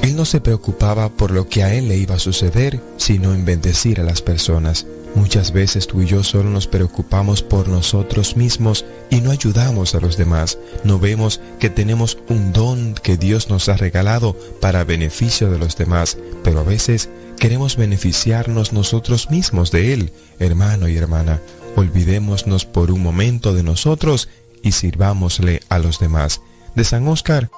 [0.00, 3.44] él no se preocupaba por lo que a él le iba a suceder, sino en
[3.44, 4.86] bendecir a las personas.
[5.14, 10.00] Muchas veces tú y yo solo nos preocupamos por nosotros mismos y no ayudamos a
[10.00, 10.56] los demás.
[10.82, 15.76] No vemos que tenemos un don que Dios nos ha regalado para beneficio de los
[15.76, 21.42] demás, pero a veces queremos beneficiarnos nosotros mismos de Él, hermano y hermana.
[21.76, 24.28] Olvidémonos por un momento de nosotros
[24.62, 26.40] y sirvámosle a los demás.
[26.74, 27.50] De San Oscar,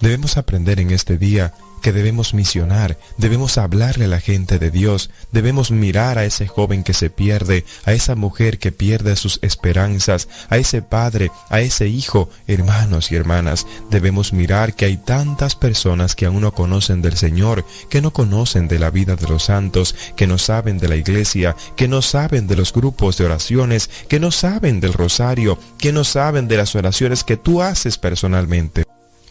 [0.00, 5.10] debemos aprender en este día que debemos misionar, debemos hablarle a la gente de Dios,
[5.32, 10.28] debemos mirar a ese joven que se pierde, a esa mujer que pierde sus esperanzas,
[10.48, 16.14] a ese padre, a ese hijo, hermanos y hermanas, debemos mirar que hay tantas personas
[16.14, 19.94] que aún no conocen del Señor, que no conocen de la vida de los santos,
[20.16, 24.20] que no saben de la iglesia, que no saben de los grupos de oraciones, que
[24.20, 28.84] no saben del rosario, que no saben de las oraciones que tú haces personalmente.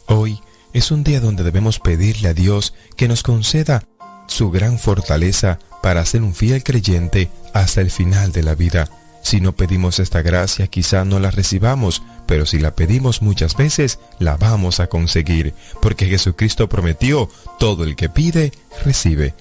[0.08, 0.40] Hoy,
[0.74, 3.84] es un día donde debemos pedirle a Dios que nos conceda
[4.28, 8.90] su gran fortaleza para ser un fiel creyente hasta el final de la vida.
[9.24, 14.00] Si no pedimos esta gracia, quizá no la recibamos, pero si la pedimos muchas veces,
[14.20, 17.30] la vamos a conseguir, porque Jesucristo prometió,
[17.60, 18.52] todo el que pide,
[18.86, 19.34] recibe.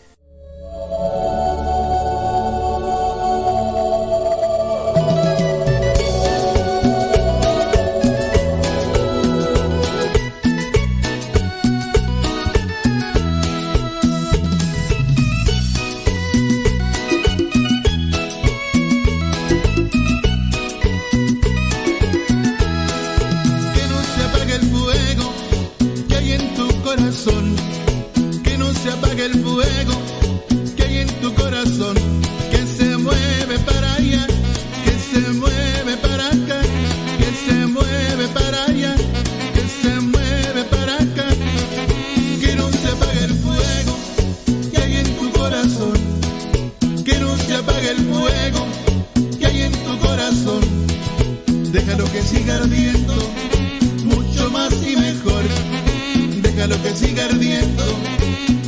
[56.67, 57.85] lo que siga ardiendo,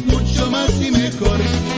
[0.07, 1.77] mucho más y mejor.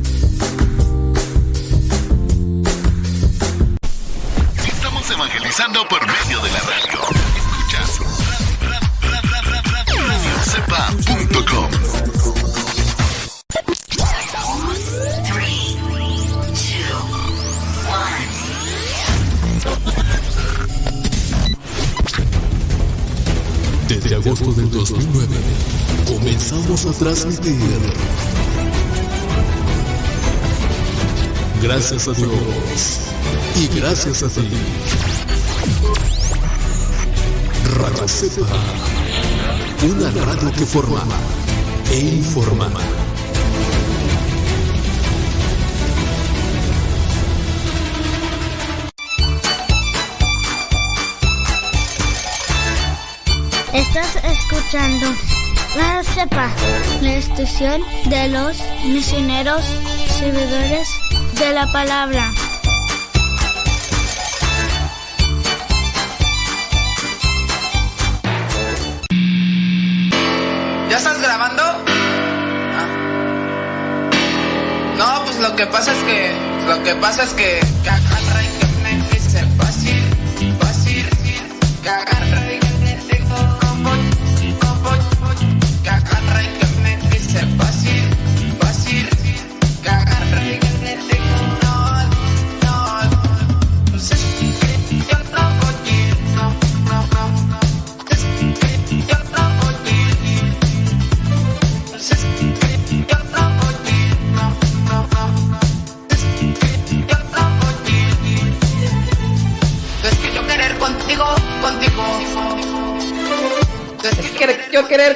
[26.51, 27.55] Comenzamos a transmitir.
[31.61, 32.99] Gracias a Dios
[33.55, 34.49] y gracias a ti.
[37.75, 38.45] Radio Cepa,
[39.83, 41.01] una radio que forma
[41.89, 42.69] e informa.
[53.73, 55.15] Estás escuchando
[56.21, 59.65] La estación de los misioneros
[60.19, 60.87] servidores
[61.33, 62.31] de la palabra.
[70.91, 71.63] ¿Ya estás grabando?
[72.77, 72.87] Ah.
[74.99, 76.31] No, pues lo que pasa es que.
[76.67, 77.61] Lo que pasa es que.
[77.83, 77.91] que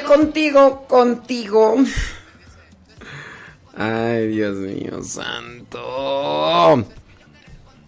[0.04, 1.76] contigo, contigo.
[3.74, 6.84] Ay, Dios mío, santo.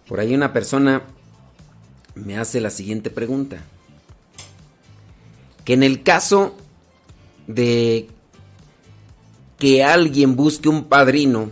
[0.06, 1.02] Por ahí una persona
[2.14, 3.58] me hace la siguiente pregunta.
[5.64, 6.56] Que en el caso
[7.46, 8.08] de
[9.58, 11.50] que alguien busque un padrino,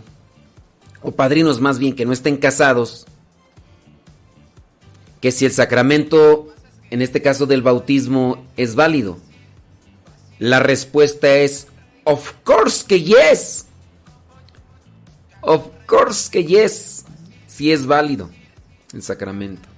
[1.03, 3.07] o padrinos más bien que no estén casados,
[5.21, 6.49] que si el sacramento,
[6.91, 9.19] en este caso del bautismo, es válido.
[10.39, 11.69] La respuesta es,
[12.05, 13.67] of course que yes.
[15.41, 17.05] Of course que yes.
[17.47, 18.31] Si es válido
[18.93, 19.69] el sacramento.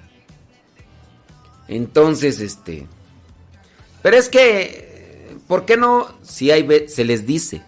[1.68, 2.86] Entonces, este...
[4.02, 6.08] Pero es que, ¿por qué no?
[6.22, 7.62] Si hay, se les dice.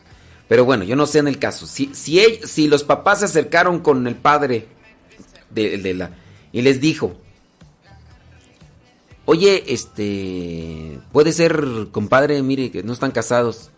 [0.48, 1.66] Pero bueno, yo no sé en el caso.
[1.66, 4.66] Si, si, si los papás se acercaron con el padre
[5.50, 6.10] de, de la...
[6.52, 7.16] Y les dijo,
[9.32, 10.98] Oye, este.
[11.12, 13.70] Puede ser, compadre, mire, que no están casados.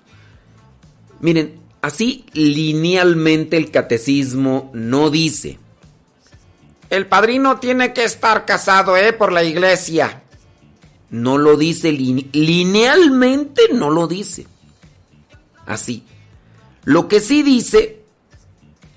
[1.21, 5.59] Miren, así linealmente el catecismo no dice.
[6.89, 9.13] El padrino tiene que estar casado, ¿eh?
[9.13, 10.23] Por la iglesia.
[11.11, 14.47] No lo dice, line- linealmente no lo dice.
[15.67, 16.03] Así.
[16.85, 18.01] Lo que sí dice,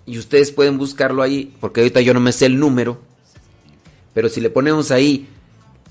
[0.06, 3.02] y ustedes pueden buscarlo ahí, porque ahorita yo no me sé el número,
[4.14, 5.28] pero si le ponemos ahí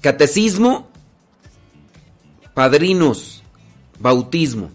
[0.05, 0.87] Catecismo,
[2.53, 3.43] padrinos,
[3.99, 4.71] bautismo.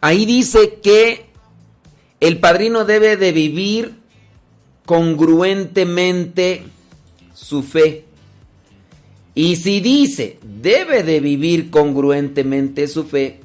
[0.00, 1.26] Ahí dice que
[2.20, 3.96] el padrino debe de vivir
[4.86, 6.62] congruentemente
[7.32, 8.04] su fe.
[9.34, 13.40] Y si dice debe de vivir congruentemente su fe,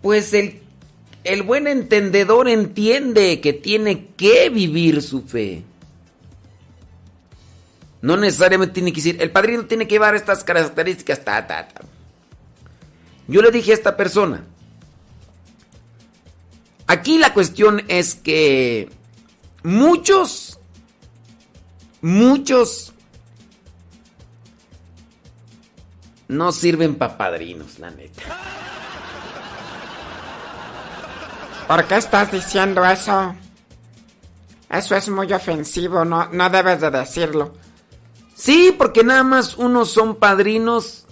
[0.00, 0.60] pues el,
[1.24, 5.64] el buen entendedor entiende que tiene que vivir su fe.
[8.04, 11.80] No necesariamente tiene que decir, el padrino tiene que llevar estas características, ta, ta, ta.
[13.26, 14.44] Yo le dije a esta persona,
[16.86, 18.90] aquí la cuestión es que
[19.62, 20.58] muchos,
[22.02, 22.92] muchos
[26.28, 28.22] no sirven para padrinos, la neta.
[31.66, 33.34] ¿Por qué estás diciendo eso?
[34.68, 37.63] Eso es muy ofensivo, no, no debes de decirlo.
[38.44, 41.06] Sí, porque nada más unos son padrinos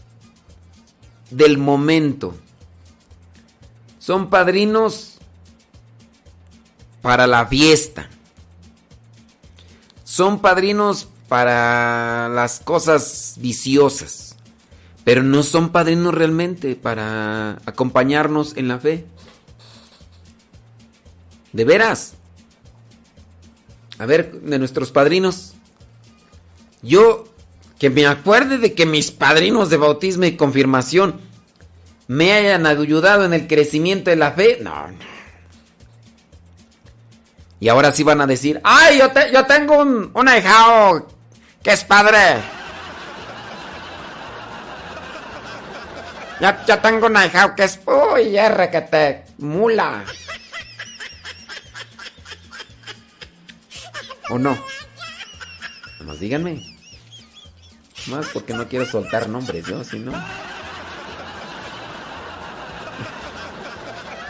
[1.30, 2.34] del momento.
[3.98, 5.16] Son padrinos
[7.00, 8.10] para la fiesta.
[10.04, 14.36] Son padrinos para las cosas viciosas.
[15.02, 19.06] Pero no son padrinos realmente para acompañarnos en la fe.
[21.54, 22.12] De veras.
[23.98, 25.54] A ver, de nuestros padrinos.
[26.82, 27.28] Yo,
[27.78, 31.20] que me acuerde de que mis padrinos de bautismo y confirmación
[32.08, 34.58] me hayan ayudado en el crecimiento de la fe.
[34.62, 35.12] No, no.
[37.60, 40.28] Y ahora sí van a decir, ¡ay, yo, te- yo tengo un, un
[41.62, 42.18] que es padre!
[46.40, 48.36] Ya, ya tengo un ahijado que es, uy,
[48.68, 50.04] que te mula.
[54.28, 54.58] ¿O no?
[56.00, 56.71] Nomás díganme.
[58.08, 60.12] Más porque no quiero soltar nombres, yo, si no.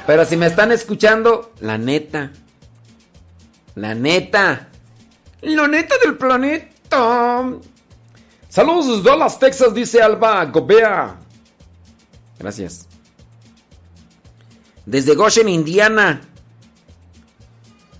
[0.07, 2.33] Pero si me están escuchando, la neta.
[3.75, 4.69] La neta.
[5.41, 7.51] La neta del planeta.
[8.49, 11.17] Saludos desde Dallas, Texas, dice Alba Gobea.
[12.39, 12.87] Gracias.
[14.85, 16.21] Desde Goshen, Indiana.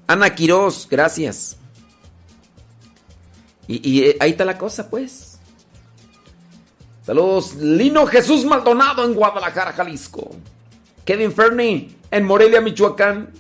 [0.07, 1.57] Ana Quiroz, gracias.
[3.67, 5.22] Y, y, eh, ahí está la cosa, pues.
[7.03, 10.31] Saludos, Lino Jesús Maldonado en Guadalajara, Jalisco.
[11.05, 13.31] Kevin Fernie en Morelia, Michoacán.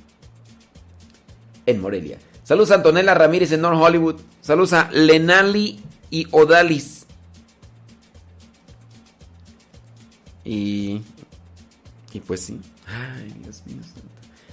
[1.64, 2.18] En Morelia.
[2.42, 4.20] Saludos a Antonella Ramírez en North Hollywood.
[4.40, 5.80] Saludos a Lenali
[6.10, 7.06] y Odalis.
[10.44, 11.00] Y.
[12.12, 12.60] Y pues sí.
[12.86, 13.76] Ay, Dios mío.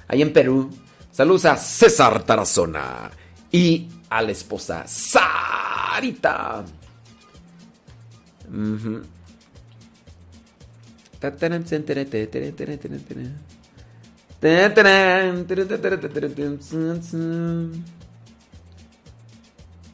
[0.08, 0.70] Ahí en Perú.
[1.12, 3.10] Saludos a César Tarazona.
[3.52, 6.64] Y a la esposa Sarita.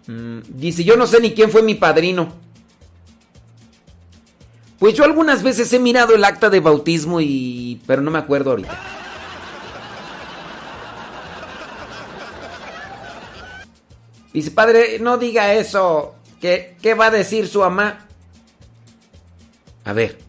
[0.07, 2.33] Mm, Dice, yo no sé ni quién fue mi padrino.
[4.77, 7.81] Pues yo algunas veces he mirado el acta de bautismo y...
[7.87, 8.77] pero no me acuerdo ahorita.
[14.33, 16.15] Dice, padre, no diga eso.
[16.41, 18.05] ¿Qué, qué va a decir su mamá?
[19.85, 20.19] A ver,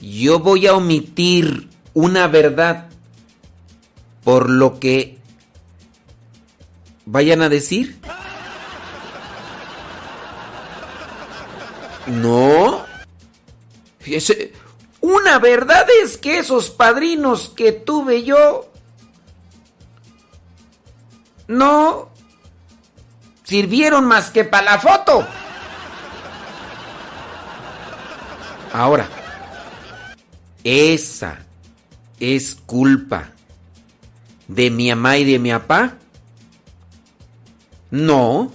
[0.00, 2.88] yo voy a omitir una verdad
[4.22, 5.18] por lo que
[7.04, 7.98] vayan a decir.
[12.06, 12.84] No.
[15.00, 18.70] Una verdad es que esos padrinos que tuve yo
[21.48, 22.10] no
[23.42, 25.26] sirvieron más que para la foto.
[28.76, 29.08] Ahora,
[30.62, 31.38] esa
[32.20, 33.30] es culpa
[34.48, 35.94] de mi mamá y de mi papá.
[37.90, 38.52] No,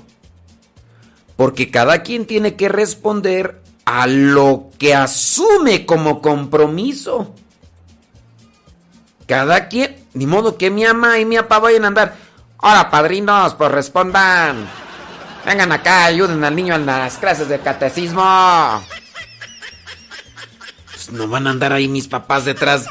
[1.36, 7.34] porque cada quien tiene que responder a lo que asume como compromiso.
[9.26, 12.16] Cada quien, ni modo que mi mamá y mi papá vayan a andar.
[12.60, 14.70] Ahora, padrinos, pues respondan.
[15.48, 18.22] Vengan acá, ayuden al niño en las clases de catecismo.
[21.12, 22.88] No van a andar ahí mis papás detrás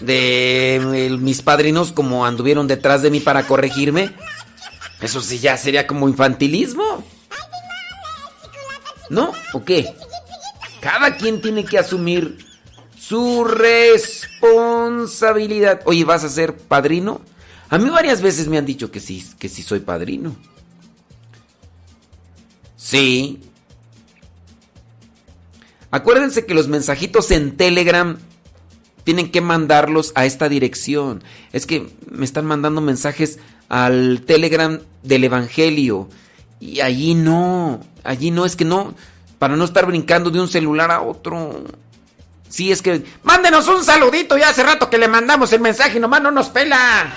[0.00, 4.14] de mis padrinos como anduvieron detrás de mí para corregirme.
[5.00, 7.04] Eso sí ya sería como infantilismo.
[9.10, 9.32] ¿No?
[9.52, 9.94] ¿O qué?
[10.80, 12.44] Cada quien tiene que asumir
[12.98, 15.82] su responsabilidad.
[15.84, 17.20] Oye, ¿vas a ser padrino?
[17.68, 20.34] A mí varias veces me han dicho que sí, que sí soy padrino.
[22.76, 23.40] Sí.
[25.90, 28.18] Acuérdense que los mensajitos en Telegram
[29.04, 31.22] tienen que mandarlos a esta dirección.
[31.52, 33.38] Es que me están mandando mensajes
[33.68, 36.08] al Telegram del Evangelio.
[36.58, 38.94] Y allí no, allí no, es que no,
[39.38, 41.64] para no estar brincando de un celular a otro.
[42.48, 43.04] Sí, es que...
[43.22, 46.48] Mándenos un saludito, ya hace rato que le mandamos el mensaje y nomás no nos
[46.48, 47.12] pela.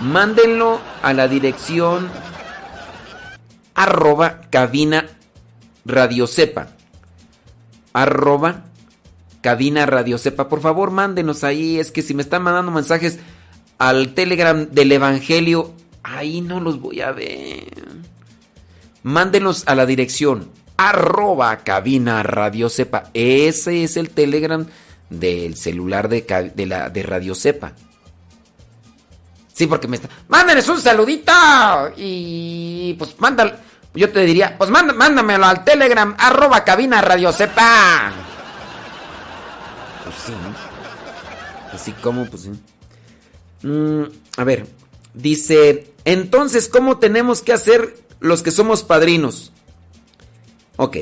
[0.00, 2.10] Mándenlo a la dirección
[3.74, 5.06] arroba cabina
[5.84, 6.68] radiocepa.
[7.92, 8.64] Arroba
[9.40, 10.48] cabina radiocepa.
[10.48, 11.78] Por favor, mándenos ahí.
[11.78, 13.18] Es que si me están mandando mensajes
[13.78, 17.66] al Telegram del Evangelio, ahí no los voy a ver.
[19.02, 23.10] Mándenos a la dirección arroba cabina radiocepa.
[23.14, 24.66] Ese es el Telegram
[25.10, 27.72] del celular de, de la, de radiocepa.
[29.52, 30.08] Sí, porque me está.
[30.28, 31.32] Mándenles un saludito.
[31.96, 33.52] Y pues mándalo.
[33.94, 38.12] Yo te diría, pues manda- mándamelo al Telegram, arroba cabina radio sepa.
[40.04, 40.32] Pues sí.
[41.72, 42.50] Así como, pues sí.
[43.66, 44.04] Mm,
[44.38, 44.66] a ver,
[45.14, 49.52] dice, entonces, ¿cómo tenemos que hacer los que somos padrinos?
[50.76, 50.96] Ok.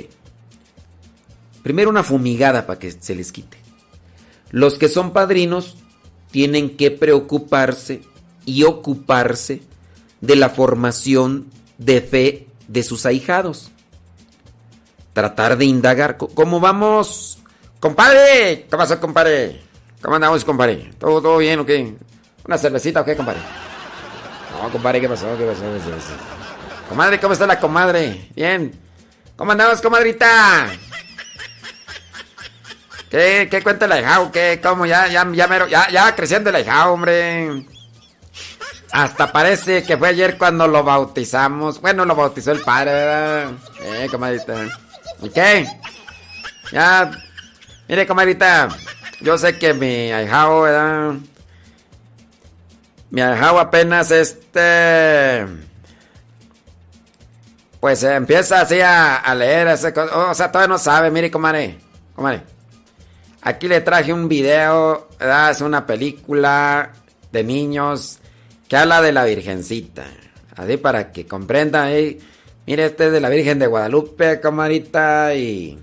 [1.63, 3.59] primero una fumigada para que se les quite.
[4.51, 5.77] Los que son padrinos
[6.31, 8.03] tienen que preocuparse
[8.47, 9.63] y ocuparse
[10.23, 11.47] de la formación
[11.79, 13.71] de fe de sus ahijados.
[15.13, 16.17] Tratar de indagar.
[16.17, 17.39] ¿Cómo vamos?
[17.81, 19.61] Compadre, ¿qué pasa, compadre?
[20.01, 20.93] ¿Cómo andamos, compadre?
[20.99, 21.95] ¿Todo, todo bien o qué?
[22.47, 23.41] ¿Una cervecita o qué, compadre?
[24.63, 25.37] No, compadre, ¿qué pasó?
[25.37, 25.63] ¿Qué pasó?
[25.63, 26.89] ¿Qué?
[26.89, 28.31] Comadre, ¿cómo está la comadre?
[28.37, 28.73] Bien.
[29.37, 30.69] ¿Cómo andamos, comadrita?
[33.11, 34.31] ¿Qué, qué cuenta el ahijado?
[34.31, 34.61] ¿Qué?
[34.63, 34.87] ¿Cómo?
[34.87, 37.67] Ya, ya, ya, ya, creciendo el ahijado, hombre.
[38.93, 41.81] Hasta parece que fue ayer cuando lo bautizamos.
[41.81, 43.51] Bueno, lo bautizó el padre, ¿verdad?
[43.83, 44.55] Eh, comadrita.
[45.23, 45.67] ¿Y qué?
[46.73, 47.11] Ya.
[47.89, 48.69] Mire, comadrita.
[49.21, 51.15] Yo sé que mi ahijado, ¿verdad?
[53.11, 55.47] Mi ahijado apenas este.
[57.81, 61.11] Pues empieza así a, leer ese co- O sea, todavía no sabe.
[61.11, 61.79] Mire, comadre.
[62.15, 62.43] Comadre.
[63.43, 65.09] Aquí le traje un video.
[65.21, 66.91] Es una película
[67.33, 68.19] de niños
[68.71, 70.07] que habla de la Virgencita.
[70.57, 72.21] Así para que comprendan ahí.
[72.67, 75.77] Mire, este es de la Virgen de Guadalupe, comadrita, y...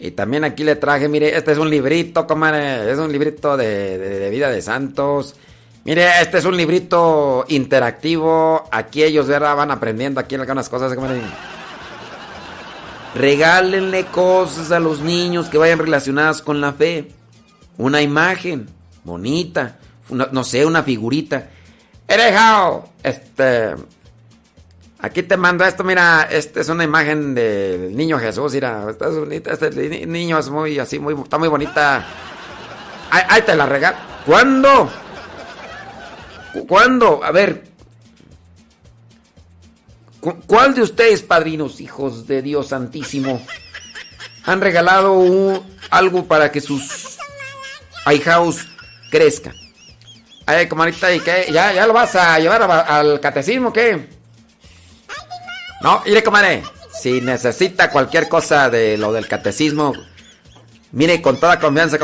[0.00, 3.96] Y también aquí le traje, mire, este es un librito, comadre, es un librito de,
[3.96, 5.36] de- de vida de santos.
[5.84, 8.68] Mire, este es un librito interactivo.
[8.72, 9.56] Aquí ellos, ¿verdad?
[9.56, 11.22] Van aprendiendo aquí algunas cosas, comadre.
[13.14, 17.12] Regálenle cosas a los niños que vayan relacionadas con la fe.
[17.78, 18.66] Una imagen
[19.04, 19.78] bonita,
[20.10, 21.48] no sé, una figurita.
[22.06, 23.74] Erejao, este.
[25.00, 29.14] Aquí te mando esto, mira, este es una imagen del niño Jesús, mira, esta es
[29.14, 32.06] bonita, este ni- niño es muy así, muy, está muy bonita.
[33.10, 33.96] Ahí, te la regalo.
[34.24, 34.90] ¿Cuándo?
[36.54, 37.22] ¿Cu- ¿Cuándo?
[37.22, 37.64] A ver.
[40.20, 43.44] ¿cu- ¿Cuál de ustedes, padrinos, hijos de Dios Santísimo,
[44.44, 47.18] han regalado algo para que sus
[48.06, 48.66] ahijados
[49.10, 49.54] crezcan?
[50.46, 51.48] Ay, comadrita, ¿y qué?
[51.50, 54.08] ¿Ya, ¿Ya lo vas a llevar al catecismo qué?
[55.80, 56.62] No, mire, comadre,
[57.00, 59.92] si necesita cualquier cosa de lo del catecismo,
[60.92, 61.98] mire, con toda confianza,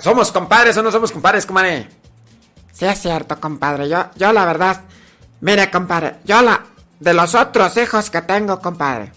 [0.00, 1.88] ¿somos compadres o no somos compadres, comadre?
[2.72, 3.88] Sí es cierto, compadre.
[3.88, 4.82] Yo, yo la verdad,
[5.40, 6.64] mire, compadre, yo la
[6.98, 9.12] de los otros hijos que tengo, compadre.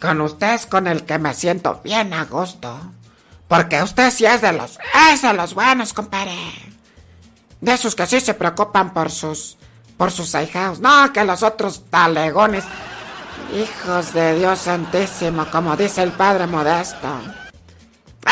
[0.00, 2.78] Con usted es con el que me siento bien a gusto.
[3.48, 4.78] Porque usted sí es de los,
[5.12, 6.34] es de los buenos, compadre.
[7.64, 9.56] De esos que sí se preocupan por sus,
[9.96, 10.80] por sus ahijados.
[10.80, 12.62] No, que los otros talegones.
[13.54, 17.08] Hijos de Dios santísimo, como dice el padre modesto.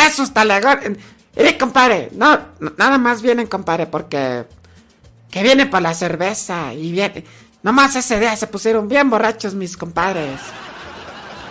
[0.06, 0.98] Esos talegones.
[1.34, 2.38] Mire, compadre, no,
[2.76, 4.44] nada más vienen, compadre, porque...
[5.30, 7.24] Que viene por la cerveza y viene...
[7.62, 10.40] Nomás ese día se pusieron bien borrachos mis compadres.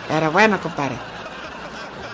[0.06, 0.96] Pero bueno, compadre.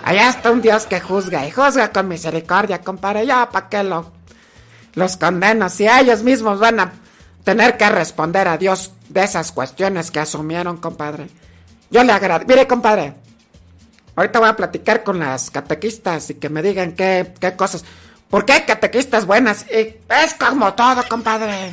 [0.03, 3.27] Allá está un Dios que juzga y juzga con misericordia, compadre.
[3.27, 4.11] Ya, ¿para qué lo,
[4.93, 5.69] los condeno?
[5.69, 6.93] Si ellos mismos van a
[7.43, 11.27] tener que responder a Dios de esas cuestiones que asumieron, compadre.
[11.89, 12.51] Yo le agradezco.
[12.51, 13.13] Mire, compadre.
[14.15, 17.85] Ahorita voy a platicar con las catequistas y que me digan qué, qué cosas.
[18.29, 19.65] Porque hay catequistas buenas.
[19.71, 21.71] Y es como todo, compadre.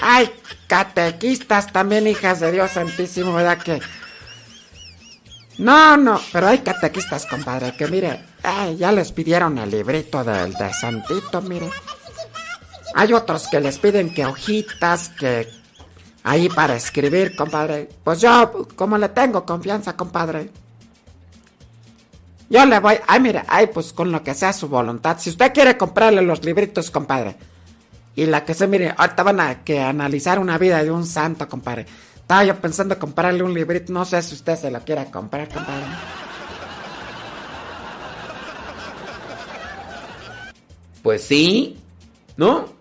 [0.00, 0.30] Hay
[0.66, 3.58] catequistas también, hijas de Dios Santísimo, ¿verdad?
[3.58, 3.80] Que.
[5.58, 8.22] No, no, pero hay catequistas, compadre, que mire,
[8.76, 11.70] ya les pidieron el librito del de Santito, mire.
[12.98, 15.46] Hay otros que les piden que hojitas, que
[16.24, 17.90] ahí para escribir, compadre.
[18.02, 20.50] Pues yo, como le tengo confianza, compadre.
[22.48, 25.18] Yo le voy, ay, mire, ay, pues con lo que sea su voluntad.
[25.20, 27.36] Si usted quiere comprarle los libritos, compadre.
[28.14, 31.46] Y la que se, mire, ahorita van a que analizar una vida de un santo,
[31.50, 31.84] compadre.
[32.14, 35.84] Estaba yo pensando comprarle un librito, no sé si usted se lo quiera comprar, compadre.
[41.02, 41.78] Pues sí,
[42.38, 42.75] ¿no?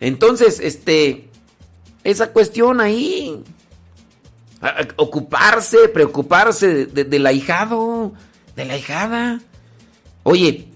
[0.00, 1.28] Entonces, este,
[2.04, 3.42] esa cuestión ahí,
[4.96, 8.12] ocuparse, preocuparse de- de- del ahijado,
[8.56, 9.40] de la ahijada.
[10.22, 10.68] Oye,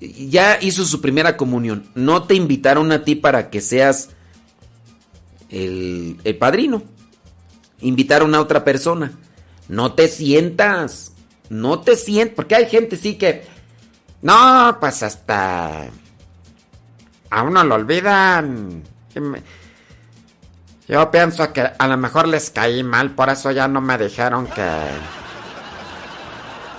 [0.00, 4.10] ya hizo su primera comunión, no te invitaron a ti para que seas
[5.50, 6.82] el, el padrino,
[7.80, 9.12] invitaron a otra persona.
[9.68, 11.12] No te sientas,
[11.48, 13.44] no te sientas, porque hay gente sí que...
[14.20, 15.88] No, pues hasta...
[17.34, 18.84] A uno lo olvidan.
[20.86, 24.46] Yo pienso que a lo mejor les caí mal, por eso ya no me dijeron
[24.46, 24.70] que...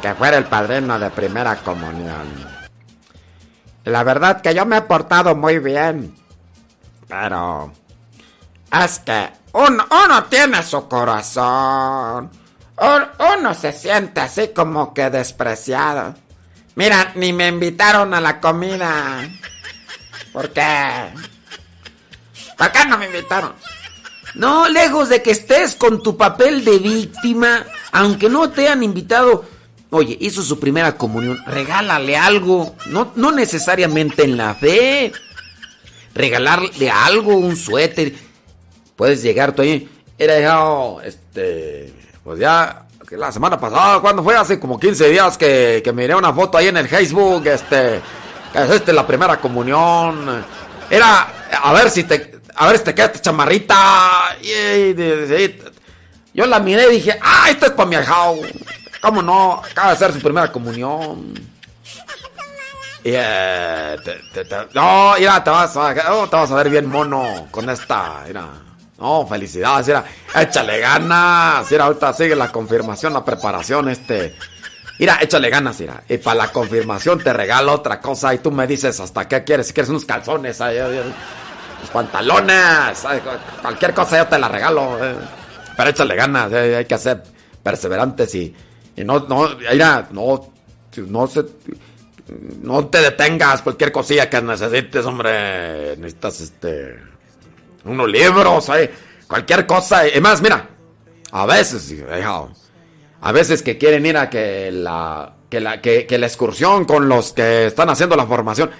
[0.02, 2.28] Que fuera el padrino de primera comunión.
[3.84, 6.16] La verdad que yo me he portado muy bien.
[7.10, 7.74] Pero...
[8.72, 12.30] Es que uno, uno tiene su corazón.
[12.78, 16.16] un- uno se siente así como que despreciado.
[16.76, 19.28] Mira, ni me invitaron a la comida.
[20.36, 20.62] ¿Por qué?
[22.58, 23.54] ¿Por qué no me invitaron?
[24.34, 29.46] No, lejos de que estés con tu papel de víctima, aunque no te han invitado.
[29.92, 35.14] Oye, hizo su primera comunión, regálale algo, no, no necesariamente en la fe.
[36.14, 38.14] Regalarle algo, un suéter.
[38.98, 39.90] Puedes llegar tú ahí.
[40.18, 41.94] Era yo, este,
[42.26, 44.36] pues ya, la semana pasada, cuando fue?
[44.36, 48.02] Hace como 15 días que, que miré una foto ahí en el Facebook, este,
[48.56, 50.46] este la primera comunión.
[50.90, 51.28] Era,
[51.62, 54.38] a ver si te, a ver si te queda esta chamarrita.
[56.34, 58.40] Yo la miré y dije, ah, esta es para mi ahijao.
[59.02, 59.62] ¿Cómo no?
[59.64, 61.34] Acaba de hacer su primera comunión.
[63.04, 63.96] Y, eh,
[64.74, 68.48] no, mira, te vas, oh, te vas a ver bien mono con esta, mira.
[68.98, 70.04] No, felicidades, mira,
[70.34, 71.70] échale ganas.
[71.70, 74.36] Mira, ahorita sigue la confirmación, la preparación, este.
[74.98, 76.04] Mira, échale ganas, mira.
[76.08, 79.68] Y para la confirmación te regalo otra cosa y tú me dices hasta qué quieres.
[79.68, 80.78] Si quieres unos calzones, ay,
[81.92, 83.06] pantalones,
[83.62, 84.98] cualquier cosa yo te la regalo.
[85.04, 85.16] eh.
[85.76, 87.22] Pero échale ganas, eh, hay que ser
[87.62, 88.56] perseverantes y,
[88.96, 90.54] y no, no, mira, no,
[91.08, 91.44] no se,
[92.62, 97.00] no te detengas, cualquier cosilla que necesites, hombre, necesitas este,
[97.84, 98.94] unos libros, eh,
[99.28, 100.06] cualquier cosa.
[100.06, 100.70] Es más, mira,
[101.32, 102.48] a veces, hija,
[103.22, 107.34] a veces que quieren ir a que la, que la, que, la excursión con los
[107.34, 108.72] que están haciendo la formación.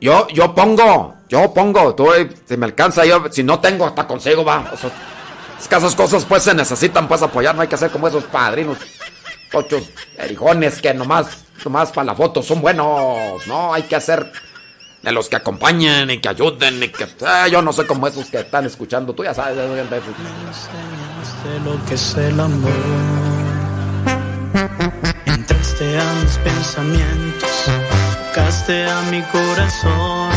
[0.00, 4.06] Yo, yo pongo, yo pongo, tú, eh, si me alcanza, yo, si no tengo, hasta
[4.06, 4.70] consigo, va.
[5.58, 8.24] Es que esas cosas pues se necesitan pues apoyar, no hay que hacer como esos
[8.24, 8.78] padrinos,
[9.50, 14.30] tochos, erijones que nomás, nomás para la foto son buenos, no, hay que hacer
[15.04, 18.26] de los que acompañen y que ayuden y que, eh, yo no sé como esos
[18.26, 19.58] que están escuchando, tú ya sabes.
[21.86, 23.43] que es el amor.
[24.54, 27.50] Entraste a mis pensamientos,
[28.28, 30.30] tocaste a mi corazón,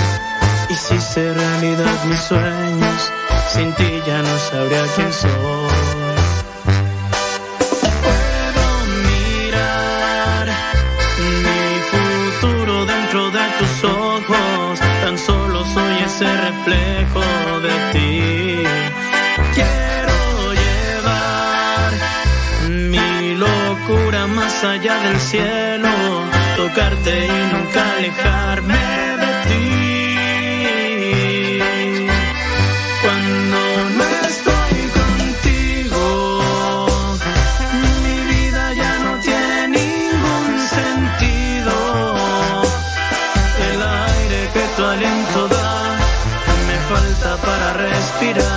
[0.69, 3.11] hiciste realidad mis sueños,
[3.53, 5.31] sin ti ya no sabría quién soy.
[8.01, 8.67] Puedo
[9.05, 10.47] mirar
[11.45, 17.36] mi futuro dentro de tus ojos, tan solo soy ese reflejo
[24.77, 25.89] allá del cielo,
[26.55, 28.83] tocarte y nunca alejarme
[29.23, 29.69] de ti.
[33.03, 33.59] Cuando
[33.97, 36.01] no estoy contigo,
[38.03, 41.73] mi vida ya no tiene ningún sentido.
[43.71, 43.79] El
[44.11, 45.71] aire que tu aliento da
[46.67, 48.56] me falta para respirar.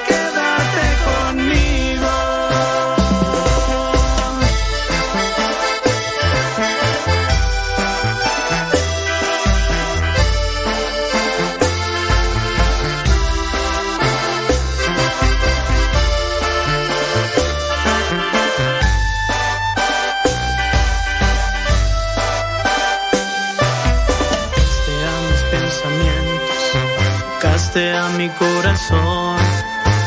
[27.71, 29.37] tocaste a mi corazón,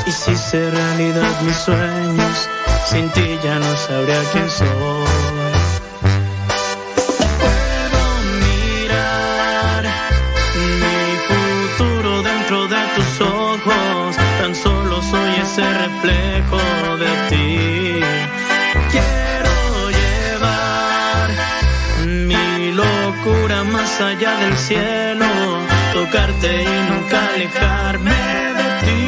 [0.06, 2.48] hiciste realidad mis sueños,
[2.86, 4.64] sin ti ya no sabría quién soy.
[14.40, 16.60] Tan solo soy ese reflejo
[16.98, 18.00] de ti.
[18.90, 21.28] Quiero llevar
[22.04, 25.03] mi locura más allá del cielo,
[26.04, 28.22] tocarte y nunca alejarme
[28.58, 29.00] de ti.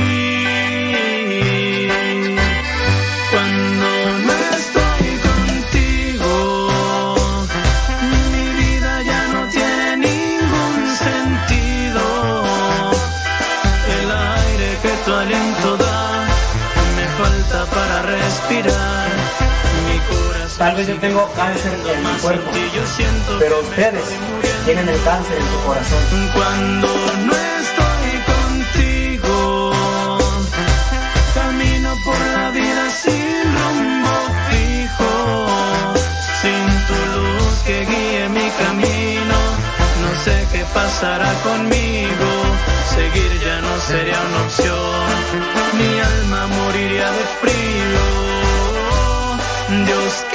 [3.30, 3.88] Cuando
[4.26, 6.30] no estoy contigo,
[8.32, 12.02] mi vida ya no tiene ningún sentido.
[13.98, 16.26] El aire que tu aliento da
[16.96, 19.10] me falta para respirar.
[19.86, 22.50] Mi corazón Tal vez yo tengo cáncer en mi cuerpo,
[23.38, 26.30] pero ustedes tienen el cáncer en su corazón.
[26.34, 26.88] Cuando
[27.26, 27.32] no
[27.62, 29.70] estoy contigo,
[31.34, 34.14] camino por la vida sin rumbo
[34.50, 35.46] fijo,
[36.42, 39.36] sin tu luz que guíe mi camino.
[40.02, 42.28] No sé qué pasará conmigo,
[42.94, 45.06] seguir ya no sería una opción.
[45.78, 48.26] Mi alma moriría de frío.
[49.86, 50.25] Dios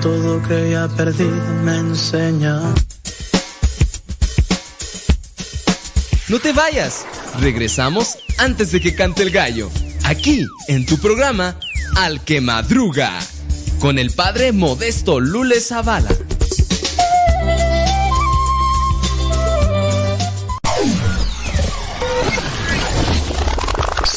[0.00, 2.60] todo creía perdido me enseña.
[6.28, 7.06] No te vayas.
[7.40, 9.70] Regresamos antes de que cante el gallo.
[10.04, 11.58] Aquí, en tu programa,
[11.96, 13.18] Al que Madruga.
[13.80, 16.10] Con el padre Modesto Lule Zavala.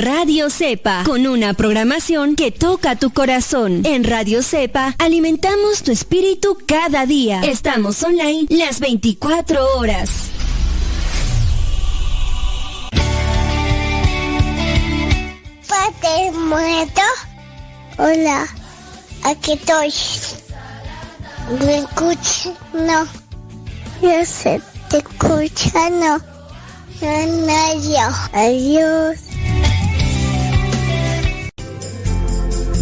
[0.00, 3.82] Radio Cepa, con una programación que toca tu corazón.
[3.84, 7.40] En Radio Cepa alimentamos tu espíritu cada día.
[7.40, 10.10] Estamos online las 24 horas.
[15.66, 17.02] Padre muerto.
[17.96, 18.46] Hola,
[19.24, 19.92] aquí estoy.
[21.66, 22.52] ¿Me escuchas?
[22.72, 23.04] No.
[24.00, 24.60] Yo sé,
[24.90, 26.20] te escucha, no.
[27.00, 28.08] No, no, yo.
[28.32, 29.28] Adiós.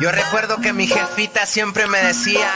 [0.00, 2.48] Yo recuerdo que mi jefita siempre me decía,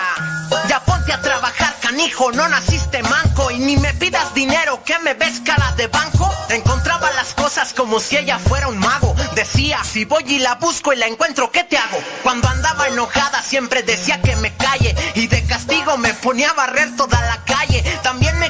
[0.69, 5.15] ya ponte a trabajar, canijo, no naciste manco y ni me pidas dinero, que me
[5.15, 6.33] ves cara de banco.
[6.51, 9.17] Encontraba las cosas como si ella fuera un mago.
[9.35, 11.99] Decía, si voy y la busco y la encuentro, ¿qué te hago?
[12.23, 16.95] Cuando andaba enojada siempre decía que me calle y de castigo me ponía a barrer
[16.97, 17.83] toda la calle.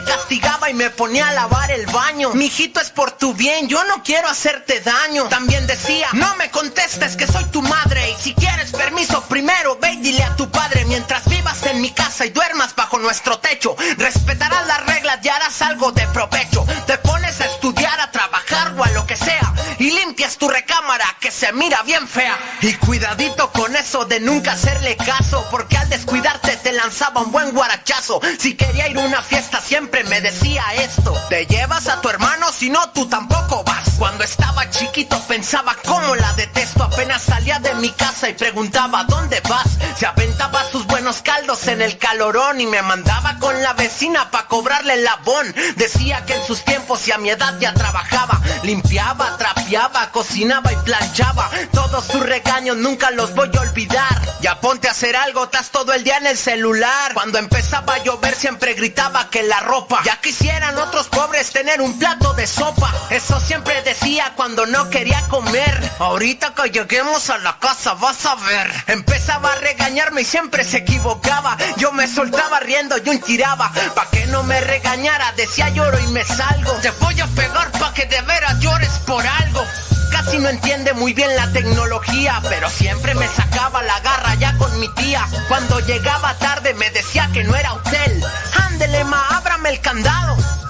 [0.05, 2.31] Castigaba y me ponía a lavar el baño.
[2.35, 5.25] Mijito es por tu bien, yo no quiero hacerte daño.
[5.25, 9.93] También decía, no me contestes que soy tu madre y si quieres permiso primero ve
[9.93, 13.77] y dile a tu padre mientras vivas en mi casa y duermas bajo nuestro techo.
[13.99, 16.65] Respetarás las reglas y harás algo de provecho.
[16.87, 21.05] Te pones a estudiar, a trabajar o a lo que sea y limpias tu recámara
[21.21, 22.37] que se mira bien fea.
[22.61, 27.53] Y cuidadito con eso de nunca hacerle caso porque al descuidarte te lanzaba un buen
[27.53, 28.21] guarachazo.
[28.39, 31.13] Si quería ir a una fiesta siempre me decía esto.
[31.29, 33.91] Te llevas a tu hermano si no tú tampoco vas.
[33.99, 36.85] Cuando estaba chiquito pensaba cómo la detesto.
[36.85, 39.69] Apenas salía de mi casa y preguntaba ¿dónde vas?
[39.99, 44.49] Se aventaba sus buenos caldos en el calorón y me mandaba con la vecina pa'
[44.49, 45.55] cobrarle el labón.
[45.77, 48.41] Decía que en sus tiempos y a mi edad ya trabajaba.
[48.63, 51.51] Limpiaba, trapeaba, cocinaba y planchaba.
[51.73, 54.23] Todos sus regaños nunca los voy a olvidar.
[54.41, 57.13] Ya ponte a hacer algo, estás todo el día en el celular.
[57.15, 59.82] Cuando empezaba a llover siempre gritaba que la ropa.
[60.05, 62.93] Ya quisieran otros pobres tener un plato de sopa.
[63.11, 65.91] Eso siempre decía cuando no quería comer.
[65.99, 68.73] Ahorita que lleguemos a la casa vas a ver.
[68.89, 71.57] Empezaba a regañarme y siempre se equivocaba.
[71.77, 73.73] Yo me soltaba riendo y un tiraba.
[73.95, 76.73] Pa' que no me regañara, decía lloro y me salgo.
[76.83, 79.65] Te voy a pegar pa' que de veras llores por algo.
[80.13, 84.79] Casi no entiende muy bien la tecnología, pero siempre me sacaba la garra ya con
[84.79, 85.27] mi tía.
[85.49, 88.23] Cuando llegaba tarde me decía que no era hotel.
[88.55, 88.72] Ándele,
[89.05, 90.52] ma, ábrame el candado.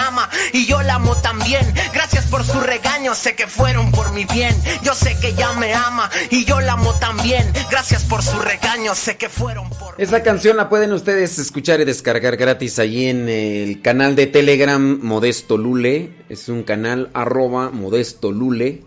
[0.00, 1.62] ama y yo la amo también.
[1.92, 4.54] Gracias por su regaño, sé que fueron por mi bien.
[4.82, 7.46] Yo sé que ya me ama y yo la amo también.
[7.70, 11.84] Gracias por su regaño, sé que fueron por Esa canción la pueden ustedes escuchar y
[11.84, 16.14] descargar gratis ahí en el canal de Telegram Modesto Lule.
[16.28, 18.82] Es un canal arroba Modesto Lule.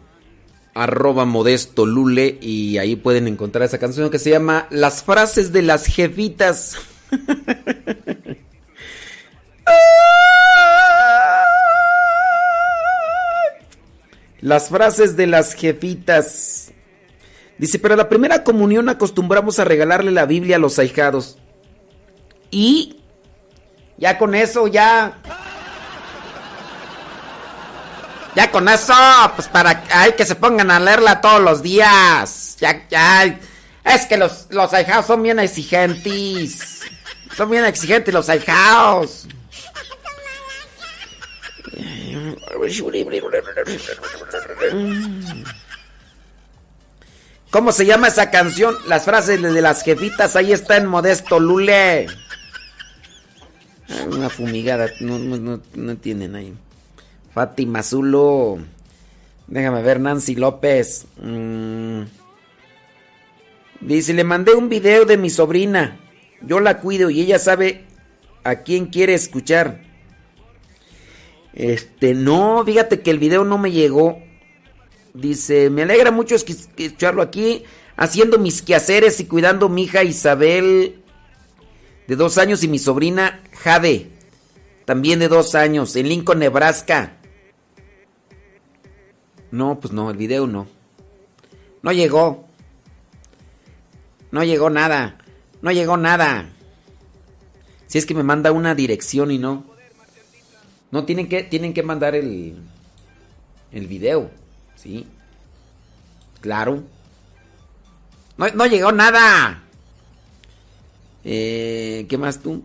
[0.75, 2.37] Arroba Modesto Lule.
[2.41, 6.75] Y ahí pueden encontrar esa canción que se llama Las frases de las jefitas.
[14.43, 16.73] Las frases de las jefitas.
[17.57, 21.37] Dice, pero la primera comunión acostumbramos a regalarle la Biblia a los ahijados.
[22.51, 22.97] Y
[23.97, 25.17] ya con eso, ya.
[28.35, 28.93] Ya con eso,
[29.37, 32.57] pues para ay, que se pongan a leerla todos los días.
[32.59, 33.39] Ya, ya.
[33.85, 36.81] Es que los, los ahijados son bien exigentes.
[37.37, 39.25] Son bien exigentes los ahijados.
[47.49, 48.75] ¿Cómo se llama esa canción?
[48.87, 52.07] Las frases de las jefitas, ahí está en Modesto Lule.
[54.07, 56.53] Una fumigada, no, no, no, no tienen ahí.
[57.33, 58.59] Fátima Zulo.
[59.47, 61.05] Déjame ver, Nancy López.
[61.21, 62.03] Mm.
[63.81, 65.99] Dice, le mandé un video de mi sobrina.
[66.41, 67.85] Yo la cuido y ella sabe
[68.43, 69.81] a quién quiere escuchar.
[71.53, 74.21] Este, no, fíjate que el video no me llegó.
[75.13, 77.63] Dice, me alegra mucho escucharlo aquí,
[77.95, 81.03] haciendo mis quehaceres y cuidando a mi hija Isabel,
[82.07, 84.09] de dos años, y mi sobrina Jade,
[84.85, 87.17] también de dos años, en Lincoln, Nebraska.
[89.51, 90.67] No, pues no, el video no.
[91.83, 92.47] No llegó.
[94.31, 95.19] No llegó nada.
[95.61, 96.49] No llegó nada.
[97.85, 99.72] Si es que me manda una dirección y no.
[100.93, 102.53] No, tienen que, tienen que mandar el,
[103.71, 104.29] el video.
[104.75, 105.07] Sí.
[106.39, 106.83] Claro.
[108.37, 109.63] No, no llegó nada.
[111.23, 112.61] Eh, ¿Qué más tú?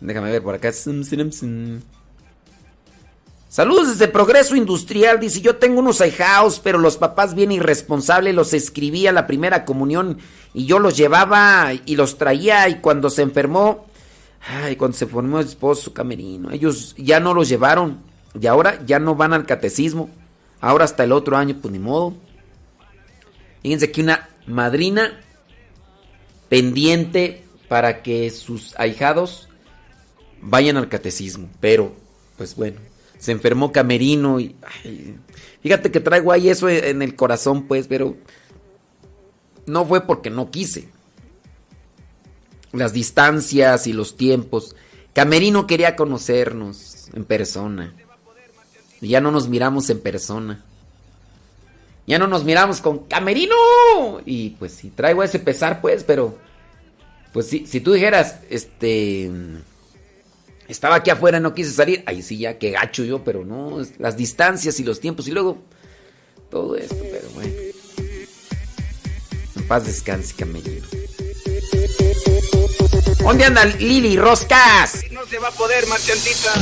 [0.00, 0.70] Déjame ver por acá.
[3.48, 5.18] Saludos desde Progreso Industrial.
[5.18, 10.18] Dice, yo tengo unos ahijados, pero los papás bien irresponsables los escribía la primera comunión
[10.54, 13.89] y yo los llevaba y los traía y cuando se enfermó,
[14.46, 18.00] ay, cuando se formó el esposo camerino, ellos ya no los llevaron
[18.38, 20.10] y ahora ya no van al catecismo.
[20.60, 22.14] Ahora hasta el otro año, pues ni modo.
[23.62, 25.20] Fíjense que una madrina
[26.48, 29.48] pendiente para que sus ahijados
[30.42, 31.94] vayan al catecismo, pero
[32.36, 34.56] pues bueno se enfermó Camerino y
[35.62, 38.16] fíjate que traigo ahí eso en el corazón pues, pero
[39.66, 40.88] no fue porque no quise.
[42.72, 44.76] Las distancias y los tiempos.
[45.12, 47.94] Camerino quería conocernos en persona.
[49.00, 50.64] Y ya no nos miramos en persona.
[52.06, 53.54] Ya no nos miramos con Camerino.
[54.24, 56.38] Y pues sí, traigo ese pesar pues, pero
[57.32, 59.30] pues si tú dijeras, este
[60.70, 62.02] estaba aquí afuera, no quise salir.
[62.06, 65.58] Ahí sí, ya que gacho yo, pero no, las distancias y los tiempos y luego
[66.50, 67.52] todo esto, pero bueno.
[69.56, 70.99] En paz descanse, camello.
[73.22, 75.04] ¿Dónde anda Lili Roscas?
[75.10, 76.54] No se va a poder, marchantita.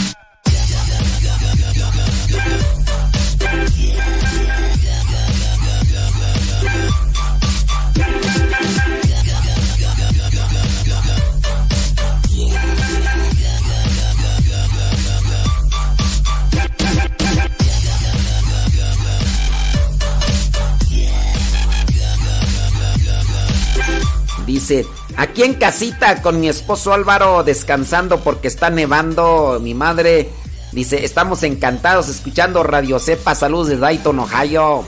[24.45, 24.87] Dice,
[25.19, 29.59] aquí en casita con mi esposo Álvaro descansando porque está nevando.
[29.61, 30.31] Mi madre
[30.73, 33.35] dice, estamos encantados escuchando Radio Cepa.
[33.35, 34.87] Saludos de Dayton, Ohio.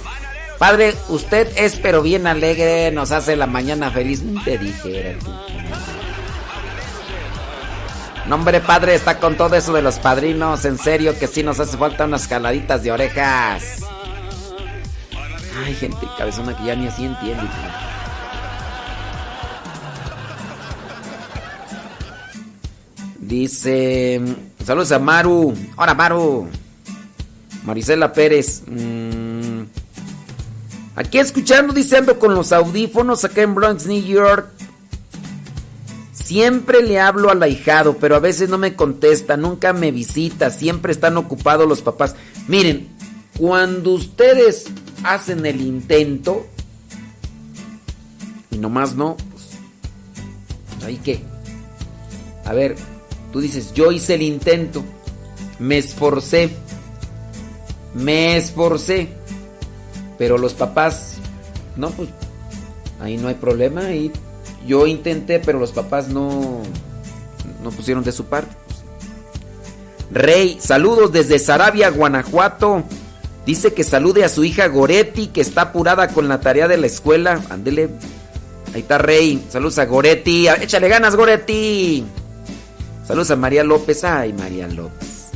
[0.58, 4.22] Padre, usted es pero bien alegre, nos hace la mañana feliz.
[4.44, 5.30] Te dijera tú.
[8.26, 10.64] No, hombre, padre, está con todo eso de los padrinos.
[10.64, 13.64] En serio que sí nos hace falta unas caladitas de orejas.
[15.64, 17.48] Ay, gente cabezona que ya ni así entiende.
[23.30, 24.20] Dice,
[24.66, 25.54] saludos a Maru.
[25.76, 26.48] Hola, Maru.
[27.64, 28.64] Marisela Pérez.
[28.66, 29.62] mm,
[30.96, 34.48] aquí escuchando, diciendo con los audífonos acá en Bronx, New York.
[36.12, 40.90] Siempre le hablo al ahijado, pero a veces no me contesta, nunca me visita, siempre
[40.90, 42.16] están ocupados los papás.
[42.48, 42.88] Miren,
[43.38, 44.66] cuando ustedes
[45.04, 46.48] hacen el intento
[48.50, 51.22] y nomás no, pues, ahí qué.
[52.44, 52.74] A ver,
[53.32, 54.84] tú dices, yo hice el intento,
[55.58, 56.50] me esforcé,
[57.94, 59.08] me esforcé,
[60.18, 61.14] pero los papás,
[61.76, 62.08] no, pues
[63.00, 64.12] ahí no hay problema, y
[64.66, 66.62] yo intenté, pero los papás no,
[67.62, 68.54] no pusieron de su parte.
[70.10, 72.82] Rey, saludos desde Sarabia, Guanajuato.
[73.46, 76.86] Dice que salude a su hija Goretti, que está apurada con la tarea de la
[76.86, 77.40] escuela.
[77.48, 77.90] Ándele.
[78.74, 79.44] Ahí está Rey.
[79.48, 80.48] Saludos a Goretti.
[80.48, 82.04] Échale ganas, Goretti.
[83.10, 84.04] Saludos a María López.
[84.04, 85.30] Ay, María López.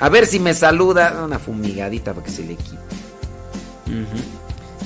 [0.00, 1.22] A ver si me saluda.
[1.24, 2.82] Una fumigadita para que se le quite.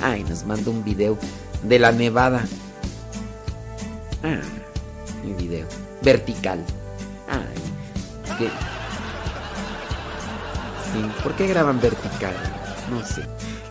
[0.03, 1.17] Ay, nos manda un video
[1.63, 2.45] de la nevada.
[4.23, 4.39] Ah,
[5.25, 5.67] un video.
[6.03, 6.63] Vertical.
[7.27, 8.51] Ay,
[11.23, 12.35] ¿por qué graban vertical?
[12.91, 13.23] No sé.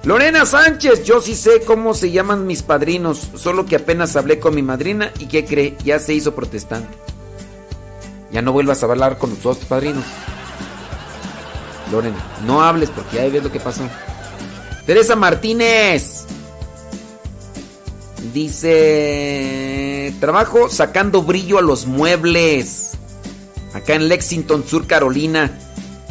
[0.05, 4.55] Lorena Sánchez, yo sí sé cómo se llaman mis padrinos, solo que apenas hablé con
[4.55, 5.77] mi madrina y ¿qué cree?
[5.83, 6.97] Ya se hizo protestante.
[8.31, 10.03] Ya no vuelvas a hablar con tus padrinos.
[11.91, 13.83] Lorena, no hables porque ya ves lo que pasó.
[14.85, 16.25] Teresa Martínez.
[18.33, 22.91] Dice, trabajo sacando brillo a los muebles.
[23.73, 25.51] Acá en Lexington, Sur Carolina.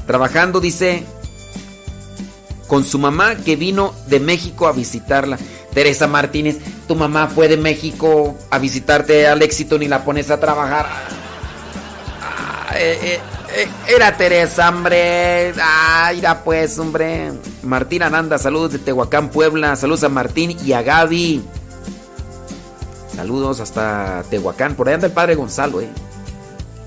[0.07, 1.05] Trabajando, dice,
[2.67, 5.39] con su mamá que vino de México a visitarla.
[5.75, 10.41] Teresa Martínez, tu mamá fue de México a visitarte al Lexington y la pones a
[10.41, 10.87] trabajar.
[12.79, 13.21] Eh, eh,
[13.57, 15.53] eh, era Teresa, hombre.
[15.61, 17.33] Ah, mira pues, hombre.
[17.63, 19.77] Martín Ananda, saludos de Tehuacán, Puebla.
[19.77, 21.43] Saludos a Martín y a Gaby.
[23.15, 24.75] Saludos hasta Tehuacán.
[24.75, 25.89] Por ahí anda el padre Gonzalo, eh.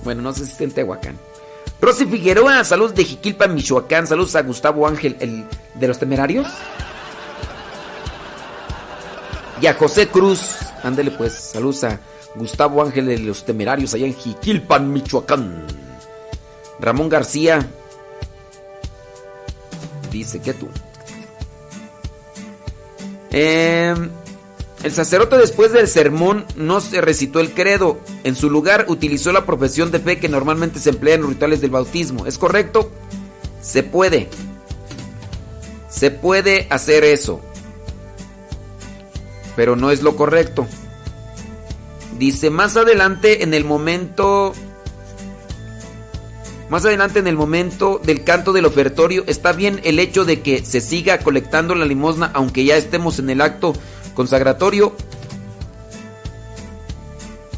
[0.03, 1.17] Bueno, no sé si está en Tehuacán.
[1.81, 4.05] Rosy Figueroa, saludos de Jiquilpa, Michoacán.
[4.05, 5.45] Saludos a Gustavo Ángel, el
[5.75, 6.47] de los temerarios.
[9.61, 10.57] Y a José Cruz.
[10.83, 11.99] Ándele pues, saludos a
[12.39, 15.67] Gustavo Ángel de los temerarios allá en Jiquilpan, Michoacán.
[16.79, 17.69] Ramón García.
[20.09, 20.69] Dice que tú.
[23.31, 23.93] Eh,
[24.83, 27.99] el sacerdote después del sermón no se recitó el credo.
[28.23, 31.59] En su lugar utilizó la profesión de fe que normalmente se emplea en los rituales
[31.59, 32.25] del bautismo.
[32.25, 32.89] ¿Es correcto?
[33.61, 34.29] Se puede.
[35.89, 37.41] Se puede hacer eso.
[39.57, 40.65] Pero no es lo correcto.
[42.19, 44.53] Dice más adelante en el momento...
[46.69, 50.63] Más adelante en el momento del canto del ofertorio está bien el hecho de que
[50.63, 53.73] se siga colectando la limosna aunque ya estemos en el acto
[54.13, 54.93] consagratorio,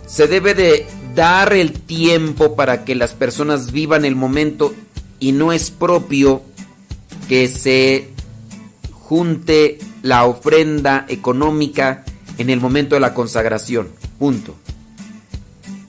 [0.06, 4.74] se debe de dar el tiempo para que las personas vivan el momento
[5.20, 6.44] y no es propio
[7.28, 8.12] que se
[8.94, 12.06] junte la ofrenda económica
[12.38, 14.01] en el momento de la consagración.
[14.22, 14.54] Punto.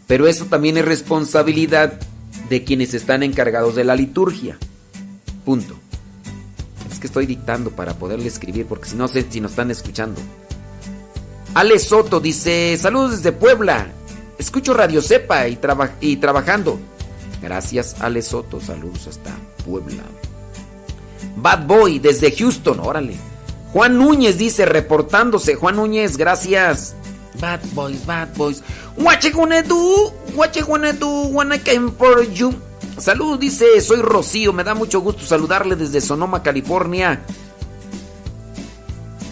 [0.06, 2.00] Pero eso también es responsabilidad
[2.48, 4.56] de quienes están encargados de la liturgia.
[5.44, 5.74] Punto.
[6.90, 10.18] Es que estoy dictando para poderle escribir porque si no sé si nos están escuchando.
[11.52, 13.88] Ale Soto dice, saludos desde Puebla.
[14.38, 16.80] Escucho Radio Cepa y, traba y trabajando.
[17.42, 19.36] Gracias Ale Soto, saludos hasta
[19.66, 20.04] Puebla.
[21.36, 23.14] Bad Boy desde Houston, órale.
[23.74, 25.54] Juan Núñez dice, reportándose.
[25.54, 26.96] Juan Núñez, gracias.
[27.40, 28.62] Bad Boys, Bad Boys.
[28.96, 30.10] What you gonna do?
[30.34, 32.54] What you gonna do when I came for you?
[32.98, 34.52] Saludos, dice, soy Rocío.
[34.52, 37.20] Me da mucho gusto saludarle desde Sonoma, California.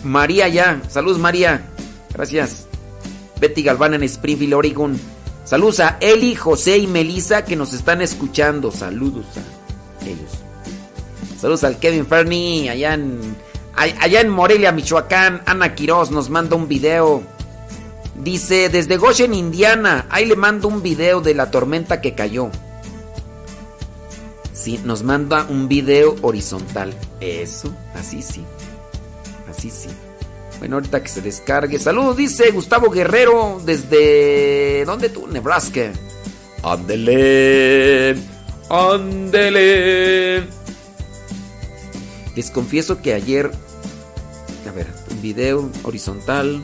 [0.04, 0.80] María ya.
[0.88, 1.68] Saludos, María.
[2.12, 2.66] Gracias.
[3.40, 4.98] Betty Galván en Springfield, Oregon.
[5.44, 8.70] Saludos a Eli, José y Melissa que nos están escuchando.
[8.70, 10.30] Saludos a ellos.
[11.38, 13.36] Saludos al Kevin Fernie allá en,
[13.74, 15.42] allá en Morelia, Michoacán.
[15.46, 17.22] Ana Quiroz nos manda un video.
[18.22, 20.06] Dice, desde Goshen, Indiana.
[20.10, 22.50] Ahí le mando un video de la tormenta que cayó.
[24.52, 26.92] Sí, nos manda un video horizontal.
[27.20, 28.44] Eso, así sí.
[29.48, 29.88] Así sí.
[30.58, 31.78] Bueno, ahorita que se descargue.
[31.78, 34.84] Saludos, dice Gustavo Guerrero desde...
[34.84, 35.26] ¿Dónde tú?
[35.26, 35.90] Nebraska.
[36.62, 38.16] Ándele.
[38.68, 40.46] Ándele.
[42.36, 43.50] Les confieso que ayer...
[44.68, 46.62] A ver, un video horizontal.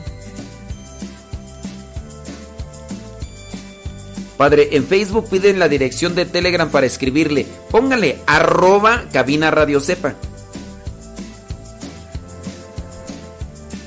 [4.37, 7.47] Padre, en Facebook piden la dirección de Telegram para escribirle.
[7.71, 10.13] Póngale arroba cabina radio sepa.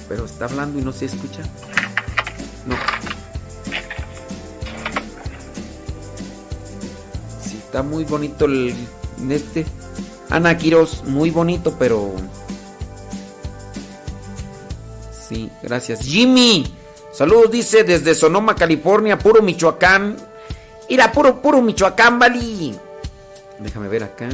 [0.09, 1.43] Pero está hablando y no se escucha.
[2.67, 2.75] No.
[7.41, 8.75] Sí, está muy bonito el
[9.31, 9.65] este.
[10.31, 12.13] Ana Quiroz, muy bonito, pero.
[15.29, 16.01] Sí, gracias.
[16.01, 16.75] Jimmy,
[17.13, 20.30] saludos, dice desde Sonoma, California, puro Michoacán.
[20.91, 22.77] Mira, puro, puro Michoacán, Vali.
[23.61, 24.29] Déjame ver acá.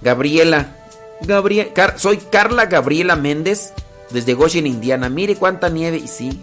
[0.00, 0.76] Gabriela.
[1.20, 3.74] Gabriel, soy Carla Gabriela Méndez
[4.10, 5.08] desde Goshen, Indiana.
[5.08, 5.98] Mire cuánta nieve.
[5.98, 6.40] Y sí,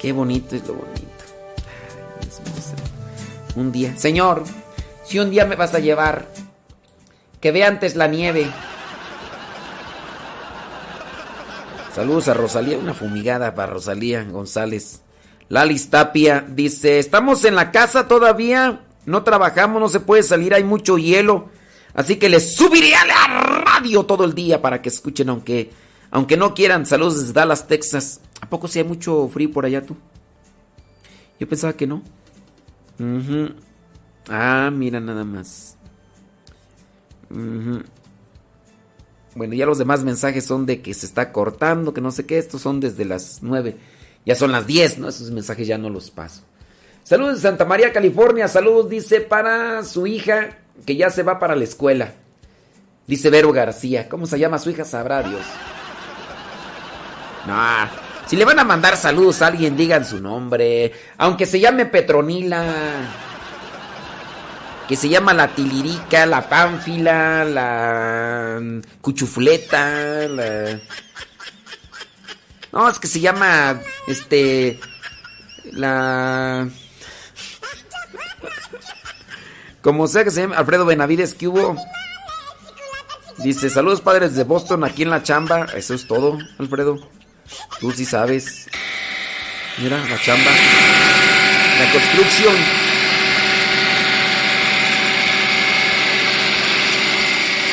[0.00, 1.06] qué bonito es lo bonito.
[3.54, 3.96] un día.
[3.96, 4.42] Señor,
[5.04, 6.26] si un día me vas a llevar,
[7.40, 8.50] que vea antes la nieve.
[11.94, 15.02] Saludos a Rosalía, una fumigada para Rosalía González.
[15.48, 20.64] Lalis Tapia dice, estamos en la casa todavía, no trabajamos, no se puede salir, hay
[20.64, 21.50] mucho hielo.
[21.94, 25.70] Así que les subiré a la radio todo el día para que escuchen, aunque,
[26.10, 26.84] aunque no quieran.
[26.84, 28.20] Saludos desde Dallas, Texas.
[28.40, 29.96] ¿A poco si hay mucho frío por allá tú?
[31.40, 32.02] Yo pensaba que no.
[34.28, 35.76] Ah, mira nada más.
[37.30, 37.84] Bueno,
[39.54, 42.36] ya los demás mensajes son de que se está cortando, que no sé qué.
[42.36, 43.76] Estos son desde las 9.
[44.26, 45.08] Ya son las 10, ¿no?
[45.08, 46.42] Esos mensajes ya no los paso.
[47.04, 48.48] Saludos de Santa María, California.
[48.48, 52.12] Saludos, dice, para su hija que ya se va para la escuela.
[53.06, 54.08] Dice Vero García.
[54.08, 54.84] ¿Cómo se llama su hija?
[54.84, 55.46] Sabrá Dios.
[57.46, 57.54] No,
[58.26, 60.92] si le van a mandar saludos a alguien, digan su nombre.
[61.16, 62.64] Aunque se llame Petronila.
[64.88, 68.60] Que se llama la Tilirica, la Pánfila, la
[69.00, 70.80] Cuchufleta, la...
[72.76, 73.80] No, es que se llama.
[74.06, 74.78] Este.
[75.72, 76.68] La.
[79.80, 81.74] Como sea que se llame Alfredo Benavides, que hubo.
[83.38, 85.64] Dice: Saludos padres de Boston aquí en la chamba.
[85.74, 86.98] Eso es todo, Alfredo.
[87.80, 88.66] Tú sí sabes.
[89.78, 90.50] Mira, la chamba.
[91.78, 92.56] La construcción.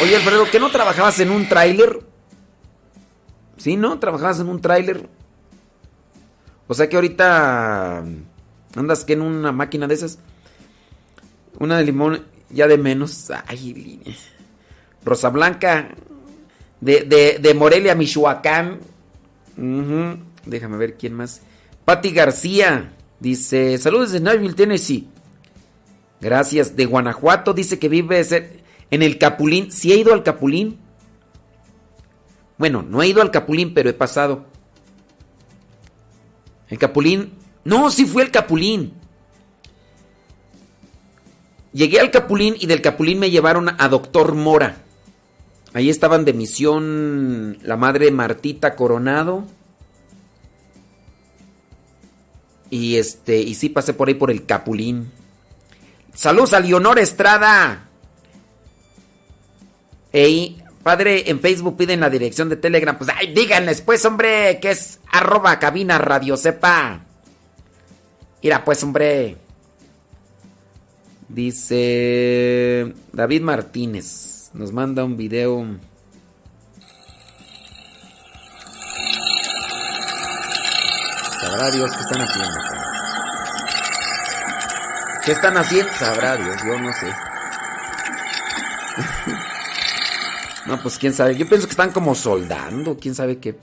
[0.02, 2.13] Oye, Alfredo, ¿que no trabajabas en un tráiler?
[3.64, 3.98] Sí, ¿no?
[3.98, 5.08] Trabajabas en un tráiler.
[6.68, 8.04] O sea que ahorita
[8.76, 10.20] andas que en una máquina de esas.
[11.60, 13.32] Una de limón ya de menos.
[13.48, 14.02] Ay,
[15.06, 15.92] Rosa Blanca
[16.82, 18.80] de, de, Morelia, Michoacán.
[20.46, 21.40] Déjame ver quién más.
[21.86, 25.08] Patti García dice: Saludos de Nashville, Tennessee.
[26.20, 26.76] Gracias.
[26.76, 28.28] De Guanajuato dice que vive
[28.92, 29.72] en el Capulín.
[29.72, 30.83] Si ¿Sí he ido al Capulín.
[32.58, 34.46] Bueno, no he ido al Capulín, pero he pasado.
[36.70, 37.34] El Capulín.
[37.64, 38.94] No, sí fue el Capulín.
[41.72, 44.78] Llegué al Capulín y del Capulín me llevaron a Doctor Mora.
[45.74, 49.46] Ahí estaban de misión la madre Martita Coronado.
[52.70, 55.12] Y este, y sí pasé por ahí por el Capulín.
[56.14, 57.90] Saludos a Leonor Estrada.
[60.12, 62.98] Ey, Padre, en Facebook piden la dirección de Telegram.
[62.98, 67.00] Pues, ay, díganles, pues, hombre, que es arroba cabina radio sepa.
[68.44, 69.38] Mira, pues, hombre.
[71.30, 74.52] Dice David Martínez.
[74.54, 75.66] Nos manda un video.
[81.40, 82.60] Sabrá Dios qué están haciendo.
[85.26, 85.94] ¿Qué están haciendo?
[85.94, 87.08] Sabrá Dios, yo no sé.
[90.66, 91.36] No, pues quién sabe.
[91.36, 93.56] Yo pienso que están como soldando, quién sabe qué.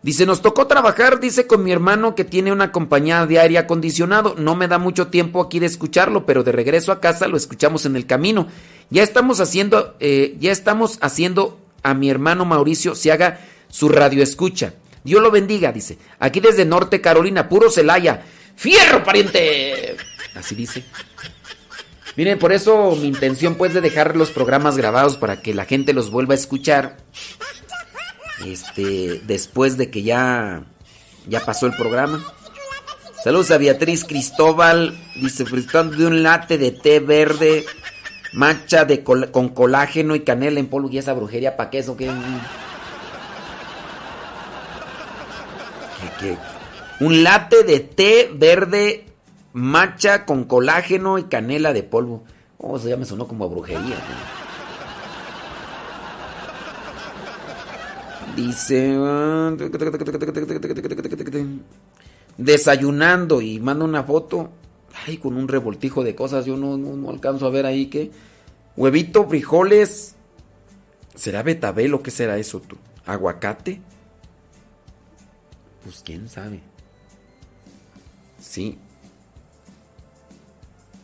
[0.00, 4.36] Dice, nos tocó trabajar, dice, con mi hermano que tiene una compañía de aire acondicionado.
[4.38, 7.84] No me da mucho tiempo aquí de escucharlo, pero de regreso a casa lo escuchamos
[7.84, 8.46] en el camino.
[8.90, 14.22] Ya estamos haciendo, eh, ya estamos haciendo a mi hermano Mauricio se haga su radio
[14.22, 14.74] escucha.
[15.04, 15.98] Dios lo bendiga, dice.
[16.18, 18.24] Aquí desde Norte Carolina, puro Celaya.
[18.56, 19.96] ¡Fierro, pariente!
[20.34, 20.84] Así dice.
[22.18, 25.92] Miren, por eso mi intención pues de dejar los programas grabados para que la gente
[25.92, 26.96] los vuelva a escuchar.
[28.44, 30.64] Este, después de que ya
[31.28, 32.24] ya pasó el programa.
[33.22, 37.64] Saludos a Beatriz Cristóbal, disfrutando de un latte de té verde,
[38.32, 42.10] mancha de con colágeno y canela en polvo y esa brujería para queso que
[46.98, 49.07] un latte de té verde
[49.58, 52.22] Macha con colágeno y canela de polvo.
[52.58, 53.96] Oh, eso ya me sonó como a brujería.
[58.36, 58.96] Dice.
[62.36, 64.50] Desayunando y manda una foto.
[65.04, 68.12] Ay, con un revoltijo de cosas, yo no, no, no alcanzo a ver ahí que.
[68.76, 70.14] Huevito, frijoles.
[71.16, 72.76] ¿Será betabel o qué será eso tú?
[73.06, 73.80] ¿Aguacate?
[75.82, 76.60] Pues quién sabe.
[78.40, 78.78] Sí.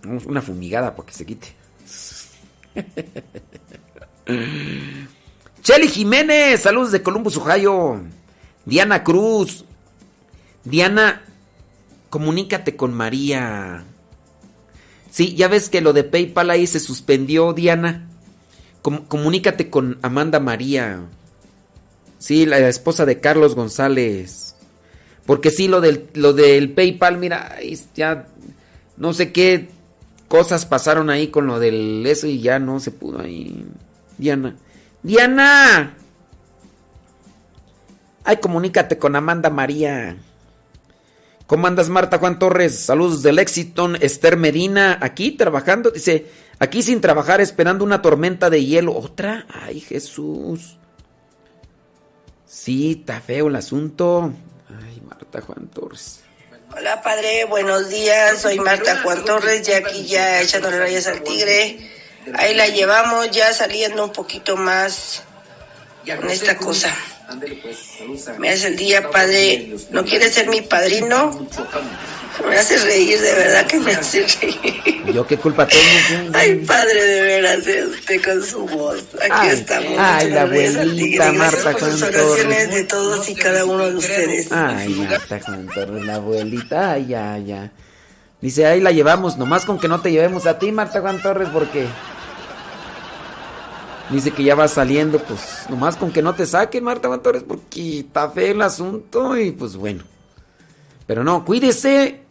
[0.05, 1.49] Una fumigada para que se quite.
[5.63, 8.03] Cheli Jiménez, saludos de Columbus, Ohio.
[8.65, 9.65] Diana Cruz.
[10.65, 11.23] Diana,
[12.11, 13.85] comunícate con María.
[15.11, 18.09] Sí, ya ves que lo de PayPal ahí se suspendió, Diana.
[18.83, 21.01] Com- comunícate con Amanda María.
[22.19, 24.57] Sí, la esposa de Carlos González.
[25.27, 27.57] Porque sí, lo del, lo del PayPal, mira,
[27.95, 28.27] ya
[28.97, 29.69] no sé qué
[30.35, 33.65] cosas pasaron ahí con lo del eso y ya no se pudo ahí.
[34.19, 34.57] Diana.
[35.01, 35.95] Diana.
[38.25, 40.17] Ay, comunícate con Amanda María.
[41.47, 42.77] ¿Cómo andas, Marta Juan Torres?
[42.77, 43.95] Saludos del Lexington.
[44.01, 45.93] Esther Medina, aquí trabajando.
[45.93, 46.27] Dice,
[46.59, 48.93] aquí sin trabajar, esperando una tormenta de hielo.
[48.93, 49.47] ¿Otra?
[49.49, 50.79] Ay, Jesús.
[52.45, 54.33] Sí, está feo el asunto.
[54.69, 56.24] Ay, Marta Juan Torres.
[56.77, 61.79] Hola padre, buenos días, soy Marta Juan Torres, ya aquí ya echándole rayas al tigre.
[62.35, 65.23] Ahí la llevamos ya saliendo un poquito más
[66.05, 66.93] con esta cosa.
[68.39, 69.77] Me hace el día, padre.
[69.91, 71.47] ¿No quieres ser mi padrino?
[72.49, 75.13] Me hace reír, de verdad que me hace reír.
[75.13, 76.33] ¿Yo qué culpa tengo?
[76.35, 79.05] Ay, padre, de veras, usted con su voz.
[79.21, 79.93] Aquí Ay, estamos.
[79.99, 82.71] ay, la abuelita Marta oraciones Torres.
[82.75, 84.51] de todos y cada uno de ustedes.
[84.51, 86.93] Ay, Marta Juan Torres, la abuelita.
[86.93, 87.73] Ay, ya, ya.
[88.41, 91.49] Dice, ahí la llevamos, nomás con que no te llevemos a ti, Marta Juan Torres,
[91.53, 91.87] porque...
[94.11, 95.41] Dice que ya va saliendo, pues
[95.71, 99.51] nomás con que no te saquen, Marta Juan Torres, porque está feo el asunto y
[99.53, 100.05] pues bueno.
[101.07, 102.24] Pero no, cuídese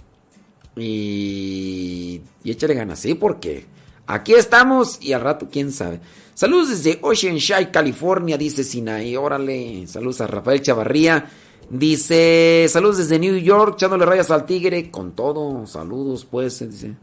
[0.76, 3.66] y, échale ganas, sí, porque
[4.08, 6.00] aquí estamos y al rato quién sabe.
[6.34, 9.86] Saludos desde Oceanside, California, dice Sinaí, órale.
[9.88, 11.30] Saludos a Rafael Chavarría.
[11.70, 16.96] Dice, saludos desde New York, echándole rayas al tigre, con todo, saludos pues, dice.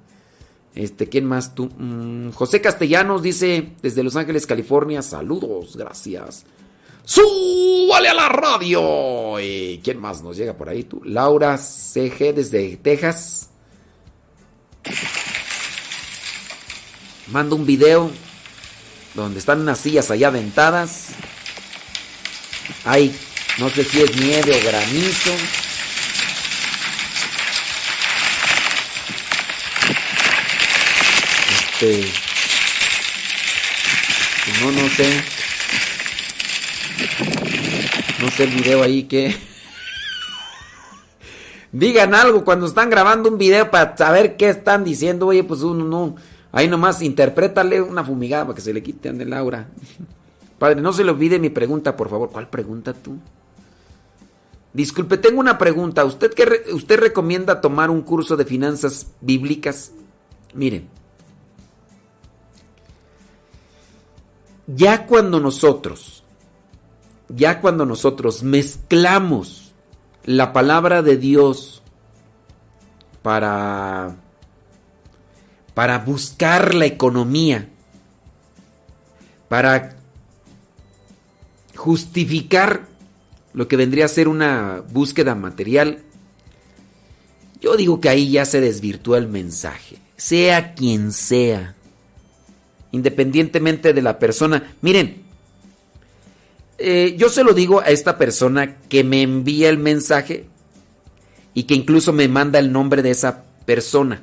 [0.74, 1.68] Este, ¿quién más tú?
[1.76, 6.44] Mm, José Castellanos dice, desde Los Ángeles, California, saludos, gracias.
[7.04, 9.40] ¡Súbale a la radio!
[9.40, 11.00] ¿Y quién más nos llega por ahí tú?
[11.04, 13.49] Laura CG desde Texas.
[17.28, 18.10] Manda un video
[19.14, 21.08] donde están unas sillas allá aventadas.
[22.84, 23.14] Hay,
[23.58, 25.32] no sé si es nieve o granizo.
[31.82, 32.12] Este.
[34.44, 35.24] pues No, no sé.
[38.18, 39.49] No sé el video ahí que.
[41.72, 45.28] Digan algo cuando están grabando un video para saber qué están diciendo.
[45.28, 46.16] Oye, pues uno no.
[46.52, 49.68] Ahí nomás interprétale una fumigada para que se le quiten de Laura.
[50.58, 52.30] Padre, no se le olvide mi pregunta, por favor.
[52.30, 53.18] ¿Cuál pregunta tú?
[54.72, 56.04] Disculpe, tengo una pregunta.
[56.04, 59.92] ¿Usted qué usted recomienda tomar un curso de finanzas bíblicas?
[60.54, 60.88] Miren.
[64.66, 66.22] Ya cuando nosotros,
[67.28, 69.59] ya cuando nosotros mezclamos
[70.36, 71.82] la palabra de Dios
[73.22, 74.16] para
[75.74, 77.68] para buscar la economía,
[79.48, 79.96] para
[81.74, 82.86] justificar
[83.54, 86.02] lo que vendría a ser una búsqueda material,
[87.60, 91.74] yo digo que ahí ya se desvirtúa el mensaje, sea quien sea,
[92.92, 94.74] independientemente de la persona.
[94.80, 95.24] Miren,
[96.82, 100.46] eh, yo se lo digo a esta persona que me envía el mensaje
[101.52, 104.22] y que incluso me manda el nombre de esa persona.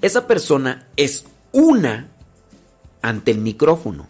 [0.00, 2.08] Esa persona es una
[3.02, 4.08] ante el micrófono.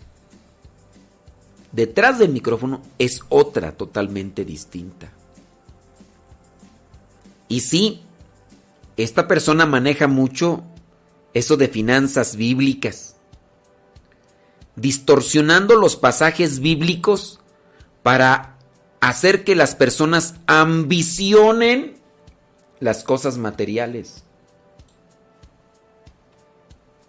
[1.72, 5.10] Detrás del micrófono es otra totalmente distinta.
[7.48, 8.02] Y sí,
[8.96, 10.62] esta persona maneja mucho
[11.34, 13.16] eso de finanzas bíblicas,
[14.76, 17.40] distorsionando los pasajes bíblicos
[18.02, 18.58] para
[19.00, 21.96] hacer que las personas ambicionen
[22.80, 24.24] las cosas materiales.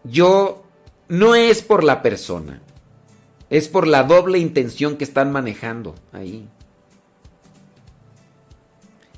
[0.03, 0.64] Yo
[1.08, 2.61] no es por la persona,
[3.50, 6.48] es por la doble intención que están manejando ahí.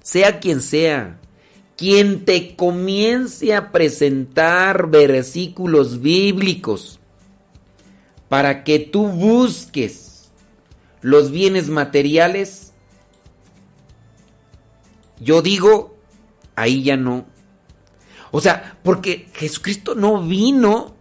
[0.01, 1.19] Sea quien sea,
[1.75, 6.99] quien te comience a presentar versículos bíblicos
[8.29, 10.31] para que tú busques
[11.01, 12.73] los bienes materiales,
[15.19, 15.95] yo digo,
[16.55, 17.25] ahí ya no,
[18.31, 20.95] O sea, porque Jesucristo no vino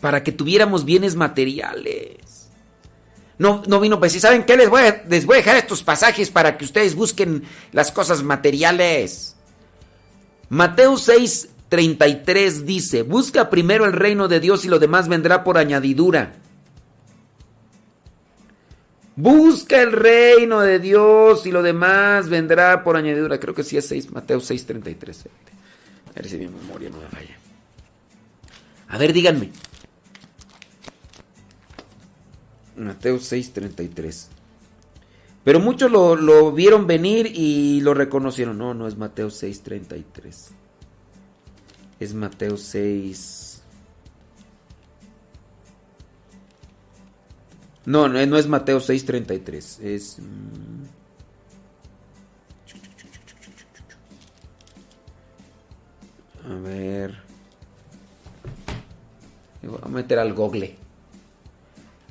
[0.00, 2.50] para que tuviéramos bienes materiales.
[3.38, 4.56] No, no vino para decir, ¿saben qué?
[4.56, 8.22] Les voy, a, les voy a dejar estos pasajes para que ustedes busquen las cosas
[8.22, 9.36] materiales.
[10.48, 15.56] Mateo 6, 33 dice, busca primero el reino de Dios y lo demás vendrá por
[15.56, 16.34] añadidura.
[19.16, 23.40] Busca el reino de Dios y lo demás vendrá por añadidura.
[23.40, 25.24] Creo que sí es 6, Mateo 6, 33.
[26.10, 27.38] A ver si mi memoria no me falla.
[28.88, 29.50] A ver, díganme.
[32.76, 34.26] Mateo 6:33.
[35.42, 38.58] Pero muchos lo, lo, vieron venir y lo reconocieron.
[38.58, 40.52] No, no es Mateo 6:33.
[42.02, 43.62] Es Mateo 6.
[47.86, 49.80] No, no, no es Mateo 6:33.
[49.80, 50.18] Es...
[50.18, 50.82] Mm,
[56.44, 57.14] A ver.
[59.62, 60.76] Voy a meter al google.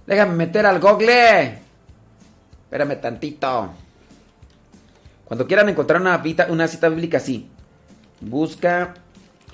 [0.08, 1.60] Déjame meter al google.
[2.64, 3.74] Espérame tantito.
[5.26, 7.50] Cuando quieran encontrar una, una cita bíblica así,
[8.22, 8.94] busca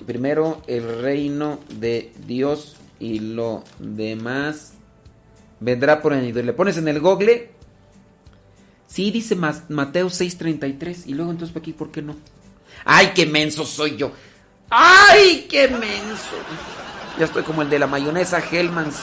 [0.04, 4.74] primero el reino de Dios y lo demás
[5.60, 6.44] vendrá por añadir.
[6.44, 7.50] Le pones en el google.
[8.86, 11.06] Sí, dice Mateo 6:33.
[11.06, 12.16] Y luego entonces, aquí, ¿por qué no?
[12.84, 14.12] ¡Ay, qué menso soy yo!
[14.70, 16.36] ¡Ay, qué menso!
[17.18, 18.96] Ya estoy como el de la mayonesa Hellmans.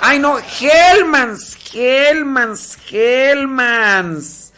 [0.00, 0.38] ¡Ay, no!
[0.38, 1.56] ¡Hellmans!
[1.74, 2.78] ¡Hellmans!
[2.90, 4.52] ¡Hellmans!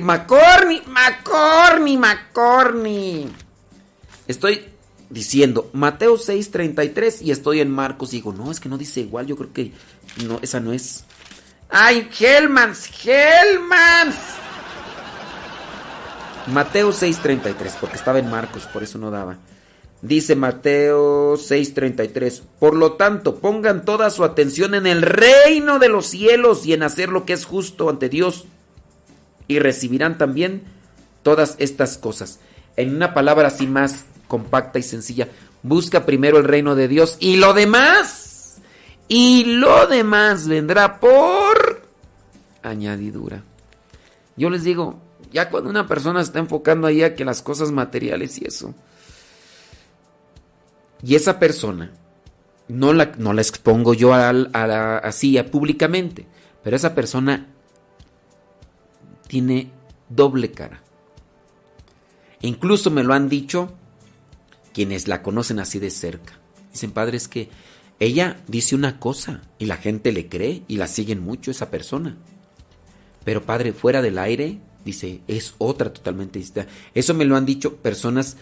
[0.00, 0.82] ¡Macorny!
[0.86, 1.96] ¡Macorny!
[1.96, 3.28] ¡Macorny!
[4.26, 4.66] Estoy
[5.10, 8.12] diciendo Mateo 6:33 y estoy en Marcos.
[8.12, 9.26] Y digo, no, es que no dice igual.
[9.26, 9.72] Yo creo que
[10.26, 11.04] no, esa no es.
[11.68, 12.88] ¡Ay, Hellmans!
[13.04, 14.16] ¡Hellmans!
[16.46, 19.36] Mateo 6:33, porque estaba en Marcos, por eso no daba.
[20.00, 26.06] Dice Mateo 6:33, por lo tanto, pongan toda su atención en el reino de los
[26.06, 28.46] cielos y en hacer lo que es justo ante Dios
[29.46, 30.62] y recibirán también
[31.22, 32.38] todas estas cosas.
[32.76, 35.28] En una palabra así más compacta y sencilla,
[35.62, 38.58] busca primero el reino de Dios y lo demás,
[39.08, 41.82] y lo demás vendrá por
[42.62, 43.42] añadidura.
[44.36, 45.00] Yo les digo,
[45.32, 48.74] ya cuando una persona está enfocando ahí a que las cosas materiales y eso,
[51.02, 51.92] y esa persona,
[52.68, 56.26] no la, no la expongo yo a, a, así públicamente,
[56.62, 57.46] pero esa persona
[59.26, 59.70] tiene
[60.08, 60.82] doble cara.
[62.40, 63.72] Incluso me lo han dicho
[64.78, 66.38] quienes la conocen así de cerca.
[66.70, 67.48] Dicen, padre, es que
[67.98, 72.16] ella dice una cosa y la gente le cree y la siguen mucho esa persona.
[73.24, 76.70] Pero padre, fuera del aire, dice, es otra totalmente distinta.
[76.94, 78.36] Eso me lo han dicho personas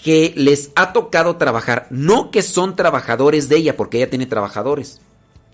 [0.00, 5.00] que les ha tocado trabajar, no que son trabajadores de ella, porque ella tiene trabajadores,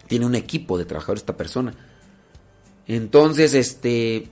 [0.08, 1.72] tiene un equipo de trabajadores esta persona.
[2.86, 4.28] Entonces, este,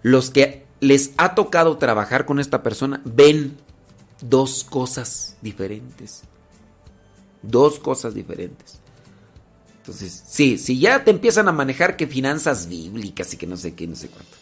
[0.00, 3.58] los que les ha tocado trabajar con esta persona ven
[4.20, 6.22] dos cosas diferentes.
[7.42, 8.80] Dos cosas diferentes.
[9.78, 13.74] Entonces, sí, si ya te empiezan a manejar que finanzas bíblicas y que no sé
[13.74, 14.36] qué, no sé cuánto.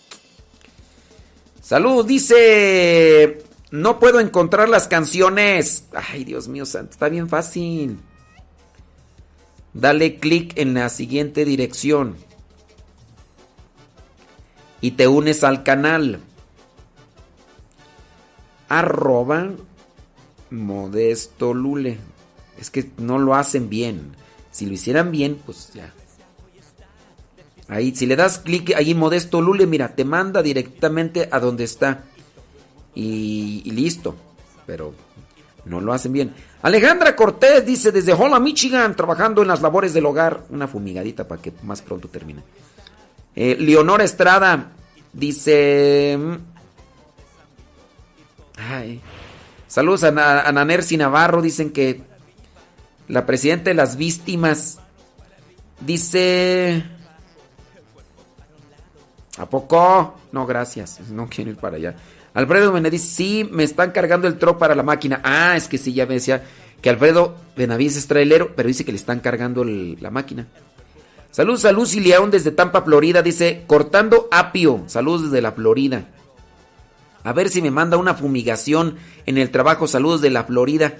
[1.60, 3.44] Salud, dice
[3.74, 5.86] no puedo encontrar las canciones.
[5.92, 7.98] Ay, Dios mío santo, está bien fácil.
[9.72, 12.14] Dale clic en la siguiente dirección.
[14.80, 16.20] Y te unes al canal.
[18.68, 19.50] Arroba
[20.50, 21.98] Modesto Lule.
[22.58, 24.12] Es que no lo hacen bien.
[24.50, 25.92] Si lo hicieran bien, pues ya.
[27.68, 32.04] Ahí, si le das clic ahí Modesto Lule, mira, te manda directamente a donde está
[32.94, 34.14] y, listo.
[34.66, 34.94] Pero
[35.64, 36.34] no lo hacen bien.
[36.62, 40.44] Alejandra Cortés dice desde Hola, Michigan, trabajando en las labores del hogar.
[40.50, 42.42] Una fumigadita para que más pronto termine.
[43.34, 44.72] Eh, Leonora Estrada
[45.12, 46.18] dice...
[49.66, 51.42] Saludos a, a Nanerci Navarro.
[51.42, 52.02] Dicen que
[53.08, 54.78] la presidenta de las víctimas
[55.80, 56.84] dice...
[59.36, 60.14] ¿A poco?
[60.30, 61.00] No, gracias.
[61.10, 61.96] No quiero ir para allá.
[62.34, 65.20] Alfredo Benavides, sí, me están cargando el tro para la máquina.
[65.24, 66.44] Ah, es que sí, ya me decía
[66.80, 70.46] que Alfredo Benavides es trailero, pero dice que le están cargando la máquina.
[71.30, 73.22] Saludos a Lucy León desde Tampa, Florida.
[73.22, 74.84] Dice, cortando apio.
[74.86, 76.06] Saludos desde la Florida.
[77.24, 78.96] A ver si me manda una fumigación
[79.26, 79.88] en el trabajo.
[79.88, 80.98] Saludos de la Florida.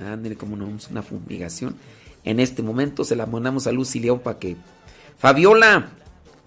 [0.00, 1.76] Ah, mire cómo no, una fumigación.
[2.24, 4.56] En este momento se la mandamos a Lucy León para que...
[5.18, 5.90] Fabiola.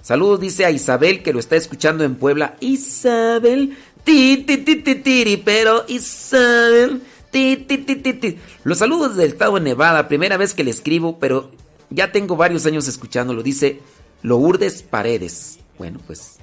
[0.02, 2.56] Saludos, dice a Isabel que lo está escuchando en Puebla.
[2.60, 7.02] Isabel, Ti, ti, ti, ti, tiri, pero Isabel.
[7.32, 8.38] Ti, ti, ti, ti, ti.
[8.64, 11.50] Los saludos del estado de Nevada, primera vez que le escribo, pero
[11.90, 13.42] ya tengo varios años escuchándolo.
[13.42, 13.80] Dice
[14.22, 15.58] Lourdes Paredes.
[15.80, 16.38] Bueno, pues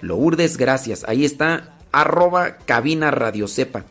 [0.00, 1.04] Lourdes, gracias.
[1.06, 3.84] Ahí está, arroba cabina radio sepa.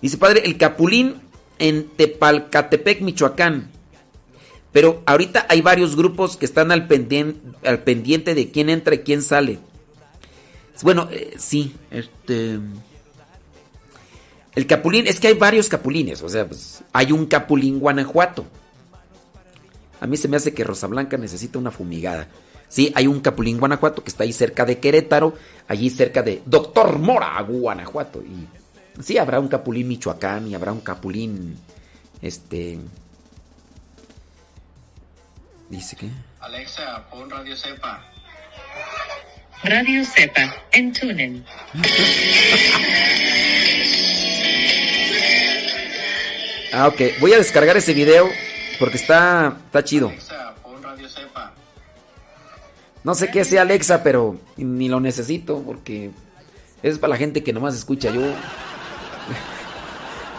[0.00, 1.16] Dice padre, el Capulín
[1.58, 3.70] en Tepalcatepec, Michoacán.
[4.72, 9.00] Pero ahorita hay varios grupos que están al pendiente, al pendiente de quién entra y
[9.00, 9.58] quién sale.
[10.82, 12.58] Bueno, eh, sí, este...
[14.54, 18.46] El capulín, es que hay varios capulines, o sea, pues, hay un capulín Guanajuato.
[20.00, 22.28] A mí se me hace que Rosa Blanca necesita una fumigada.
[22.70, 25.34] Sí, hay un capulín Guanajuato que está ahí cerca de Querétaro,
[25.66, 28.22] allí cerca de Doctor Mora, Guanajuato.
[28.22, 28.46] Y
[29.02, 31.58] sí, habrá un capulín Michoacán y habrá un capulín,
[32.22, 32.78] este...
[35.68, 36.08] Dice que...
[36.40, 38.04] Alexa, pon Radio Cepa.
[39.64, 41.44] Radio Cepa en TuneIn.
[46.72, 47.00] Ah, ok.
[47.20, 48.28] Voy a descargar ese video
[48.78, 50.08] porque está, está chido.
[50.08, 51.52] Alexa, pon Radio Cepa.
[53.02, 56.10] No sé qué sea Alexa, pero ni lo necesito porque
[56.82, 58.20] es para la gente que nomás escucha yo.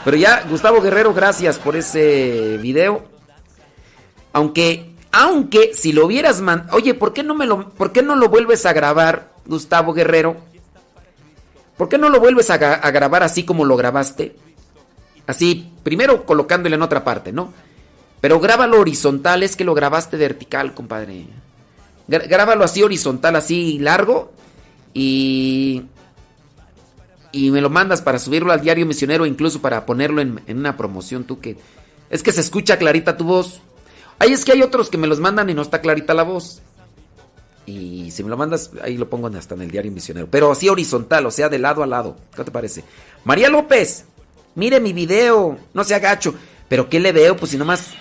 [0.03, 3.03] Pero ya, Gustavo Guerrero, gracias por ese video.
[4.33, 8.15] Aunque, aunque si lo hubieras mandado, oye, ¿por qué no me lo, por qué no
[8.15, 10.37] lo vuelves a grabar, Gustavo Guerrero?
[11.77, 14.35] ¿Por qué no lo vuelves a, a grabar así como lo grabaste?
[15.27, 17.53] Así, primero colocándolo en otra parte, ¿no?
[18.21, 21.25] Pero grábalo horizontal, es que lo grabaste vertical, compadre.
[22.19, 24.31] Grábalo así horizontal, así largo.
[24.93, 25.83] Y.
[27.33, 30.75] Y me lo mandas para subirlo al diario misionero, incluso para ponerlo en, en una
[30.75, 31.57] promoción, tú que.
[32.09, 33.61] Es que se escucha clarita tu voz.
[34.19, 36.61] Ay, es que hay otros que me los mandan y no está clarita la voz.
[37.65, 40.27] Y si me lo mandas, ahí lo pongo hasta en el diario misionero.
[40.29, 42.17] Pero así horizontal, o sea, de lado a lado.
[42.35, 42.83] ¿Qué te parece?
[43.23, 44.05] María López,
[44.55, 46.33] mire mi video, no se agacho.
[46.67, 47.37] ¿Pero qué le veo?
[47.37, 47.91] Pues si nomás.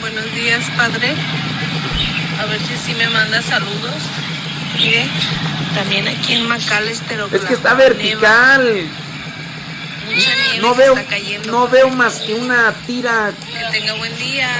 [0.00, 1.14] Buenos días, padre.
[2.40, 3.94] A ver si sí me manda saludos.
[4.78, 5.06] Mire,
[5.74, 8.64] también aquí en McAllister, Es que está vertical.
[8.74, 8.88] neva.
[10.06, 11.52] Mucha nieve No veo, está cayendo.
[11.52, 13.32] no veo más que una tira.
[13.70, 14.50] Que tenga buen día.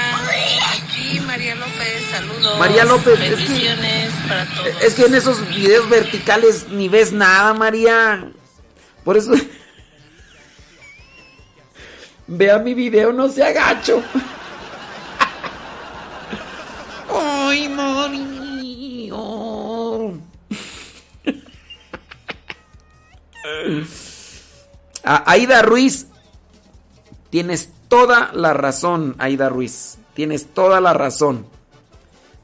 [0.72, 2.58] Aquí María López, saludos.
[2.58, 4.68] María López, es que- Bendiciones para todos.
[4.82, 8.24] Es que en esos videos verticales ni ves nada, María.
[9.04, 9.32] Por eso.
[12.26, 14.02] Vea mi video, no se agacho.
[19.14, 20.14] Oh.
[25.04, 26.06] A- Aida Ruiz,
[27.30, 29.98] tienes toda la razón, Aida Ruiz.
[30.14, 31.46] Tienes toda la razón.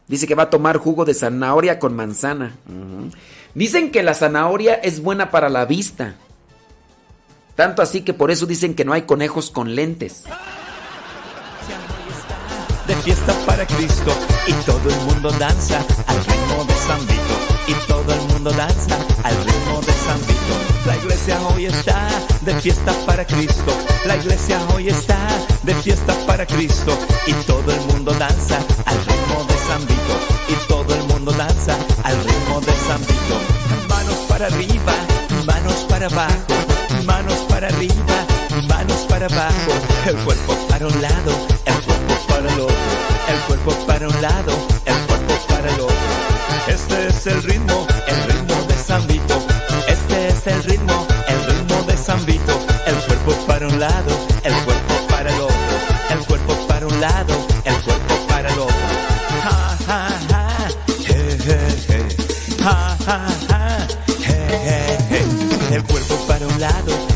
[0.08, 2.54] Dice que va a tomar jugo de zanahoria con manzana.
[3.54, 6.14] Dicen que la zanahoria es buena para la vista.
[7.56, 10.24] Tanto así que por eso dicen que no hay conejos con lentes.
[13.08, 14.12] Fiesta para Cristo
[14.46, 15.78] y todo el mundo danza
[16.08, 20.54] al ritmo de San Vito y todo el mundo danza al ritmo de San Vito.
[20.84, 22.06] La iglesia hoy está
[22.42, 23.72] de fiesta para Cristo.
[24.04, 25.16] La iglesia hoy está
[25.62, 30.14] de fiesta para Cristo y todo el mundo danza al ritmo de San Vito
[30.50, 33.36] y todo el mundo danza al ritmo de San Vito.
[33.88, 34.94] Manos para arriba,
[35.46, 36.54] manos para abajo,
[37.06, 38.18] manos para arriba,
[38.68, 39.72] manos para abajo,
[40.06, 41.32] el cuerpo para un lado,
[41.64, 41.97] el cuerpo
[42.28, 42.76] para el otro,
[43.28, 44.52] el cuerpo para un lado,
[44.84, 45.96] el cuerpo para el otro.
[46.68, 49.42] Este es el ritmo, el ritmo de San Vito.
[49.88, 52.60] Este es el ritmo, el ritmo de San Vito.
[52.86, 54.10] El cuerpo para un lado,
[54.44, 55.76] el cuerpo para el otro,
[56.10, 58.98] el cuerpo para un lado, el cuerpo para el otro.
[65.70, 67.07] El cuerpo para un lado,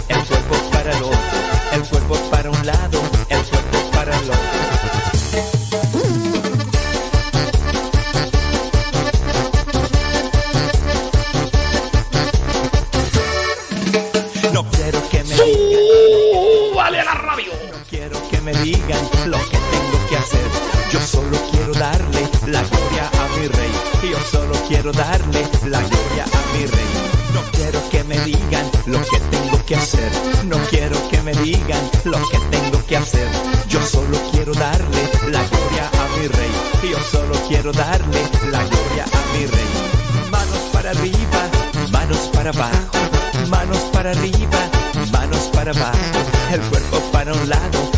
[18.52, 20.46] me digan lo que tengo que hacer.
[20.92, 23.72] Yo solo quiero darle la gloria a mi rey.
[24.10, 26.90] Yo solo quiero darle la gloria a mi rey.
[27.34, 30.10] No quiero que me digan lo que tengo que hacer.
[30.44, 33.28] No quiero que me digan lo que tengo que hacer.
[33.68, 36.50] Yo solo quiero darle la gloria a mi rey.
[36.90, 39.70] Yo solo quiero darle la gloria a mi rey.
[40.30, 41.42] Manos para arriba,
[41.90, 42.98] manos para abajo,
[43.48, 44.60] manos para arriba,
[45.12, 46.18] manos para abajo,
[46.52, 47.91] el cuerpo para un lado,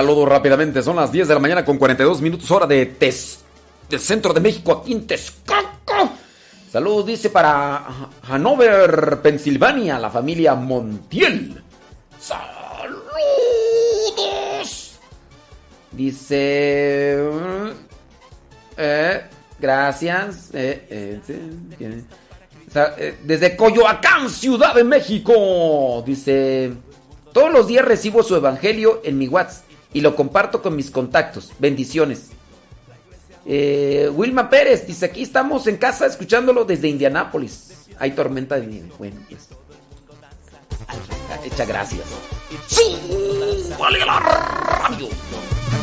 [0.00, 0.82] saludos rápidamente.
[0.82, 3.40] Son las 10 de la mañana con 42 minutos hora de Tes
[3.88, 6.12] del centro de México, aquí en Texcoco.
[6.72, 7.84] Saludos, dice, para
[8.26, 11.62] Hanover, Pensilvania, la familia Montiel.
[12.18, 13.10] Saludos.
[15.92, 17.18] Dice...
[18.78, 19.22] eh,
[19.58, 20.48] gracias.
[20.54, 21.20] eh,
[21.78, 26.02] eh, desde Coyoacán, Ciudad de México.
[26.06, 26.72] Dice...
[27.34, 31.52] Todos los días recibo su evangelio en mi WhatsApp y lo comparto con mis contactos.
[31.58, 32.28] Bendiciones.
[33.46, 37.86] Eh, Wilma Pérez dice: Aquí estamos en casa escuchándolo desde Indianápolis.
[37.98, 38.90] Hay tormenta de nieve.
[38.98, 39.48] Bueno, pues.
[41.44, 42.04] Hecha gracias.
[43.78, 45.08] ¡Vale la radio!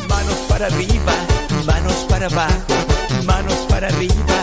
[0.08, 1.12] Manos para arriba,
[1.68, 2.74] manos para abajo,
[3.24, 4.38] manos para arriba,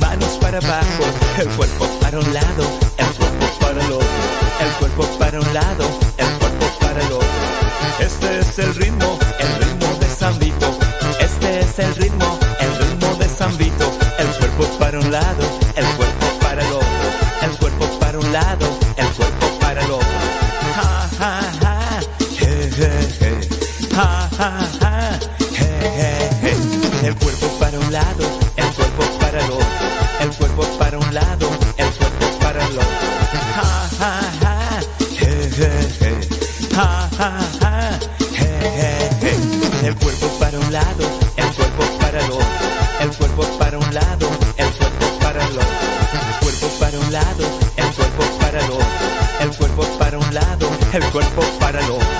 [0.00, 1.04] manos para abajo.
[1.38, 2.64] El cuerpo para un lado,
[2.96, 4.08] el cuerpo para el otro.
[4.64, 5.84] El cuerpo para un lado,
[6.16, 7.28] el cuerpo para el otro.
[8.00, 10.78] Este es el ritmo, el ritmo de San Vito.
[11.20, 13.86] Este es el ritmo, el ritmo de San Vito.
[14.18, 15.44] El cuerpo para un lado,
[15.76, 16.09] el cuerpo
[27.70, 28.24] para un lado,
[28.56, 29.66] el cuerpo para el otro.
[30.20, 32.88] El cuerpo para un lado, el cuerpo para el otro.
[33.54, 34.80] Ja, ja, ja.
[36.74, 37.98] Ja, ja, ja.
[39.84, 41.04] El cuerpo para un lado,
[41.36, 42.46] el cuerpo para el otro.
[43.00, 45.68] El cuerpo para un lado, el cuerpo para el otro.
[46.12, 47.44] El cuerpo para un lado,
[47.76, 48.86] el cuerpo para el otro.
[49.40, 52.19] El cuerpo para un lado, el cuerpo para el otro.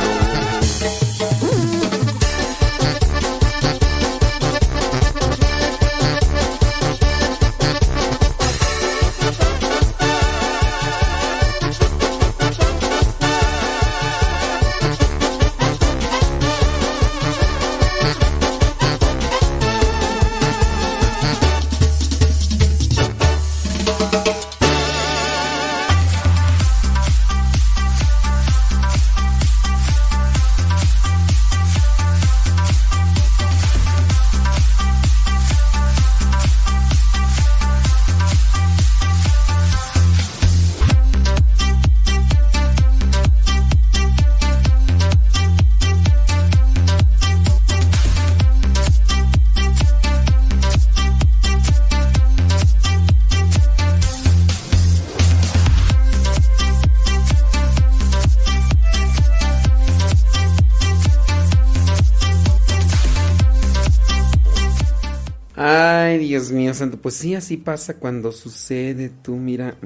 [67.02, 69.10] Pues sí, así pasa cuando sucede.
[69.23, 69.76] Tú, mira.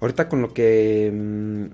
[0.00, 1.10] Ahorita con lo que.
[1.12, 1.64] mm,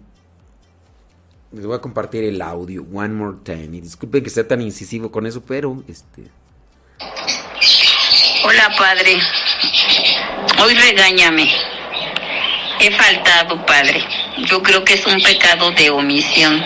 [1.56, 2.84] les voy a compartir el audio.
[2.92, 3.76] One more time.
[3.76, 6.24] Y disculpen que sea tan incisivo con eso, pero este.
[8.44, 9.18] Hola, padre.
[10.62, 11.48] Hoy regáñame.
[12.80, 14.02] He faltado, padre.
[14.46, 16.60] Yo creo que es un pecado de omisión.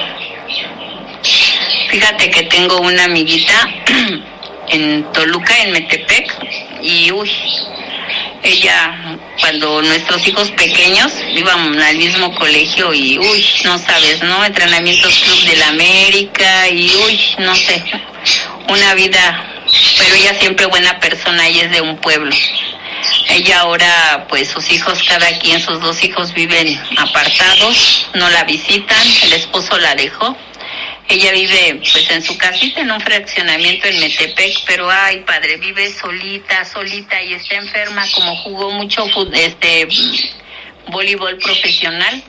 [1.91, 3.53] Fíjate que tengo una amiguita
[4.69, 6.33] en Toluca, en Metepec,
[6.83, 7.31] y uy,
[8.43, 14.45] ella, cuando nuestros hijos pequeños íbamos al mismo colegio y uy, no sabes, ¿no?
[14.45, 17.83] Entrenamientos Club de la América y uy, no sé,
[18.69, 19.45] una vida,
[19.99, 22.35] pero ella siempre buena persona y es de un pueblo.
[23.29, 29.03] Ella ahora, pues sus hijos, cada quien, sus dos hijos viven apartados, no la visitan,
[29.23, 30.37] el esposo la dejó.
[31.09, 35.93] Ella vive pues en su casita en un fraccionamiento en Metepec, pero ay padre, vive
[35.93, 39.87] solita, solita y está enferma como jugó mucho este
[40.89, 42.23] voleibol profesional.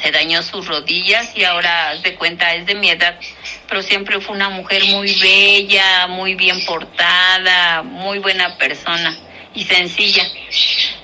[0.00, 3.18] Se dañó sus rodillas y ahora haz de cuenta es de mi edad,
[3.68, 9.18] pero siempre fue una mujer muy bella, muy bien portada, muy buena persona
[9.54, 10.22] y sencilla.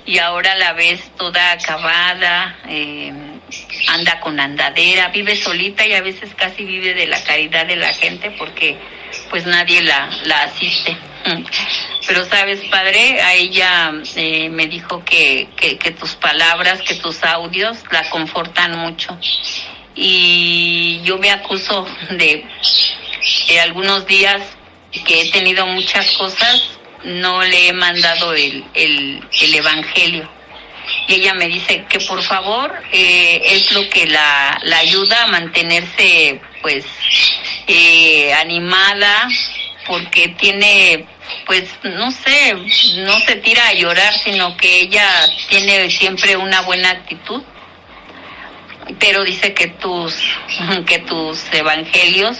[0.04, 3.31] Y ahora la ves toda acabada, eh,
[3.88, 7.92] anda con andadera, vive solita y a veces casi vive de la caridad de la
[7.92, 8.78] gente porque
[9.30, 10.96] pues nadie la, la asiste.
[12.06, 17.78] Pero sabes, padre, a ella eh, me dijo que, que, tus palabras, que tus audios
[17.90, 19.16] la confortan mucho.
[19.94, 22.44] Y yo me acuso de,
[23.48, 24.42] de algunos días
[25.06, 30.28] que he tenido muchas cosas, no le he mandado el, el, el Evangelio.
[31.06, 35.26] Y ella me dice que por favor eh, es lo que la, la ayuda a
[35.28, 36.84] mantenerse pues
[37.66, 39.28] eh, animada
[39.86, 41.06] porque tiene
[41.46, 42.54] pues no sé,
[42.98, 45.08] no se tira a llorar, sino que ella
[45.48, 47.42] tiene siempre una buena actitud.
[48.98, 50.14] Pero dice que tus
[50.86, 52.38] que tus evangelios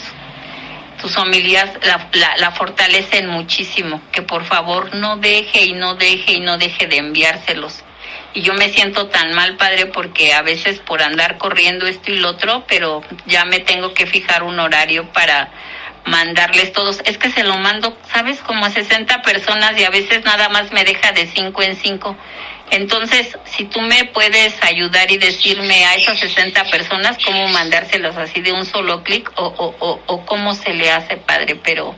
[1.00, 6.34] tus homilías la, la, la, fortalecen muchísimo, que por favor no deje y no deje
[6.34, 7.82] y no deje de enviárselos.
[8.34, 12.18] Y yo me siento tan mal, padre, porque a veces por andar corriendo esto y
[12.18, 15.50] lo otro, pero ya me tengo que fijar un horario para
[16.06, 17.00] mandarles todos.
[17.04, 18.40] Es que se lo mando, ¿sabes?
[18.40, 22.16] Como a 60 personas y a veces nada más me deja de 5 en 5.
[22.70, 28.40] Entonces, si tú me puedes ayudar y decirme a esas 60 personas cómo mandárselos así
[28.40, 31.94] de un solo clic o, o, o, o, cómo se le hace, padre, pero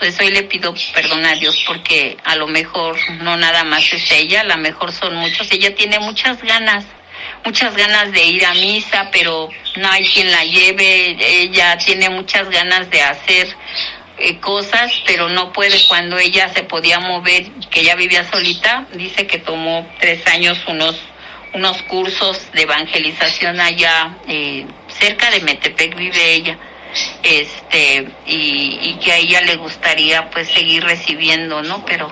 [0.00, 4.10] pues hoy le pido perdón a Dios porque a lo mejor no nada más es
[4.10, 5.52] ella, a lo mejor son muchos.
[5.52, 6.86] Ella tiene muchas ganas,
[7.44, 11.16] muchas ganas de ir a misa, pero no hay quien la lleve.
[11.20, 13.54] Ella tiene muchas ganas de hacer
[14.16, 19.26] eh, cosas, pero no puede cuando ella se podía mover, que ella vivía solita, dice
[19.26, 20.96] que tomó tres años unos
[21.52, 26.56] unos cursos de evangelización allá eh, cerca de Metepec vive ella
[27.22, 32.10] este y, que a ella le gustaría pues seguir recibiendo no pero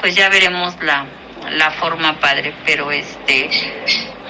[0.00, 1.06] pues ya veremos la
[1.50, 3.48] la forma padre pero este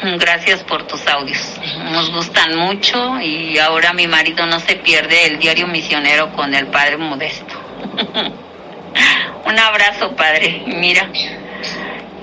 [0.00, 1.58] Gracias por tus audios.
[1.90, 6.68] Nos gustan mucho y ahora mi marido no se pierde el diario misionero con el
[6.68, 7.54] Padre Modesto.
[9.44, 10.62] Un abrazo, Padre.
[10.66, 11.10] Mira,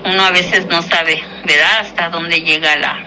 [0.04, 1.80] uno a veces no sabe, ¿verdad?
[1.80, 3.04] Hasta dónde llega la...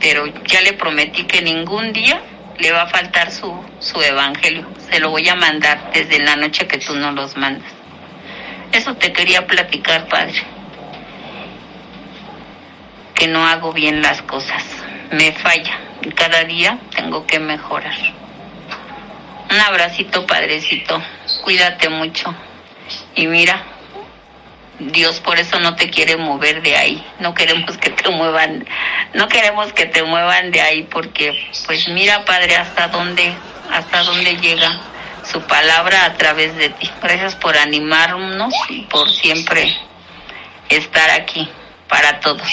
[0.00, 2.20] Pero ya le prometí que ningún día
[2.58, 4.66] le va a faltar su, su evangelio.
[4.90, 7.72] Se lo voy a mandar desde la noche que tú no los mandas.
[8.72, 10.58] Eso te quería platicar, Padre
[13.18, 14.62] que no hago bien las cosas.
[15.10, 15.76] Me falla.
[16.02, 17.96] Y cada día tengo que mejorar.
[19.50, 21.02] Un abracito, padrecito.
[21.42, 22.32] Cuídate mucho.
[23.16, 23.60] Y mira,
[24.78, 27.06] Dios por eso no te quiere mover de ahí.
[27.18, 28.66] No queremos que te muevan.
[29.14, 31.32] No queremos que te muevan de ahí porque,
[31.66, 33.32] pues mira, Padre, hasta dónde,
[33.70, 34.80] hasta dónde llega
[35.30, 36.88] su palabra a través de ti.
[37.02, 39.76] Gracias por animarnos y por siempre
[40.68, 41.48] estar aquí
[41.88, 42.48] para todos.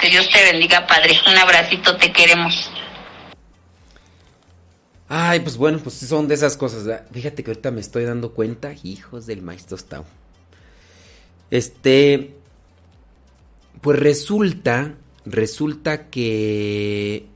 [0.00, 1.18] Que Dios te bendiga, Padre.
[1.26, 2.70] Un abracito, te queremos.
[5.08, 7.02] Ay, pues bueno, pues son de esas cosas.
[7.12, 10.06] Fíjate que ahorita me estoy dando cuenta, hijos del maestro Stau.
[11.52, 12.34] Este,
[13.82, 14.94] pues resulta,
[15.26, 17.26] resulta que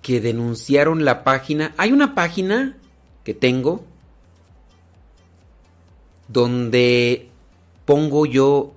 [0.00, 1.74] que denunciaron la página.
[1.76, 2.78] Hay una página
[3.22, 3.84] que tengo
[6.28, 7.28] donde
[7.84, 8.72] pongo yo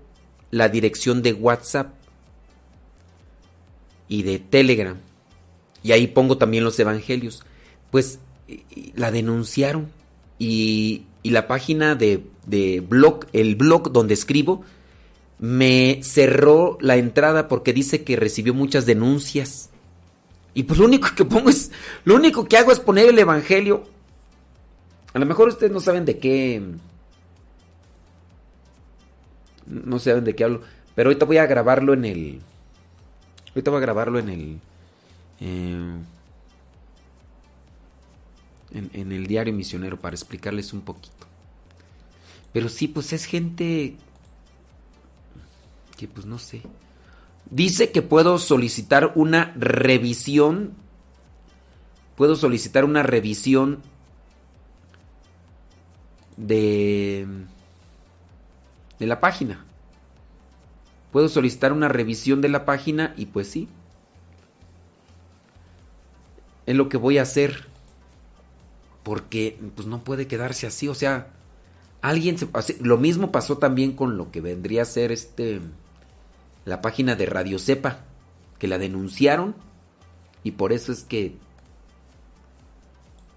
[0.52, 1.94] la dirección de WhatsApp
[4.10, 4.98] y de Telegram.
[5.82, 7.46] Y ahí pongo también los evangelios.
[7.90, 8.20] Pues
[8.96, 9.94] la denunciaron.
[10.40, 14.64] Y, y la página de, de, blog, el blog donde escribo,
[15.38, 19.70] me cerró la entrada porque dice que recibió muchas denuncias.
[20.54, 21.72] Y pues lo único que pongo es,
[22.04, 23.84] lo único que hago es poner el evangelio.
[25.14, 26.62] A lo mejor ustedes no saben de qué
[29.70, 30.62] no saben de qué hablo.
[30.96, 32.42] Pero ahorita voy a grabarlo en el.
[33.50, 34.60] Ahorita voy a grabarlo en el.
[35.40, 35.96] Eh,
[38.72, 41.28] en, el diario misionero para explicarles un poquito.
[42.54, 43.96] Pero sí, pues es gente.
[45.98, 46.62] Que pues no sé.
[47.50, 50.74] Dice que puedo solicitar una revisión.
[52.16, 53.82] Puedo solicitar una revisión
[56.38, 57.28] de
[59.00, 59.66] de la página.
[61.12, 63.68] Puedo solicitar una revisión de la página y pues sí.
[66.66, 67.69] Es lo que voy a hacer.
[69.10, 71.30] Porque pues no puede quedarse así, o sea,
[72.00, 72.48] alguien se,
[72.80, 75.62] lo mismo pasó también con lo que vendría a ser este
[76.64, 78.02] la página de Radio Cepa,
[78.60, 79.56] que la denunciaron
[80.44, 81.34] y por eso es que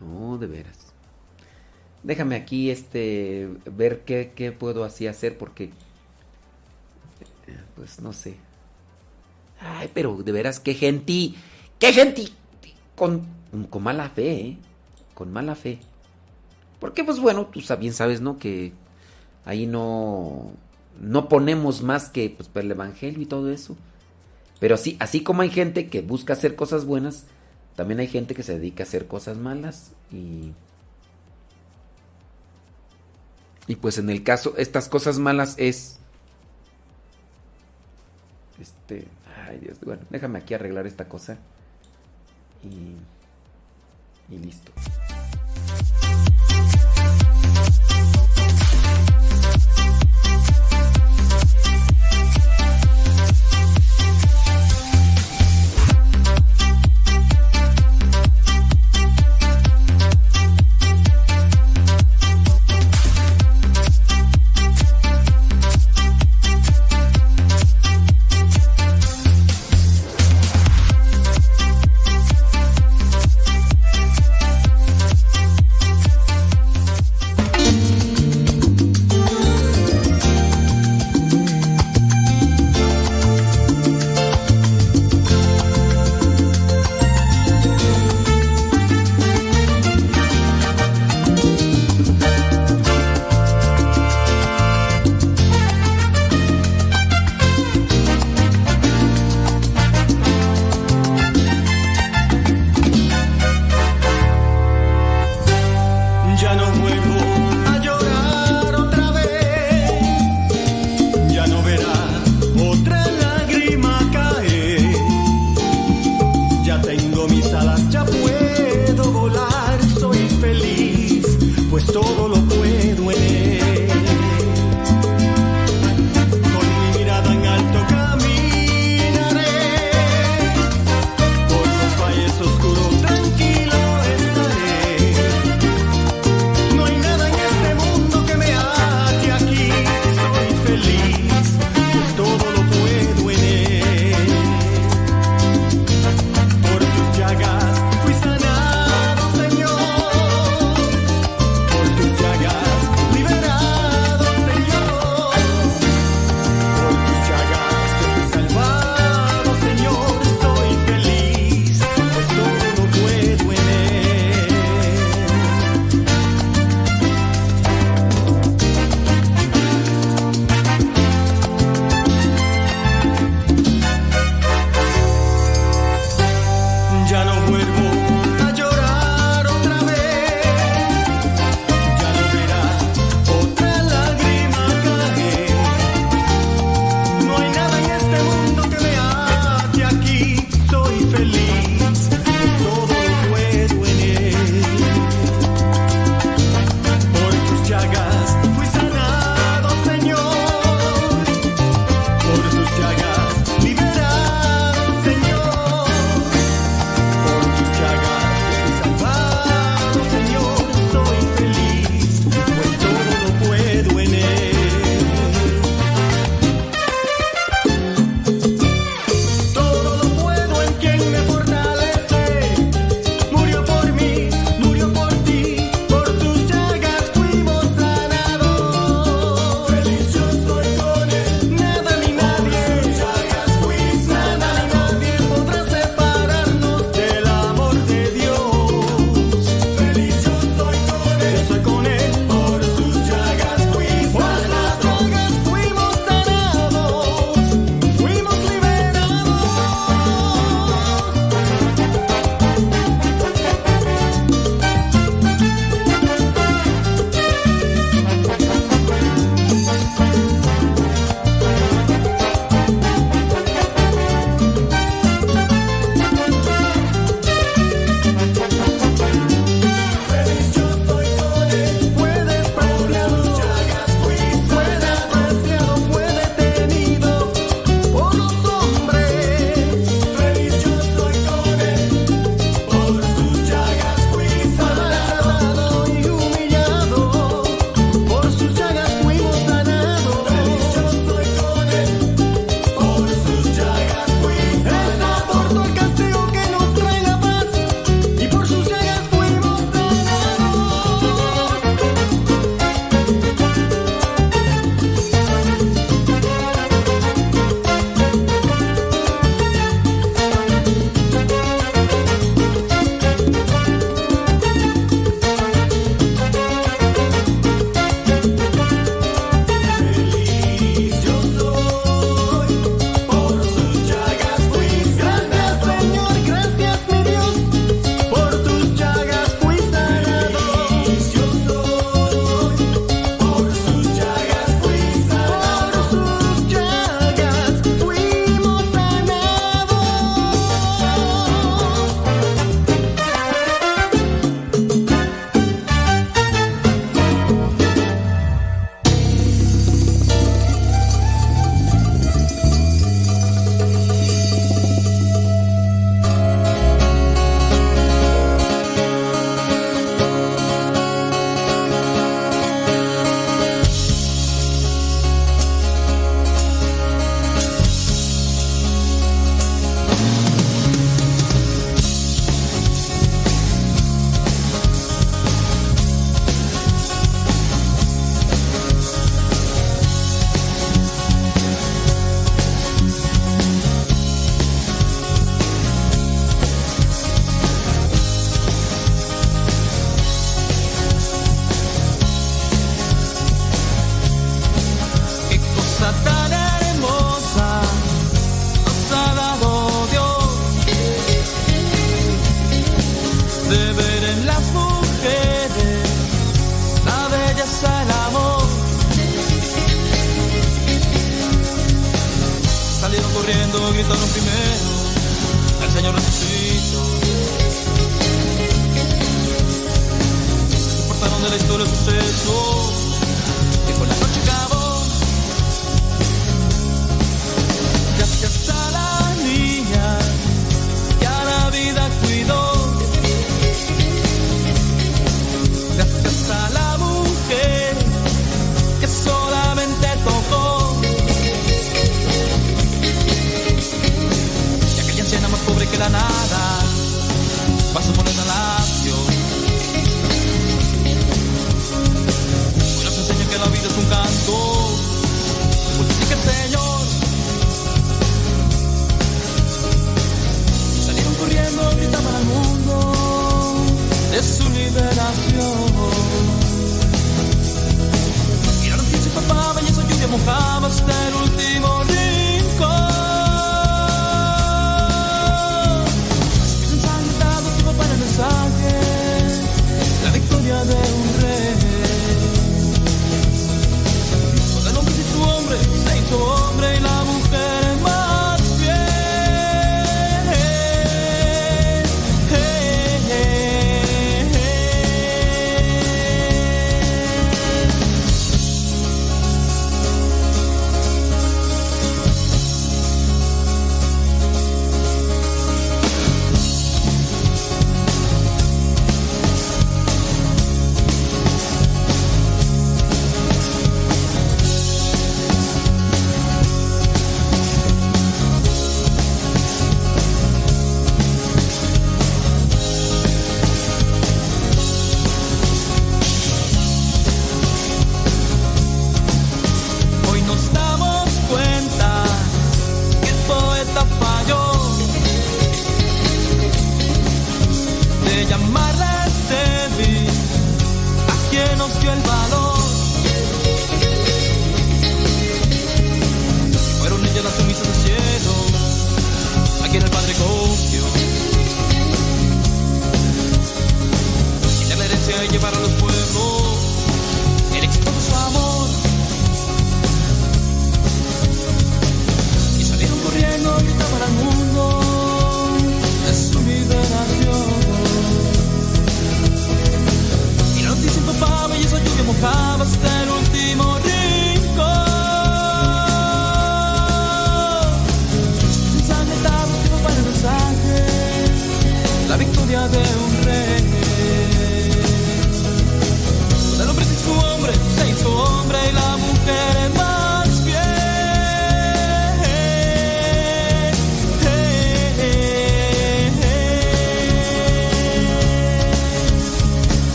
[0.00, 0.92] no, de veras.
[2.04, 5.72] Déjame aquí este ver qué, qué puedo así hacer porque
[7.74, 8.36] pues no sé.
[9.58, 11.32] Ay, pero de veras qué gente,
[11.80, 12.28] qué gente
[12.94, 13.26] con,
[13.68, 14.58] con mala fe, ¿eh?
[15.16, 15.80] Con mala fe.
[16.78, 18.38] Porque pues bueno, tú bien sabes, ¿no?
[18.38, 18.72] Que
[19.46, 20.52] ahí no,
[21.00, 23.76] no ponemos más que pues, el Evangelio y todo eso.
[24.60, 27.24] Pero así, así como hay gente que busca hacer cosas buenas,
[27.76, 30.52] también hay gente que se dedica a hacer cosas malas y...
[33.68, 35.98] Y pues en el caso, estas cosas malas es...
[38.60, 39.08] Este...
[39.48, 41.38] Ay Dios, bueno, déjame aquí arreglar esta cosa.
[42.62, 42.94] Y...
[44.32, 44.72] Y listo.
[45.78, 46.35] Thank you.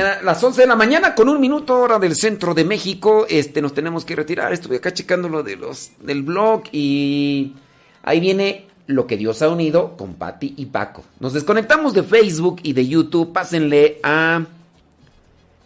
[0.00, 3.26] Las 11 de la mañana con un minuto hora del centro de México.
[3.28, 4.52] Este, nos tenemos que retirar.
[4.52, 7.54] Estuve acá checando lo de los del blog y
[8.02, 11.04] ahí viene lo que Dios ha unido con Patti y Paco.
[11.20, 13.32] Nos desconectamos de Facebook y de YouTube.
[13.32, 14.44] Pásenle a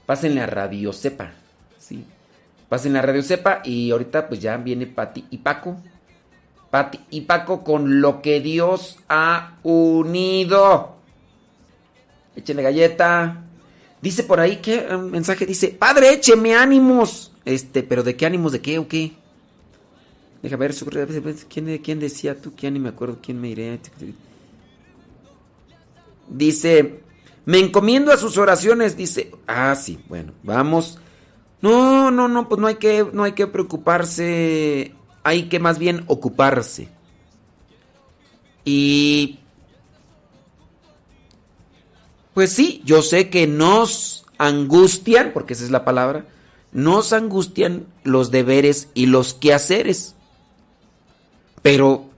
[0.05, 1.33] pásenle a Radio Cepa.
[1.79, 2.05] Sí.
[2.69, 5.77] Pásenle a Radio Cepa y ahorita pues ya viene Patti y Paco.
[6.71, 10.97] Patti y Paco con lo que Dios ha unido.
[12.35, 13.46] Échenle galleta.
[14.07, 18.53] Dice por ahí que un mensaje dice, "Padre, écheme ánimos." Este, pero ¿de qué ánimos
[18.53, 19.15] de qué o qué?
[20.45, 20.73] Deja ver,
[21.49, 22.53] ¿quién, quién decía tú?
[22.55, 22.75] ¿Quién?
[22.75, 23.81] Ni me acuerdo quién me iré.
[26.29, 27.01] Dice,
[27.47, 31.01] "Me encomiendo a sus oraciones." Dice, "Ah, sí, bueno, vamos."
[31.61, 34.95] No, no, no, pues no hay que no hay que preocuparse,
[35.25, 36.89] hay que más bien ocuparse.
[38.65, 39.41] Y
[42.37, 46.27] pues sí, yo sé que nos angustian, porque esa es la palabra,
[46.71, 50.15] nos angustian los deberes y los quehaceres.
[51.63, 52.11] Pero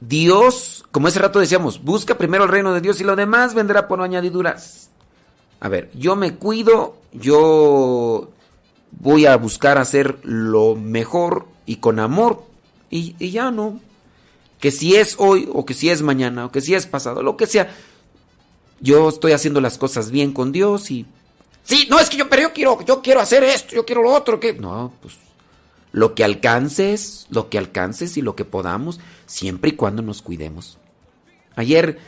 [0.00, 3.86] Dios, como ese rato decíamos, busca primero el reino de Dios y lo demás vendrá
[3.86, 4.88] por añadiduras.
[5.60, 8.30] A ver, yo me cuido, yo
[8.92, 12.44] voy a buscar hacer lo mejor y con amor
[12.88, 13.78] y, y ya no.
[14.58, 17.36] Que si es hoy o que si es mañana o que si es pasado, lo
[17.36, 17.70] que sea,
[18.80, 21.06] yo estoy haciendo las cosas bien con Dios y
[21.70, 24.12] Sí, no, es que yo, pero yo quiero, yo quiero hacer esto, yo quiero lo
[24.12, 24.54] otro, que.
[24.54, 25.14] No, pues.
[25.92, 30.78] Lo que alcances, lo que alcances y lo que podamos, siempre y cuando nos cuidemos.
[31.56, 31.98] Ayer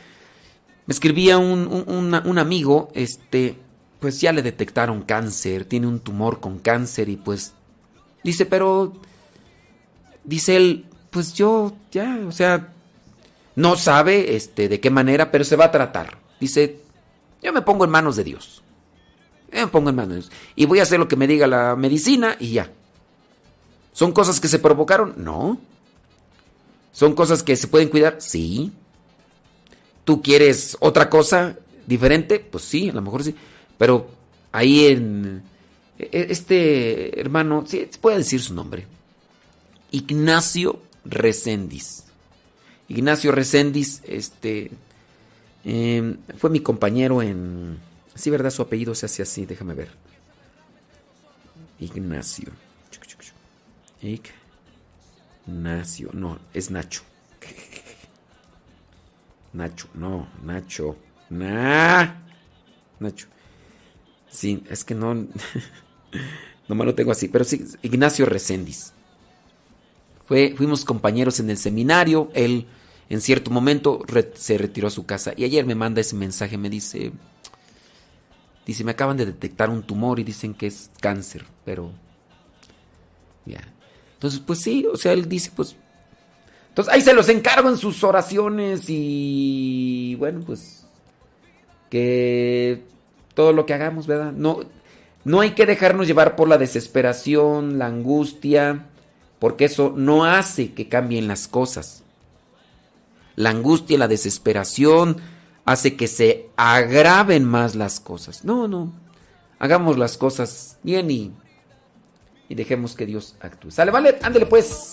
[0.86, 3.57] me escribía un, un, amigo, este,
[3.99, 7.55] pues ya le detectaron cáncer, tiene un tumor con cáncer y pues
[8.23, 8.92] dice, pero
[10.23, 12.73] dice él, pues yo ya, o sea,
[13.57, 16.22] no sabe este de qué manera, pero se va a tratar.
[16.43, 16.81] Dice,
[17.41, 18.62] yo me pongo en manos de Dios.
[19.53, 21.47] Yo me pongo en manos de Dios y voy a hacer lo que me diga
[21.47, 22.69] la medicina y ya.
[23.93, 25.15] ¿Son cosas que se provocaron?
[25.19, 25.61] No.
[26.91, 28.17] ¿Son cosas que se pueden cuidar?
[28.19, 28.73] Sí.
[30.05, 31.57] ¿Tú quieres otra cosa
[31.87, 32.41] diferente?
[32.41, 33.37] Pues sí, a lo mejor sí.
[33.79, 34.09] Pero
[34.51, 35.45] ahí en...
[35.97, 38.85] E, e, este hermano, sí, puede decir su nombre.
[39.93, 42.03] Ignacio Recendis.
[42.89, 44.73] Ignacio Recendis, este...
[45.65, 47.78] Em, fue mi compañero en...
[48.15, 48.50] Sí, ¿verdad?
[48.50, 49.91] Su apellido se hace así, déjame ver.
[51.78, 52.52] Ignacio.
[55.47, 57.02] Ignacio, no, es Nacho.
[59.52, 60.97] Nacho, no, Nacho.
[61.31, 62.15] Nah.
[62.99, 63.26] Nacho.
[64.28, 65.15] Sí, es que no.
[66.68, 67.28] no me lo tengo así.
[67.28, 68.92] Pero sí, Ignacio Recendis.
[70.26, 72.31] Fue, fuimos compañeros en el seminario.
[72.34, 72.66] Él,
[73.12, 74.00] en cierto momento,
[74.32, 75.34] se retiró a su casa.
[75.36, 76.57] Y ayer me manda ese mensaje.
[76.57, 77.12] Me dice.
[78.65, 81.44] Dice: Me acaban de detectar un tumor y dicen que es cáncer.
[81.62, 81.92] Pero.
[83.44, 83.60] Ya.
[84.15, 85.76] Entonces, pues sí, o sea, él dice: Pues.
[86.70, 88.84] Entonces, ahí se los encargo en sus oraciones.
[88.89, 90.15] Y.
[90.18, 90.86] Bueno, pues.
[91.91, 92.82] Que
[93.34, 94.32] todo lo que hagamos, ¿verdad?
[94.32, 94.60] No,
[95.24, 98.86] no hay que dejarnos llevar por la desesperación, la angustia,
[99.39, 102.05] porque eso no hace que cambien las cosas.
[103.36, 105.17] La angustia la desesperación
[105.65, 108.44] hace que se agraven más las cosas.
[108.44, 108.93] No, no.
[109.59, 111.33] Hagamos las cosas bien y,
[112.49, 113.70] y dejemos que Dios actúe.
[113.70, 114.93] Sale, vale, ándele pues.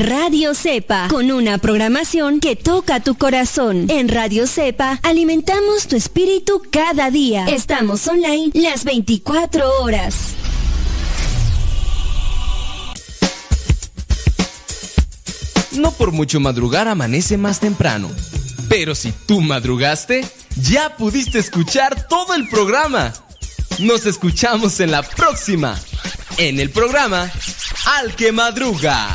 [0.00, 3.84] Radio Cepa, con una programación que toca tu corazón.
[3.90, 7.44] En Radio Cepa alimentamos tu espíritu cada día.
[7.44, 10.34] Estamos online las 24 horas.
[15.72, 18.10] No por mucho madrugar amanece más temprano.
[18.70, 20.26] Pero si tú madrugaste,
[20.62, 23.12] ya pudiste escuchar todo el programa.
[23.78, 25.78] Nos escuchamos en la próxima,
[26.38, 27.30] en el programa
[27.84, 29.14] Al que Madruga.